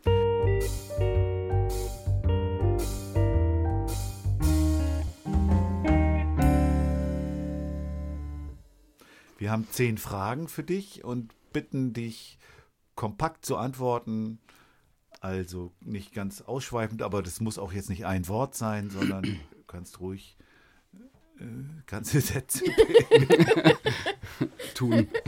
Wir 9.38 9.50
haben 9.50 9.68
zehn 9.70 9.98
Fragen 9.98 10.48
für 10.48 10.62
dich 10.62 11.04
und 11.04 11.34
bitten 11.52 11.92
dich 11.92 12.38
kompakt 12.94 13.44
zu 13.44 13.58
antworten. 13.58 14.38
Also 15.20 15.72
nicht 15.80 16.14
ganz 16.14 16.40
ausschweifend, 16.40 17.02
aber 17.02 17.22
das 17.22 17.40
muss 17.40 17.58
auch 17.58 17.72
jetzt 17.74 17.90
nicht 17.90 18.06
ein 18.06 18.26
Wort 18.28 18.54
sein, 18.54 18.88
sondern 18.88 19.22
du 19.50 19.64
kannst 19.66 20.00
ruhig 20.00 20.38
äh, 21.40 21.82
ganze 21.86 22.20
Sätze. 22.20 22.64
Tun. 24.74 25.08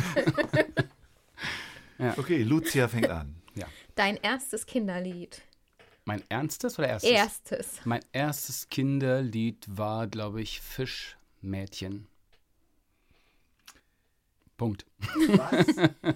Okay, 2.17 2.45
Lucia 2.45 2.87
fängt 2.87 3.09
an. 3.09 3.35
Dein 3.99 4.17
erstes 4.19 4.65
Kinderlied. 4.65 5.43
Mein 6.05 6.23
ernstes 6.29 6.79
oder 6.79 6.87
erstes? 6.87 7.11
Erstes. 7.11 7.81
Mein 7.85 8.05
erstes 8.13 8.69
Kinderlied 8.69 9.67
war, 9.69 10.07
glaube 10.07 10.41
ich, 10.41 10.61
Fischmädchen. 10.61 12.07
Punkt. 14.57 14.87
Ich 15.01 15.29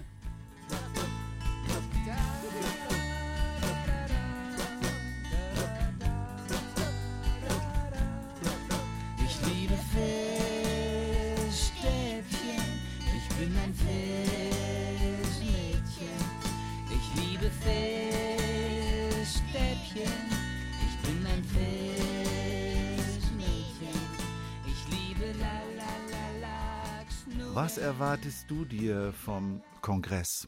Was 27.55 27.77
erwartest 27.77 28.49
du 28.49 28.65
dir 28.65 29.13
vom 29.13 29.61
Kongress, 29.81 30.47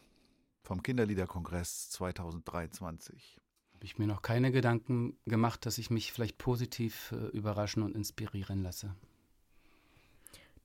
vom 0.64 0.82
Kinderliederkongress 0.82 1.92
2023? 1.92 3.38
Habe 3.76 3.86
ich 3.86 4.00
mir 4.00 4.08
noch 4.08 4.24
keine 4.24 4.52
Gedanken 4.52 5.16
gemacht, 5.28 5.68
dass 5.68 5.78
ich 5.78 5.92
mich 5.92 6.12
vielleicht 6.12 6.40
positiv 6.40 7.12
äh, 7.12 7.28
überraschen 7.28 7.84
und 7.84 7.96
inspirieren 7.96 8.64
lasse. 8.64 8.96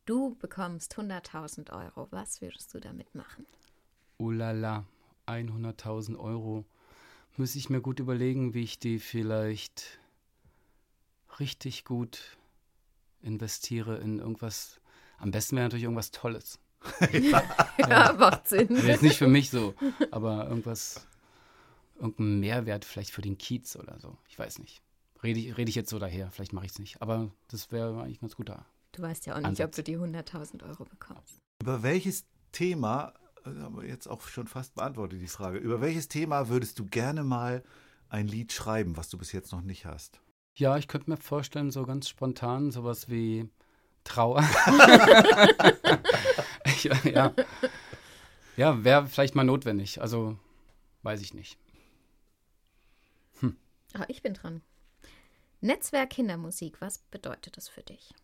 Du 0.06 0.34
bekommst 0.36 0.96
100.000 0.96 1.72
Euro. 1.78 2.08
Was 2.10 2.40
würdest 2.40 2.72
du 2.72 2.80
damit 2.80 3.14
machen? 3.14 3.44
Ulala, 4.16 4.86
100.000 5.26 6.18
Euro. 6.18 6.64
Muss 7.36 7.54
ich 7.54 7.68
mir 7.68 7.82
gut 7.82 8.00
überlegen, 8.00 8.54
wie 8.54 8.62
ich 8.62 8.78
die 8.78 8.98
vielleicht 8.98 10.00
richtig 11.38 11.84
gut 11.84 12.38
investiere 13.20 13.98
in 13.98 14.20
irgendwas. 14.20 14.79
Am 15.20 15.30
besten 15.30 15.56
wäre 15.56 15.66
natürlich 15.66 15.84
irgendwas 15.84 16.10
Tolles. 16.10 16.58
Ja, 17.78 18.14
macht 18.18 18.48
Sinn. 18.48 18.68
Also 18.74 18.86
Jetzt 18.86 19.02
nicht 19.02 19.18
für 19.18 19.28
mich 19.28 19.50
so, 19.50 19.74
aber 20.10 20.48
irgendwas, 20.48 21.06
irgendein 21.96 22.40
Mehrwert 22.40 22.84
vielleicht 22.84 23.10
für 23.10 23.22
den 23.22 23.36
Kiez 23.38 23.76
oder 23.76 23.98
so. 24.00 24.16
Ich 24.28 24.38
weiß 24.38 24.58
nicht. 24.58 24.82
Rede 25.22 25.40
ich, 25.40 25.56
rede 25.56 25.68
ich 25.68 25.74
jetzt 25.74 25.90
so 25.90 25.98
daher, 25.98 26.30
vielleicht 26.30 26.52
mache 26.52 26.64
ich 26.66 26.72
es 26.72 26.78
nicht. 26.78 27.02
Aber 27.02 27.30
das 27.48 27.70
wäre 27.70 28.00
eigentlich 28.00 28.18
ein 28.18 28.22
ganz 28.22 28.36
guter. 28.36 28.64
Du 28.92 29.02
weißt 29.02 29.26
ja 29.26 29.34
auch 29.34 29.38
nicht, 29.38 29.46
Ansatz. 29.46 29.78
ob 29.78 29.84
du 29.84 29.92
die 29.92 29.98
100.000 29.98 30.66
Euro 30.68 30.84
bekommst. 30.84 31.38
Über 31.62 31.82
welches 31.82 32.24
Thema, 32.52 33.12
haben 33.44 33.76
wir 33.76 33.86
jetzt 33.86 34.06
auch 34.08 34.22
schon 34.22 34.46
fast 34.46 34.74
beantwortet 34.74 35.20
die 35.20 35.26
Frage, 35.28 35.58
über 35.58 35.80
welches 35.80 36.08
Thema 36.08 36.48
würdest 36.48 36.78
du 36.78 36.86
gerne 36.86 37.22
mal 37.24 37.62
ein 38.08 38.26
Lied 38.26 38.52
schreiben, 38.52 38.96
was 38.96 39.08
du 39.10 39.18
bis 39.18 39.32
jetzt 39.32 39.52
noch 39.52 39.62
nicht 39.62 39.84
hast? 39.84 40.20
Ja, 40.56 40.76
ich 40.78 40.88
könnte 40.88 41.10
mir 41.10 41.16
vorstellen, 41.16 41.70
so 41.70 41.84
ganz 41.84 42.08
spontan, 42.08 42.70
sowas 42.70 43.08
wie 43.08 43.48
Trauer. 44.04 44.42
ja, 46.82 46.96
ja. 47.04 47.34
ja 48.56 48.84
wäre 48.84 49.06
vielleicht 49.06 49.34
mal 49.34 49.44
notwendig. 49.44 50.00
Also, 50.00 50.36
weiß 51.02 51.20
ich 51.22 51.34
nicht. 51.34 51.58
Ah, 53.94 54.04
ich 54.08 54.22
bin 54.22 54.34
dran. 54.34 54.62
Netzwerk 55.60 56.10
Kindermusik, 56.10 56.80
was 56.80 56.98
bedeutet 56.98 57.56
das 57.56 57.68
für 57.68 57.82
dich? 57.82 58.14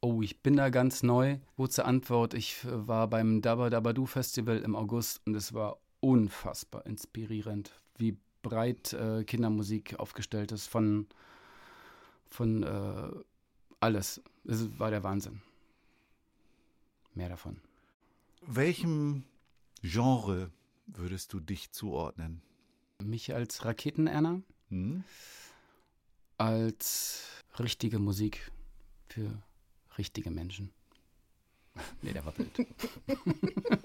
Oh, 0.00 0.22
ich 0.22 0.42
bin 0.42 0.56
da 0.56 0.70
ganz 0.70 1.02
neu. 1.02 1.38
Kurze 1.56 1.84
Antwort. 1.84 2.34
Ich 2.34 2.64
äh, 2.64 2.88
war 2.88 3.08
beim 3.08 3.42
Dabba 3.42 3.70
Dabba 3.70 3.94
Festival 4.06 4.58
im 4.58 4.74
August 4.74 5.20
und 5.26 5.34
es 5.34 5.52
war 5.54 5.78
unfassbar 6.00 6.86
inspirierend, 6.86 7.70
wie 7.98 8.18
breit 8.42 8.92
äh, 8.92 9.24
Kindermusik 9.24 9.98
aufgestellt 10.00 10.50
ist 10.50 10.66
von, 10.66 11.06
von 12.26 12.62
äh, 12.62 13.10
alles. 13.82 14.22
Es 14.44 14.78
war 14.78 14.90
der 14.90 15.02
Wahnsinn. 15.02 15.42
Mehr 17.14 17.28
davon. 17.28 17.60
Welchem 18.42 19.24
Genre 19.82 20.50
würdest 20.86 21.32
du 21.32 21.40
dich 21.40 21.72
zuordnen? 21.72 22.42
Mich 23.02 23.34
als 23.34 23.64
Raketenerner, 23.64 24.42
Hm? 24.68 25.04
als 26.38 27.26
richtige 27.58 27.98
Musik 27.98 28.50
für 29.08 29.42
richtige 29.98 30.30
Menschen. 30.30 30.72
nee, 32.02 32.12
der 32.12 32.24
war 32.24 32.32
blöd. 32.32 32.50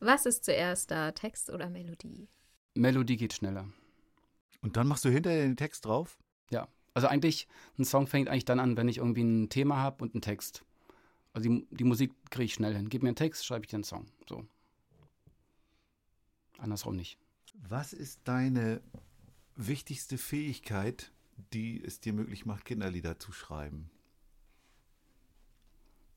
Was 0.00 0.26
ist 0.26 0.44
zuerst 0.44 0.90
da, 0.90 1.12
Text 1.12 1.50
oder 1.50 1.68
Melodie? 1.70 2.28
Melodie 2.74 3.16
geht 3.16 3.32
schneller. 3.32 3.68
Und 4.60 4.76
dann 4.76 4.86
machst 4.86 5.04
du 5.04 5.08
hinterher 5.08 5.42
den 5.42 5.56
Text 5.56 5.84
drauf? 5.84 6.18
Ja, 6.50 6.68
also 6.94 7.08
eigentlich, 7.08 7.48
ein 7.78 7.84
Song 7.84 8.06
fängt 8.06 8.28
eigentlich 8.28 8.44
dann 8.44 8.60
an, 8.60 8.76
wenn 8.76 8.88
ich 8.88 8.98
irgendwie 8.98 9.22
ein 9.22 9.48
Thema 9.48 9.76
habe 9.76 10.02
und 10.02 10.14
einen 10.14 10.22
Text. 10.22 10.64
Also 11.32 11.48
die, 11.48 11.66
die 11.70 11.84
Musik 11.84 12.12
kriege 12.30 12.46
ich 12.46 12.54
schnell 12.54 12.74
hin. 12.74 12.88
Gib 12.88 13.02
mir 13.02 13.10
einen 13.10 13.16
Text, 13.16 13.46
schreibe 13.46 13.64
ich 13.64 13.70
dir 13.70 13.76
einen 13.76 13.84
Song. 13.84 14.06
So. 14.28 14.44
Andersrum 16.58 16.96
nicht. 16.96 17.18
Was 17.54 17.92
ist 17.92 18.20
deine 18.24 18.80
wichtigste 19.54 20.18
Fähigkeit, 20.18 21.12
die 21.52 21.82
es 21.82 22.00
dir 22.00 22.12
möglich 22.12 22.46
macht, 22.46 22.64
Kinderlieder 22.64 23.18
zu 23.18 23.32
schreiben? 23.32 23.90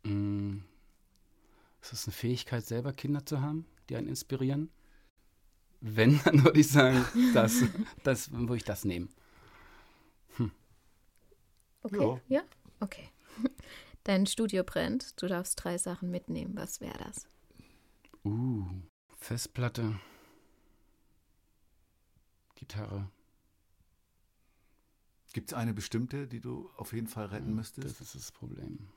Mm. 0.03 0.59
Ist 1.81 1.91
das 1.91 2.05
eine 2.05 2.13
Fähigkeit, 2.13 2.65
selber 2.65 2.93
Kinder 2.93 3.25
zu 3.25 3.41
haben, 3.41 3.65
die 3.89 3.95
einen 3.95 4.07
inspirieren? 4.07 4.69
Wenn, 5.79 6.19
dann 6.25 6.43
würde 6.43 6.59
ich 6.59 6.69
sagen, 6.69 7.05
das, 7.33 7.63
das 8.03 8.31
würde 8.31 8.57
ich 8.57 8.63
das 8.63 8.85
nehmen. 8.85 9.09
Okay, 11.83 12.21
ja? 12.27 12.41
Okay. 12.79 13.09
Dein 14.03 14.25
Studio 14.25 14.63
brennt, 14.63 15.21
du 15.21 15.27
darfst 15.27 15.63
drei 15.63 15.77
Sachen 15.77 16.09
mitnehmen. 16.09 16.55
Was 16.55 16.81
wäre 16.81 16.97
das? 16.97 17.27
Uh, 18.23 18.65
Festplatte, 19.17 19.99
Gitarre. 22.55 23.09
Gibt 25.33 25.51
es 25.51 25.57
eine 25.57 25.73
bestimmte, 25.73 26.27
die 26.27 26.41
du 26.41 26.69
auf 26.77 26.93
jeden 26.93 27.07
Fall 27.07 27.27
retten 27.27 27.55
müsstest? 27.55 27.99
Das 27.99 28.01
ist 28.01 28.15
das 28.15 28.31
Problem. 28.31 28.89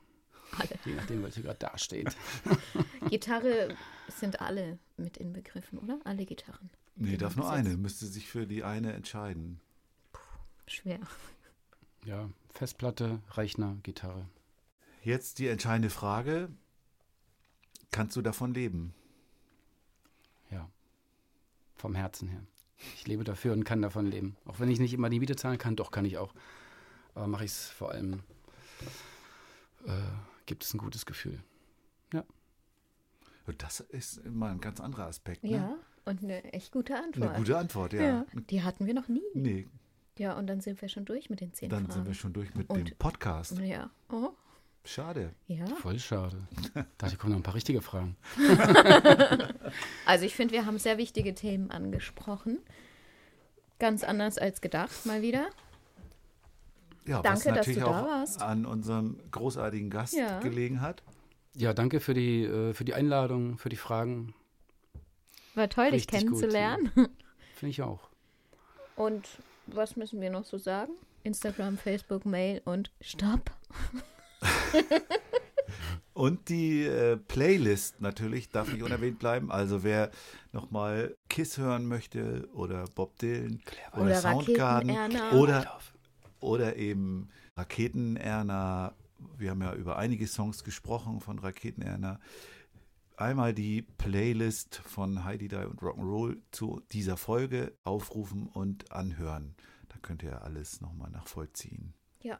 Alle. 0.57 0.79
Je 0.85 0.93
nachdem, 0.93 1.23
welche 1.23 1.41
gerade 1.41 1.59
dasteht. 1.59 2.15
Gitarre 3.09 3.75
sind 4.09 4.41
alle 4.41 4.77
mit 4.97 5.17
inbegriffen, 5.17 5.79
oder? 5.79 5.99
Alle 6.03 6.25
Gitarren. 6.25 6.69
Nee, 6.95 7.17
darf 7.17 7.35
nur 7.35 7.49
besetzt. 7.49 7.67
eine. 7.67 7.77
Müsste 7.77 8.05
sich 8.05 8.27
für 8.27 8.45
die 8.45 8.63
eine 8.63 8.93
entscheiden. 8.93 9.59
Schwer. 10.67 10.99
Ja, 12.05 12.29
Festplatte, 12.55 13.19
Rechner, 13.31 13.77
Gitarre. 13.83 14.29
Jetzt 15.03 15.39
die 15.39 15.47
entscheidende 15.47 15.89
Frage. 15.89 16.49
Kannst 17.91 18.15
du 18.15 18.21
davon 18.21 18.53
leben? 18.53 18.93
Ja. 20.49 20.69
Vom 21.75 21.95
Herzen 21.95 22.29
her. 22.29 22.41
Ich 22.95 23.05
lebe 23.07 23.25
dafür 23.25 23.51
und 23.51 23.65
kann 23.65 23.81
davon 23.81 24.05
leben. 24.05 24.37
Auch 24.45 24.59
wenn 24.59 24.69
ich 24.69 24.79
nicht 24.79 24.93
immer 24.93 25.09
die 25.09 25.19
Miete 25.19 25.35
zahlen 25.35 25.57
kann, 25.57 25.75
doch 25.75 25.91
kann 25.91 26.05
ich 26.05 26.17
auch. 26.17 26.33
Aber 27.13 27.27
mache 27.27 27.43
ich 27.43 27.51
es 27.51 27.67
vor 27.67 27.91
allem, 27.91 28.23
äh, 29.85 29.91
gibt 30.45 30.63
es 30.63 30.73
ein 30.73 30.77
gutes 30.77 31.05
Gefühl. 31.05 31.43
Das 33.57 33.79
ist 33.79 34.17
immer 34.25 34.47
ein 34.47 34.59
ganz 34.59 34.79
anderer 34.79 35.05
Aspekt. 35.05 35.43
Ne? 35.43 35.51
Ja, 35.51 35.75
und 36.05 36.23
eine 36.23 36.43
echt 36.53 36.71
gute 36.71 36.95
Antwort. 36.95 37.29
Eine 37.29 37.37
gute 37.37 37.57
Antwort, 37.57 37.93
ja. 37.93 38.01
ja. 38.01 38.25
Die 38.49 38.63
hatten 38.63 38.87
wir 38.87 38.93
noch 38.93 39.07
nie. 39.07 39.21
Nee, 39.33 39.67
Ja, 40.17 40.33
und 40.33 40.47
dann 40.47 40.61
sind 40.61 40.81
wir 40.81 40.89
schon 40.89 41.05
durch 41.05 41.29
mit 41.29 41.41
den 41.41 41.53
zehn 41.53 41.69
dann 41.69 41.81
Fragen. 41.85 41.93
sind 41.93 42.07
wir 42.07 42.13
schon 42.13 42.33
durch 42.33 42.53
mit 42.55 42.69
Und- 42.69 42.89
dem 42.89 42.95
Podcast. 42.97 43.57
Ja. 43.59 43.89
Oh, 44.09 44.29
Schade. 44.85 45.31
ja. 45.47 45.65
Voll 45.65 45.97
schade. 45.99 46.37
Dachte, 46.97 47.17
kommen 47.17 47.31
noch 47.33 47.39
ein 47.39 47.43
paar 47.43 47.55
richtige 47.55 47.81
Fragen. 47.81 48.15
Also 50.05 50.25
ich 50.25 50.35
finde, 50.35 50.53
wir 50.53 50.65
haben 50.65 50.77
sehr 50.77 50.97
wichtige 50.97 51.33
Themen 51.33 51.71
angesprochen. 51.71 52.59
Ganz 53.79 54.03
anders 54.03 54.37
als 54.37 54.61
gedacht, 54.61 55.05
mal 55.05 55.21
wieder. 55.21 55.47
Ja, 57.05 57.21
Danke, 57.21 57.29
was 57.39 57.43
dass 57.43 57.55
natürlich 57.55 57.79
du 57.79 57.85
da 57.85 58.01
auch 58.01 58.07
warst. 58.07 58.41
an 58.41 58.65
unserem 58.65 59.19
großartigen 59.31 59.89
Gast 59.89 60.13
Ja. 60.13 60.39
gelegen 60.39 60.81
hat. 60.81 61.03
Ja, 61.55 61.73
danke 61.73 61.99
für 61.99 62.13
die, 62.13 62.43
äh, 62.43 62.73
für 62.73 62.85
die 62.85 62.93
Einladung, 62.93 63.57
für 63.57 63.69
die 63.69 63.75
Fragen. 63.75 64.33
War 65.55 65.69
toll, 65.69 65.85
dich 65.91 65.93
Richtig 66.03 66.21
gut, 66.21 66.39
kennenzulernen. 66.39 66.91
Finde 67.55 67.69
ich 67.71 67.81
auch. 67.81 68.09
Und 68.95 69.27
was 69.67 69.95
müssen 69.95 70.21
wir 70.21 70.29
noch 70.29 70.45
so 70.45 70.57
sagen? 70.57 70.93
Instagram, 71.23 71.77
Facebook, 71.77 72.25
Mail 72.25 72.61
und 72.65 72.91
Stopp. 73.01 73.51
Und 76.13 76.47
die 76.47 76.85
äh, 76.85 77.17
Playlist 77.17 77.99
natürlich 77.99 78.47
darf 78.47 78.71
nicht 78.71 78.83
unerwähnt 78.83 79.19
bleiben. 79.19 79.51
Also 79.51 79.83
wer 79.83 80.11
nochmal 80.53 81.13
Kiss 81.27 81.57
hören 81.57 81.87
möchte 81.87 82.47
oder 82.53 82.85
Bob 82.95 83.19
Dylan 83.19 83.61
oder, 83.91 84.01
Oder 84.01 84.15
Soundgarden 84.15 84.97
oder, 85.33 85.79
oder 86.39 86.77
eben 86.77 87.27
Raketenerna. 87.57 88.93
Wir 89.37 89.49
haben 89.49 89.61
ja 89.61 89.73
über 89.73 89.97
einige 89.97 90.25
Songs 90.27 90.63
gesprochen 90.63 91.19
von 91.19 91.37
Raketenerna. 91.37 92.21
Einmal 93.17 93.53
die 93.53 93.81
Playlist 93.81 94.75
von 94.75 95.23
Heidi 95.23 95.47
Die 95.47 95.55
und 95.55 95.79
Rock'n'Roll 95.81 96.41
zu 96.51 96.81
dieser 96.91 97.15
Folge 97.17 97.73
aufrufen 97.83 98.47
und 98.47 98.91
anhören. 98.91 99.55
Da 99.89 99.95
könnt 100.01 100.21
ihr 100.23 100.41
alles 100.41 100.81
nochmal 100.81 101.09
nachvollziehen. 101.11 101.93
Ja. 102.21 102.39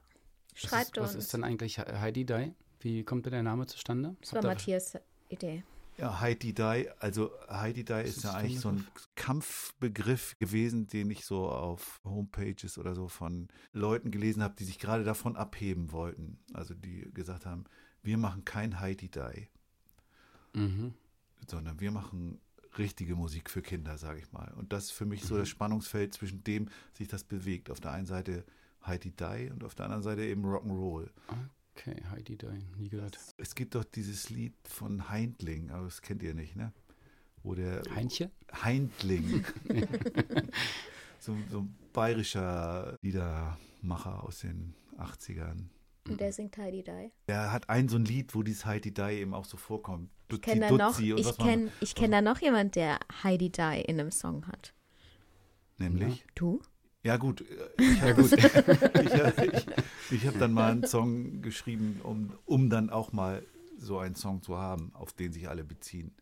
Was 0.53 0.61
Schreibt 0.61 0.97
ist, 0.97 0.97
uns. 0.97 1.09
Was 1.09 1.15
ist 1.15 1.33
denn 1.33 1.43
eigentlich 1.43 1.77
He- 1.77 1.83
Heidi 1.99 2.25
Dai? 2.25 2.53
Wie 2.81 3.03
kommt 3.03 3.25
denn 3.25 3.33
der 3.33 3.43
Name 3.43 3.65
zustande? 3.67 4.15
das 4.21 4.33
war 4.33 4.37
Habt 4.39 4.47
Matthias 4.47 4.97
Idee. 5.29 5.63
Ja, 5.97 6.19
Heidi 6.19 6.53
Dai, 6.53 6.91
also 6.99 7.31
Heidi 7.49 7.85
Dai 7.85 8.03
Was 8.03 8.09
ist 8.17 8.23
ja 8.25 8.31
ist 8.31 8.35
eigentlich 8.35 8.59
so 8.59 8.67
ein 8.69 8.85
Kampfbegriff 9.15 10.37
gewesen, 10.39 10.87
den 10.87 11.09
ich 11.09 11.23
so 11.25 11.47
auf 11.49 12.01
Homepages 12.03 12.77
oder 12.77 12.95
so 12.95 13.07
von 13.07 13.47
Leuten 13.71 14.11
gelesen 14.11 14.43
habe, 14.43 14.55
die 14.59 14.65
sich 14.65 14.77
gerade 14.77 15.05
davon 15.05 15.37
abheben 15.37 15.93
wollten. 15.93 16.39
Also 16.53 16.73
die 16.73 17.09
gesagt 17.13 17.45
haben, 17.45 17.63
wir 18.03 18.17
machen 18.17 18.43
kein 18.43 18.81
Heidi 18.81 19.09
Dai, 19.09 19.49
Mhm. 20.55 20.93
sondern 21.47 21.79
wir 21.79 21.91
machen 21.91 22.39
richtige 22.77 23.15
Musik 23.15 23.49
für 23.49 23.61
Kinder, 23.61 23.97
sage 23.97 24.19
ich 24.19 24.31
mal. 24.31 24.51
Und 24.57 24.73
das 24.73 24.85
ist 24.85 24.91
für 24.91 25.05
mich 25.05 25.23
so 25.23 25.35
Mhm. 25.35 25.39
das 25.39 25.49
Spannungsfeld 25.49 26.13
zwischen 26.13 26.43
dem, 26.43 26.69
sich 26.93 27.07
das 27.07 27.23
bewegt. 27.23 27.69
Auf 27.69 27.79
der 27.79 27.91
einen 27.91 28.05
Seite 28.05 28.43
Heidi 28.85 29.15
Dai 29.15 29.51
und 29.51 29.63
auf 29.63 29.75
der 29.75 29.85
anderen 29.85 30.03
Seite 30.03 30.23
eben 30.25 30.43
Rock'n'Roll. 30.45 31.09
Okay, 31.75 32.01
Heidi 32.11 32.37
Dai, 32.37 32.59
nie 32.77 32.89
gehört. 32.89 33.17
Es 33.37 33.55
gibt 33.55 33.75
doch 33.75 33.83
dieses 33.83 34.29
Lied 34.29 34.53
von 34.67 35.09
Heindling, 35.09 35.71
aber 35.71 35.85
das 35.85 36.01
kennt 36.01 36.21
ihr 36.23 36.33
nicht, 36.33 36.55
ne? 36.55 36.71
Wo 37.43 37.53
der 37.53 37.83
Heintje? 37.93 38.31
Heindling. 38.63 39.45
so, 41.19 41.35
so 41.51 41.59
ein 41.59 41.75
bayerischer 41.93 42.97
Liedermacher 43.01 44.23
aus 44.23 44.39
den 44.39 44.73
80ern. 44.97 45.65
Und 46.07 46.19
der 46.21 46.31
singt 46.31 46.57
Heidi 46.57 46.83
Die. 46.83 47.11
Der 47.27 47.51
hat 47.51 47.69
ein 47.69 47.87
so 47.89 47.97
ein 47.97 48.05
Lied, 48.05 48.35
wo 48.35 48.43
dieses 48.43 48.65
Heidi 48.65 48.93
Dai 48.93 49.17
eben 49.17 49.33
auch 49.33 49.45
so 49.45 49.57
vorkommt. 49.57 50.09
Ich 50.27 50.29
Dutzi, 50.29 50.41
kenne 50.41 50.61
da 50.67 50.71
noch, 50.71 50.91
Dutzi 50.97 51.13
und 51.13 51.19
ich 51.19 51.25
was 51.27 51.37
man- 51.37 51.47
kenn, 51.47 51.71
ich 51.81 51.95
kenn 51.95 52.11
da 52.11 52.21
noch 52.21 52.39
jemand, 52.41 52.75
der 52.75 52.99
Heidi 53.23 53.51
Die 53.51 53.81
in 53.87 53.99
einem 53.99 54.11
Song 54.11 54.47
hat. 54.47 54.73
Nämlich? 55.77 56.25
Du? 56.35 56.61
Ja, 57.03 57.17
gut. 57.17 57.41
äh, 57.41 57.83
Ich 57.83 58.01
habe 58.01 58.15
gut. 58.15 58.31
ich, 58.33 59.53
ich, 59.53 59.67
ich 60.11 60.27
hab 60.27 60.39
dann 60.39 60.53
mal 60.53 60.71
einen 60.71 60.87
Song 60.87 61.41
geschrieben, 61.43 61.99
um, 62.03 62.33
um 62.45 62.69
dann 62.69 62.89
auch 62.89 63.11
mal 63.13 63.45
so 63.77 63.99
einen 63.99 64.15
Song 64.15 64.41
zu 64.41 64.57
haben, 64.57 64.91
auf 64.95 65.13
den 65.13 65.31
sich 65.31 65.47
alle 65.47 65.63
beziehen. 65.63 66.15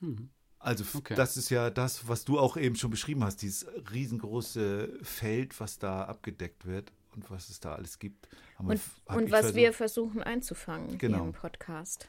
Hm. 0.00 0.28
Also 0.58 0.84
Okay. 0.98 1.14
das 1.14 1.36
ist 1.36 1.50
ja 1.50 1.70
das, 1.70 2.08
was 2.08 2.24
du 2.24 2.38
auch 2.38 2.56
eben 2.56 2.76
schon 2.76 2.90
beschrieben 2.90 3.22
hast, 3.24 3.42
dieses 3.42 3.66
riesengroße 3.92 4.98
Feld, 5.02 5.58
was 5.60 5.78
da 5.78 6.04
abgedeckt 6.04 6.64
wird 6.66 6.92
und 7.14 7.30
was 7.30 7.48
es 7.50 7.60
da 7.60 7.74
alles 7.74 7.98
gibt. 7.98 8.28
Und, 8.58 8.68
und 9.06 9.30
was 9.30 9.40
versucht- 9.40 9.54
wir 9.54 9.72
versuchen 9.72 10.22
einzufangen 10.22 10.98
Genau. 10.98 11.18
hier 11.18 11.26
im 11.26 11.32
Podcast. 11.32 12.08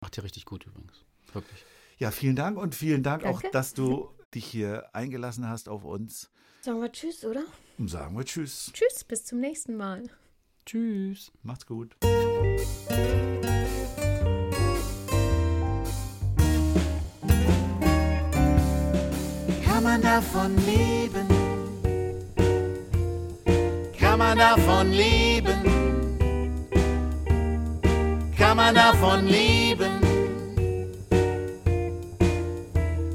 Macht 0.00 0.16
ihr 0.18 0.24
richtig 0.24 0.44
gut 0.44 0.66
übrigens. 0.66 1.04
Wirklich. 1.32 1.64
Ja, 1.98 2.10
vielen 2.10 2.36
Dank 2.36 2.58
und 2.58 2.74
vielen 2.74 3.02
Dank 3.02 3.22
Danke. 3.22 3.38
auch, 3.46 3.50
dass 3.50 3.74
du 3.74 4.10
dich 4.34 4.44
hier 4.44 4.94
eingelassen 4.94 5.48
hast 5.48 5.68
auf 5.68 5.84
uns. 5.84 6.30
Sagen 6.60 6.80
wir 6.80 6.92
Tschüss, 6.92 7.24
oder? 7.24 7.44
Und 7.78 7.88
sagen 7.88 8.16
wir 8.16 8.24
Tschüss. 8.24 8.70
Tschüss, 8.72 9.04
bis 9.04 9.24
zum 9.24 9.40
nächsten 9.40 9.76
Mal. 9.76 10.02
Tschüss. 10.66 11.32
Macht's 11.42 11.64
gut. 11.66 11.96
Kann 19.64 19.82
man 19.82 20.02
davon 20.02 20.56
leben? 20.66 21.28
Kann 23.98 24.18
man 24.18 24.38
davon 24.38 24.90
leben? 24.90 25.55
Kann 28.56 28.74
man 28.74 28.74
davon 28.74 29.26
leben? 29.26 30.00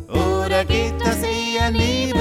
Oder 0.07 0.63
geht 0.65 0.93
das 1.01 1.23
eher 1.23 1.71
nebenbei? 1.71 2.20